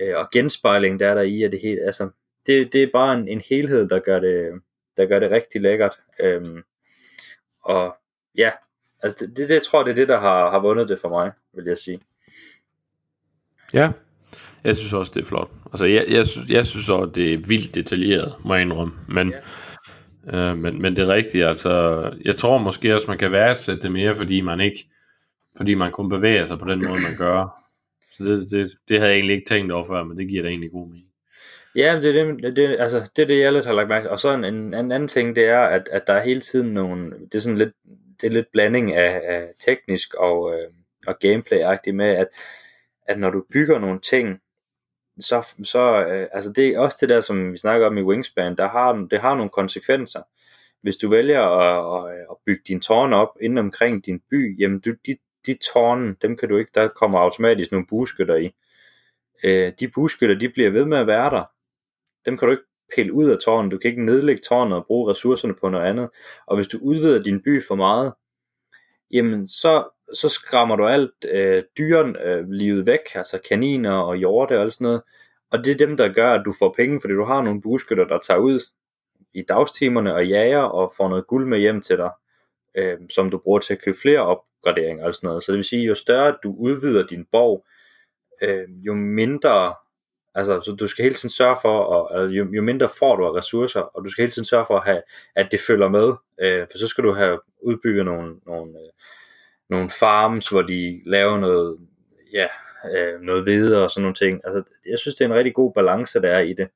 [0.00, 2.10] øh, og genspejling, der er der i, at det helt, altså,
[2.46, 4.62] det, det er bare en, en helhed, der gør det,
[4.96, 6.62] der gør det rigtig lækkert, øhm,
[7.62, 7.96] og
[8.38, 8.50] ja,
[9.02, 11.08] altså det, det, det tror jeg, det er det, der har, har vundet det for
[11.08, 12.00] mig, vil jeg sige.
[13.72, 13.92] Ja,
[14.64, 15.50] jeg synes også, det er flot.
[15.72, 18.94] Altså, jeg, jeg, synes, jeg synes også, det er vildt detaljeret, må jeg indrømme.
[19.08, 19.34] Men,
[20.26, 20.50] ja.
[20.50, 23.92] øh, men, men det er rigtigt, altså, jeg tror måske også, man kan værdsætte det
[23.92, 24.88] mere, fordi man ikke,
[25.56, 27.64] fordi man kun bevæger sig på den måde, man gør.
[28.10, 30.48] Så det, det, det havde jeg egentlig ikke tænkt over før, men det giver da
[30.48, 31.06] egentlig god mening.
[31.76, 34.10] Ja, det er det, det, altså, det, er det jeg lidt har lagt mærke til.
[34.10, 36.74] Og så en, en, en anden ting, det er, at, at der er hele tiden
[36.74, 37.72] nogle, det er sådan lidt,
[38.20, 40.68] det er lidt blanding af, af teknisk og, øh,
[41.06, 42.28] og gameplay-agtigt med, at,
[43.08, 44.40] at når du bygger nogle ting,
[45.20, 48.56] så, så øh, altså det er også det der, som vi snakker om i Wingspan,
[48.56, 50.22] der har, det har nogle konsekvenser.
[50.82, 54.80] Hvis du vælger at, at, at bygge din tårn op inden omkring din by, jamen
[54.80, 55.16] du, de,
[55.46, 58.54] de tårne, dem kan du ikke, der kommer automatisk nogle buskytter i.
[59.44, 61.44] Øh, de buskytter, de bliver ved med at være der.
[62.26, 62.64] Dem kan du ikke
[62.94, 66.10] pille ud af tårnet, du kan ikke nedlægge tårnet og bruge ressourcerne på noget andet.
[66.46, 68.12] Og hvis du udvider din by for meget,
[69.10, 74.56] jamen så, så skræmmer du alt øh, dyren øh, livet væk, altså kaniner og hjorte
[74.56, 75.02] og alt sådan noget.
[75.50, 78.04] Og det er dem, der gør, at du får penge, fordi du har nogle bueskytter,
[78.04, 78.60] der tager ud
[79.34, 82.10] i dagstimerne og jager og får noget guld med hjem til dig,
[82.74, 85.44] øh, som du bruger til at købe flere opgraderinger og sådan noget.
[85.44, 87.66] Så det vil sige, jo større du udvider din borg,
[88.42, 89.74] øh, jo mindre
[90.36, 93.26] Altså, så du skal hele tiden sørge for, at, altså, jo, jo mindre får du
[93.26, 95.02] af ressourcer, og du skal hele tiden sørge for, at, have,
[95.34, 96.12] at det følger med.
[96.40, 98.90] Øh, for så skal du have udbygget nogle, nogle, øh,
[99.70, 101.78] nogle farms, hvor de laver noget,
[102.32, 102.46] ja,
[102.94, 104.40] øh, noget videre og sådan nogle ting.
[104.44, 106.68] Altså, jeg synes, det er en rigtig god balance, der er i det.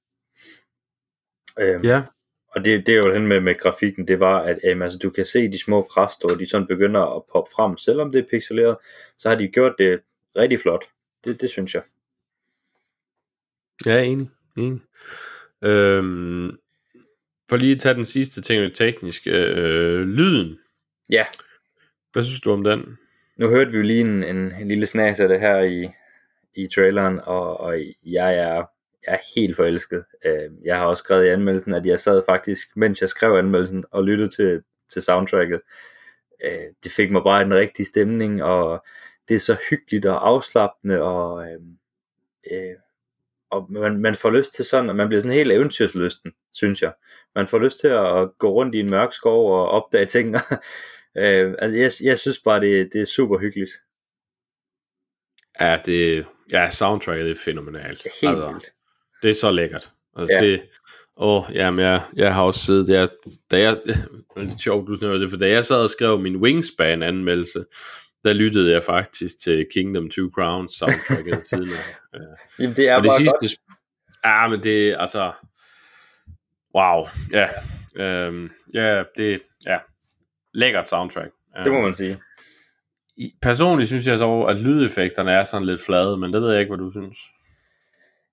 [1.60, 2.02] Øh, Ja,
[2.48, 5.10] og det, det er jo hen med, med grafikken, det var, at øh, altså, du
[5.10, 8.76] kan se de små græsstrå, de sådan begynder at poppe frem, selvom det er pixeleret,
[9.18, 10.00] så har de gjort det
[10.36, 10.84] rigtig flot.
[11.24, 11.82] Det, det synes jeg.
[13.86, 14.30] Ja, enig.
[14.58, 14.80] enig.
[15.62, 16.58] Øhm,
[17.48, 19.30] for lige at tage den sidste ting, det tekniske.
[19.30, 20.58] Øh, lyden.
[21.10, 21.26] Ja,
[22.12, 22.98] hvad synes du om den?
[23.38, 25.90] nu hørte vi jo lige en, en, en lille snas af det her i,
[26.54, 28.54] i traileren, og, og jeg, er,
[29.06, 30.04] jeg er helt forelsket.
[30.24, 33.84] Øh, jeg har også skrevet i anmeldelsen, at jeg sad faktisk, mens jeg skrev anmeldelsen,
[33.90, 34.62] og lyttede til,
[34.92, 35.60] til soundtracket.
[36.44, 38.84] Øh, det fik mig bare en rigtig stemning, og
[39.28, 41.60] det er så hyggeligt og afslappende, og, øh,
[42.50, 42.74] øh
[43.50, 46.92] og man, man får lyst til sådan, at man bliver sådan helt eventyrslysten, synes jeg.
[47.34, 50.34] Man får lyst til at gå rundt i en mørk skov og opdage ting
[51.18, 53.70] øh, altså jeg, jeg synes bare, det, det er super hyggeligt.
[55.60, 57.98] Ja, det, ja soundtracket er fænomenalt.
[58.04, 58.72] Det er helt altså, vildt.
[59.22, 59.92] det er så lækkert.
[60.16, 60.46] Altså, Ja.
[60.46, 60.62] det,
[61.16, 63.06] åh, jamen, jeg, jeg har også siddet der,
[63.50, 63.94] da jeg, det
[64.36, 67.64] er lidt sjovt, du nævner det, for da jeg sad og skrev min Wingspan-anmeldelse,
[68.24, 72.18] der lyttede jeg faktisk til Kingdom Two Crowns soundtracket siden af.
[72.58, 73.58] Jamen, det er og det bare sidste, godt.
[74.24, 75.32] ja, men det er altså,
[76.76, 77.48] wow, ja,
[77.96, 79.78] øhm, ja, det, ja,
[80.54, 81.30] lækkert soundtrack.
[81.64, 82.16] Det må Øhm, man sige.
[83.42, 86.70] Personligt synes jeg så, at lydeffekterne er sådan lidt flade, men det ved jeg ikke,
[86.70, 87.18] hvad du synes.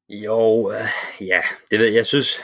[0.10, 1.96] Jo, øh, ja, det ved jeg.
[1.96, 2.42] Jeg synes,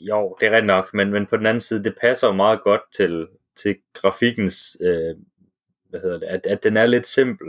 [0.00, 2.80] jo, det er ret nok, men, men på den anden side, det passer meget godt
[2.94, 3.26] til,
[3.56, 5.14] til grafikkens, øh,
[5.90, 7.46] hvad hedder det, at, at den er lidt simpel.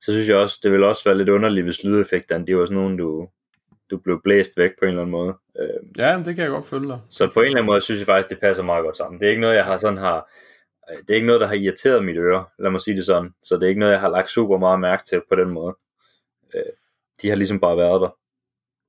[0.00, 2.76] Så synes jeg også, det vil også være lidt underligt, hvis lydeffekterne, det var sådan
[2.82, 3.28] nogle, du,
[3.90, 5.34] du blev blæst væk på en eller anden måde.
[5.60, 5.68] Øh,
[5.98, 7.00] Ja, det kan jeg godt følge dig.
[7.08, 9.20] så på en eller anden måde, synes jeg faktisk, det passer meget godt sammen.
[9.20, 10.30] Det er ikke noget, jeg har sådan har,
[10.90, 13.34] Øh, det er ikke noget, der har irriteret mit øre, lad mig sige det sådan.
[13.42, 15.76] Så det er ikke noget, jeg har lagt super meget mærke til på den måde.
[16.54, 16.72] Øh,
[17.22, 18.16] de har ligesom bare været der.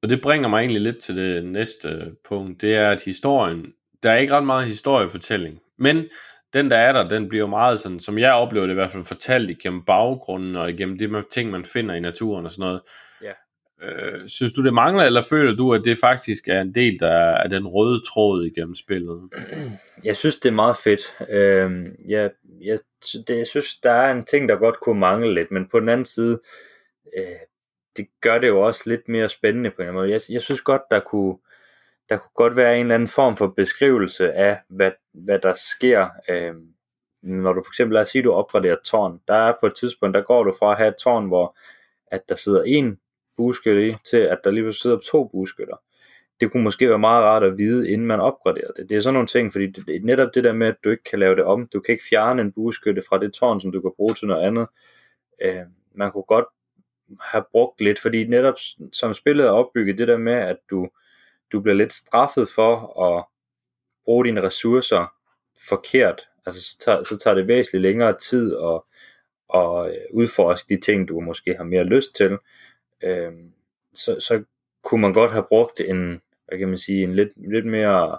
[0.04, 4.12] og det bringer mig egentlig lidt til det næste punkt, det er, at historien, der
[4.12, 6.10] er ikke ret meget historiefortælling, men
[6.54, 8.92] den der er der, den bliver jo meget sådan, som jeg oplever det i hvert
[8.92, 12.82] fald, fortalt igennem baggrunden og igennem de ting, man finder i naturen og sådan noget.
[13.84, 17.12] Øh, synes du, det mangler, eller føler du, at det faktisk er en del der
[17.12, 19.30] er den røde tråd igennem spillet?
[20.04, 21.02] Jeg synes, det er meget fedt.
[21.30, 22.32] Øh, jeg,
[22.62, 22.80] jeg,
[23.28, 25.90] det, jeg synes, der er en ting, der godt kunne mangle lidt, men på den
[25.90, 26.42] anden side,
[27.18, 27.24] øh,
[27.98, 30.10] det gør det jo også lidt mere spændende på en måde.
[30.12, 31.38] Jeg, jeg synes godt, der kunne,
[32.10, 36.08] der kunne godt være en eller anden form for beskrivelse af, hvad, hvad der sker,
[36.30, 36.54] øh,
[37.24, 39.22] når du for eksempel, lad os sige, du opgraderer tårn.
[39.28, 41.58] Der er på et tidspunkt, der går du fra at have et tårn, hvor
[42.12, 43.00] at der sidder en
[43.38, 45.76] bueskytte i, til at der lige sidder to bueskytter.
[46.40, 48.90] Det kunne måske være meget rart at vide, inden man opgraderer det.
[48.90, 51.04] Det er sådan nogle ting, fordi det, det, netop det der med, at du ikke
[51.04, 53.82] kan lave det om, du kan ikke fjerne en bueskytte fra det tårn, som du
[53.82, 54.68] kan bruge til noget andet.
[55.42, 55.66] Øh,
[55.96, 56.46] man kunne godt
[57.22, 58.56] have brugt lidt, fordi netop
[58.94, 60.90] som spillet er opbygget, det der med, at du,
[61.52, 63.26] du bliver lidt straffet for at
[64.06, 65.14] bruge dine ressourcer
[65.70, 68.82] forkert, altså så tager, så tager det væsentligt længere tid at,
[69.54, 72.38] at udforske de ting, du måske har mere lyst til,
[73.04, 73.32] øh,
[73.94, 74.44] så, så
[74.84, 78.18] kunne man godt have brugt en, hvad kan man sige, en lidt, lidt mere,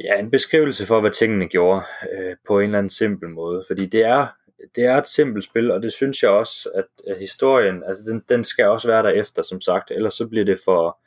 [0.00, 1.82] ja, en beskrivelse for, hvad tingene gjorde,
[2.12, 4.26] øh, på en eller anden simpel måde, fordi det er,
[4.74, 8.22] det er et simpelt spil, og det synes jeg også, at, at historien, altså den,
[8.28, 10.98] den skal også være der efter, som sagt, ellers så bliver det for,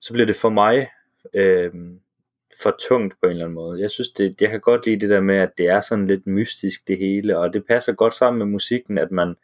[0.00, 0.90] så bliver det for mig
[1.34, 1.72] øh,
[2.62, 3.80] for tungt på en eller anden måde.
[3.80, 6.26] Jeg synes, det, jeg kan godt lide det der med, at det er sådan lidt
[6.26, 9.36] mystisk det hele, og det passer godt sammen med musikken, at man,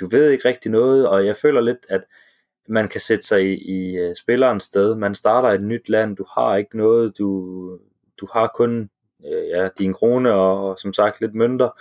[0.00, 2.04] du ved ikke rigtig noget, og jeg føler lidt, at
[2.68, 4.94] man kan sætte sig i, i øh, spillerens sted.
[4.94, 7.78] Man starter et nyt land, du har ikke noget, du,
[8.20, 8.90] du har kun
[9.26, 11.80] øh, ja, din krone og, og som sagt lidt mønter.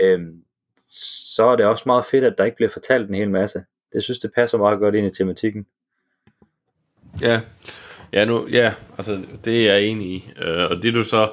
[0.00, 0.42] Øhm,
[1.34, 3.64] så er det også meget fedt, at der ikke bliver fortalt en hel masse.
[3.92, 5.66] Det synes, det passer meget godt ind i tematikken.
[7.20, 7.40] Ja,
[8.12, 10.30] ja, nu, ja altså det er jeg enig i.
[10.38, 11.30] Øh, og det du så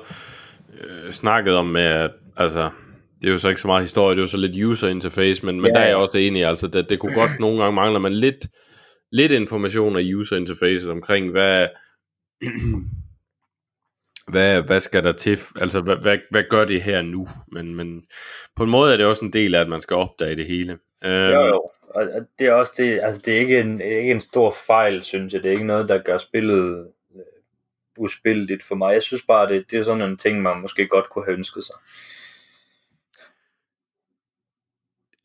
[0.82, 2.70] øh, snakkede om med, at altså,
[3.22, 5.46] det er jo så ikke så meget historie, det er jo så lidt user interface,
[5.46, 5.80] men, men ja.
[5.80, 8.14] der er jeg også enig i, altså det, det kunne godt nogle gange mangle man
[8.14, 8.48] lidt,
[9.12, 11.68] lidt information af user interface omkring, hvad,
[14.32, 18.04] hvad, hvad skal der til, altså hvad, hvad, hvad gør det her nu, men, men
[18.56, 20.80] på en måde er det også en del af, at man skal opdage det hele.
[21.06, 22.06] Um, jo, jo, og
[22.40, 25.44] det er også det, altså det er ikke en, ikke en stor fejl, synes jeg,
[25.44, 27.22] det er ikke noget, der gør spillet uh,
[27.98, 31.10] uspilligt for mig, jeg synes bare, det, det er sådan en ting, man måske godt
[31.10, 31.76] kunne have ønsket sig.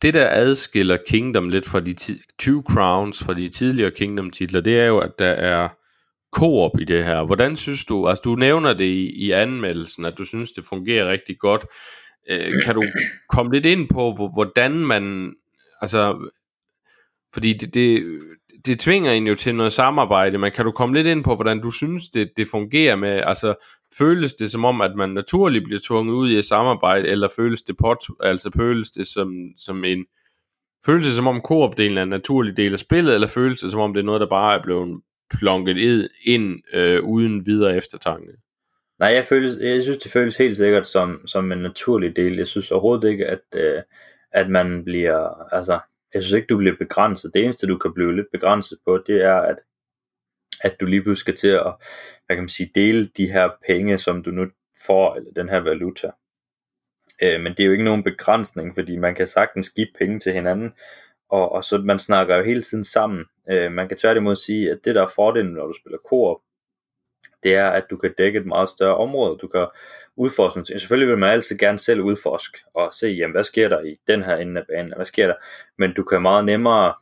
[0.02, 1.94] Det der adskiller Kingdom lidt fra de
[2.38, 5.68] 20 Crowns, fra de tidligere Kingdom titler, det er jo, at der er
[6.32, 7.24] koop i det her.
[7.24, 11.10] Hvordan synes du, altså du nævner det i, i anmeldelsen, at du synes, det fungerer
[11.10, 11.66] rigtig godt.
[12.30, 12.84] Øh, kan du
[13.28, 15.34] komme lidt ind på, hvordan man,
[15.80, 16.30] altså,
[17.34, 18.04] fordi det, det,
[18.66, 21.60] det tvinger en jo til noget samarbejde, men kan du komme lidt ind på, hvordan
[21.60, 23.54] du synes, det, det fungerer med, altså,
[23.98, 27.62] føles det som om, at man naturligt bliver tvunget ud i et samarbejde, eller føles
[27.62, 30.06] det pot, altså føles det som, som en,
[30.86, 33.80] føles det som om koopdelen er en naturlig del af spillet, eller føles det som
[33.80, 35.00] om det er noget, der bare er blevet
[35.38, 38.32] plonket ind øh, uden videre eftertanke?
[38.98, 42.36] Nej, jeg, føles, jeg synes, det føles helt sikkert som, som en naturlig del.
[42.36, 43.82] Jeg synes overhovedet ikke, at, øh,
[44.32, 45.78] at man bliver, altså,
[46.14, 47.34] jeg synes ikke, du bliver begrænset.
[47.34, 49.56] Det eneste, du kan blive lidt begrænset på, det er, at,
[50.60, 51.74] at du lige pludselig skal til at,
[52.26, 54.46] hvad kan man sige, dele de her penge, som du nu
[54.86, 56.10] får, eller den her valuta.
[57.22, 60.32] Øh, men det er jo ikke nogen begrænsning, fordi man kan sagtens give penge til
[60.32, 60.72] hinanden,
[61.28, 63.24] og, og så man snakker jo hele tiden sammen.
[63.50, 66.40] Øh, man kan tværtimod sige, at det der er fordelen, når du spiller koop,
[67.42, 69.38] det er, at du kan dække et meget større område.
[69.38, 69.66] Du kan
[70.16, 70.66] udforskning.
[70.66, 74.22] Selvfølgelig vil man altid gerne selv udforske og se, jamen, hvad sker der i den
[74.22, 75.34] her ende af banen, hvad sker der?
[75.78, 76.94] Men du kan meget nemmere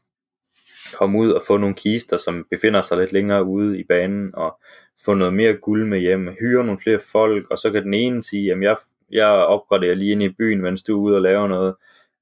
[0.94, 4.60] komme ud og få nogle kister, som befinder sig lidt længere ude i banen, og
[5.05, 8.22] få noget mere guld med hjem, hyre nogle flere folk, og så kan den ene
[8.22, 8.76] sige, jamen jeg,
[9.10, 11.74] jeg opgraderer lige ind i byen, mens du er ude og laver noget.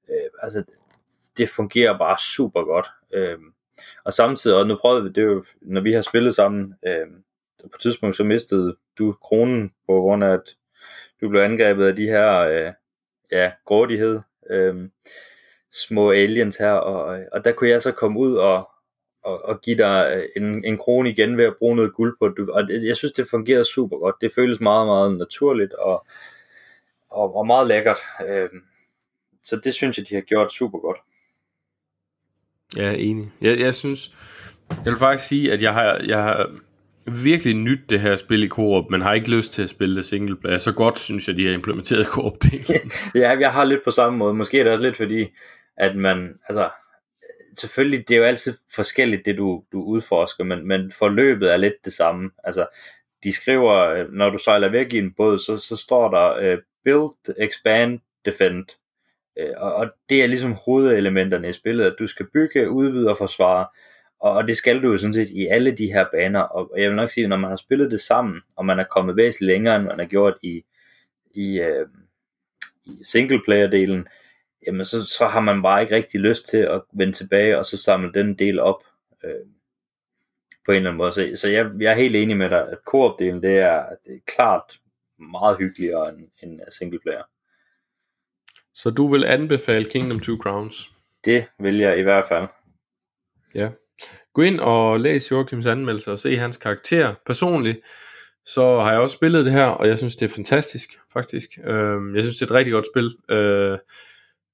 [0.09, 0.63] Øh, altså,
[1.37, 2.87] det fungerer bare super godt.
[3.13, 3.37] Øh,
[4.05, 7.07] og samtidig, og nu prøvede vi det jo, når vi har spillet sammen, øh,
[7.63, 10.55] på et tidspunkt så mistede du kronen på grund af, at
[11.21, 12.73] du blev angrebet af de her, øh,
[13.31, 14.19] ja, grådighed,
[14.49, 14.89] øh,
[15.71, 18.69] små aliens her, og, og der kunne jeg så komme ud og,
[19.23, 22.29] og, og give dig øh, en, en krone igen ved at bruge noget guld på
[22.29, 22.49] det.
[22.49, 24.15] Og jeg synes, det fungerede super godt.
[24.21, 26.05] Det føles meget, meget naturligt og,
[27.09, 27.97] og, og meget lækkert.
[28.27, 28.49] Øh,
[29.43, 30.97] så det synes jeg, de har gjort super godt.
[32.77, 33.31] Ja, enig.
[33.41, 34.15] Jeg, jeg synes,
[34.69, 36.51] jeg vil faktisk sige, at jeg har, jeg har
[37.23, 40.05] virkelig nyt det her spil i koop, men har ikke lyst til at spille det
[40.05, 40.57] single player.
[40.57, 42.91] Så godt synes jeg, de har implementeret koop-delen.
[43.21, 44.33] ja, jeg har lidt på samme måde.
[44.33, 45.27] Måske er det også lidt fordi,
[45.77, 46.69] at man, altså,
[47.53, 51.85] selvfølgelig, det er jo altid forskelligt, det du, du udforsker, men, men forløbet er lidt
[51.85, 52.31] det samme.
[52.43, 52.65] Altså,
[53.23, 56.59] de skriver, øh, når du sejler væk i en båd, så, så står der uh,
[56.83, 58.65] Build, Expand, Defend.
[59.41, 63.17] Uh, og, og det er ligesom hovedelementerne i spillet, at du skal bygge, udvide og
[63.17, 63.67] forsvare.
[64.21, 66.39] Og, og det skal du jo sådan set i alle de her baner.
[66.39, 69.15] Og jeg vil nok sige, når man har spillet det sammen, og man er kommet
[69.15, 70.63] væsentligt længere, end man har gjort i,
[71.33, 71.87] i, uh,
[72.85, 74.07] i singleplayer-delen,
[74.67, 77.77] jamen så, så har man bare ikke rigtig lyst til at vende tilbage og så
[77.77, 78.83] samle den del op
[79.23, 79.45] øh,
[80.65, 81.11] på en eller anden måde.
[81.11, 84.19] Så, så jeg, jeg er helt enig med dig, at koop-delen det er, det er
[84.35, 84.79] klart
[85.31, 87.23] meget hyggeligere end, end single player.
[88.73, 90.91] Så du vil anbefale Kingdom Two Crowns?
[91.25, 92.47] Det vil jeg i hvert fald.
[93.55, 93.69] Ja.
[94.33, 97.15] Gå ind og læs Joachims anmeldelse og se hans karakter.
[97.25, 97.79] Personligt,
[98.45, 101.49] så har jeg også spillet det her, og jeg synes, det er fantastisk, faktisk.
[101.63, 103.15] Øh, jeg synes, det er et rigtig godt spil.
[103.29, 103.77] Øh,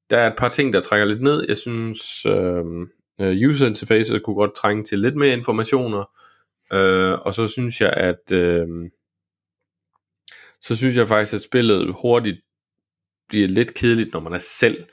[0.10, 1.46] der er et par ting, der trækker lidt ned.
[1.48, 2.90] Jeg synes, øhm,
[3.22, 6.06] øh, user interfacet kunne godt trænge til lidt mere informationer.
[6.74, 8.68] Øh, og så synes jeg, at øh,
[10.62, 12.42] så synes jeg faktisk, at spillet hurtigt
[13.30, 14.86] bliver lidt kedeligt, når man er selv.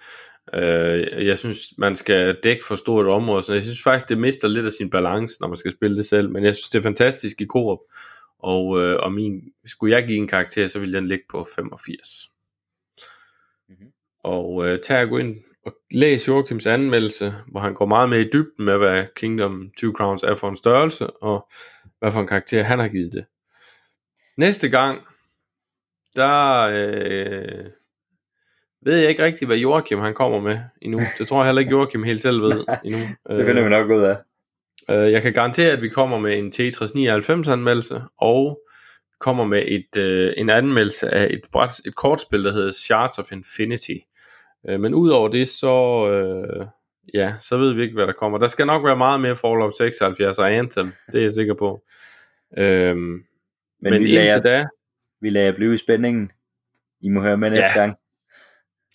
[0.54, 4.48] Øh, jeg synes, man skal dække for stort område, så jeg synes faktisk, det mister
[4.48, 6.30] lidt af sin balance, når man skal spille det selv.
[6.30, 7.78] Men jeg synes, det er fantastisk i koop.
[8.38, 12.30] Og, øh, og min, skulle jeg give en karakter, så ville den ligge på 85.
[13.68, 13.86] Mm-hmm.
[14.22, 15.36] Og øh, tag gå ind
[15.66, 19.92] og læs Joachims anmeldelse, hvor han går meget mere i dybden med, hvad Kingdom 2
[19.92, 21.48] Crowns er for en størrelse, og
[21.98, 23.24] hvad for en karakter han har givet det.
[24.36, 25.00] Næste gang,
[26.16, 27.70] der øh,
[28.84, 31.00] ved jeg ikke rigtigt, hvad Joachim han kommer med endnu.
[31.18, 32.98] Det tror jeg heller ikke, Joachim helt selv ved endnu.
[33.36, 34.16] det finder vi nok ud af.
[34.90, 38.60] Øh, jeg kan garantere, at vi kommer med en Tetris 99 anmeldelse, og
[39.20, 41.40] kommer med et, øh, en anmeldelse af et,
[41.86, 43.96] et kortspil, der hedder Shards of Infinity.
[44.68, 46.66] Øh, men udover det, så, øh,
[47.14, 48.38] ja, så ved vi ikke, hvad der kommer.
[48.38, 51.82] Der skal nok være meget mere Fallout 76 og Anthem, det er jeg sikker på.
[52.58, 53.24] Øh, men,
[53.80, 54.66] men vi lader, da,
[55.20, 56.30] vi lader blive i spændingen.
[57.00, 57.96] I må høre med næste ja, gang.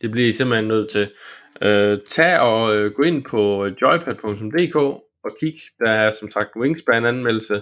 [0.02, 1.12] Det bliver I simpelthen nødt til.
[1.62, 4.76] Øh, tag og øh, gå ind på øh, joypad.dk
[5.24, 5.56] og kig.
[5.80, 7.62] Der er som sagt Wingspan anmeldelse,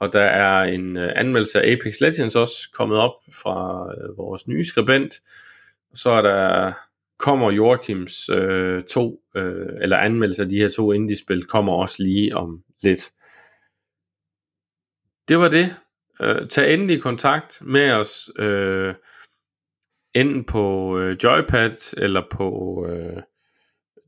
[0.00, 4.48] og der er en øh, anmeldelse af Apex Legends også kommet op fra øh, vores
[4.48, 5.14] nye skribent.
[5.94, 6.72] Så er der
[7.18, 12.36] kommer Joachims øh, to, øh, eller anmeldelse af de her to indie-spil, kommer også lige
[12.36, 13.12] om lidt.
[15.28, 15.76] Det var det.
[16.20, 18.94] Øh, tag endelig kontakt med os, øh,
[20.14, 23.22] enten på øh, Joypad, eller på øh,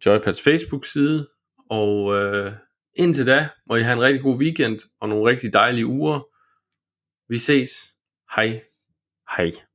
[0.07, 1.29] Joypads Facebook-side,
[1.71, 2.53] og øh,
[2.95, 6.21] indtil da må I have en rigtig god weekend, og nogle rigtig dejlige uger.
[7.29, 7.71] Vi ses.
[8.37, 8.63] Hej.
[9.37, 9.66] Hej.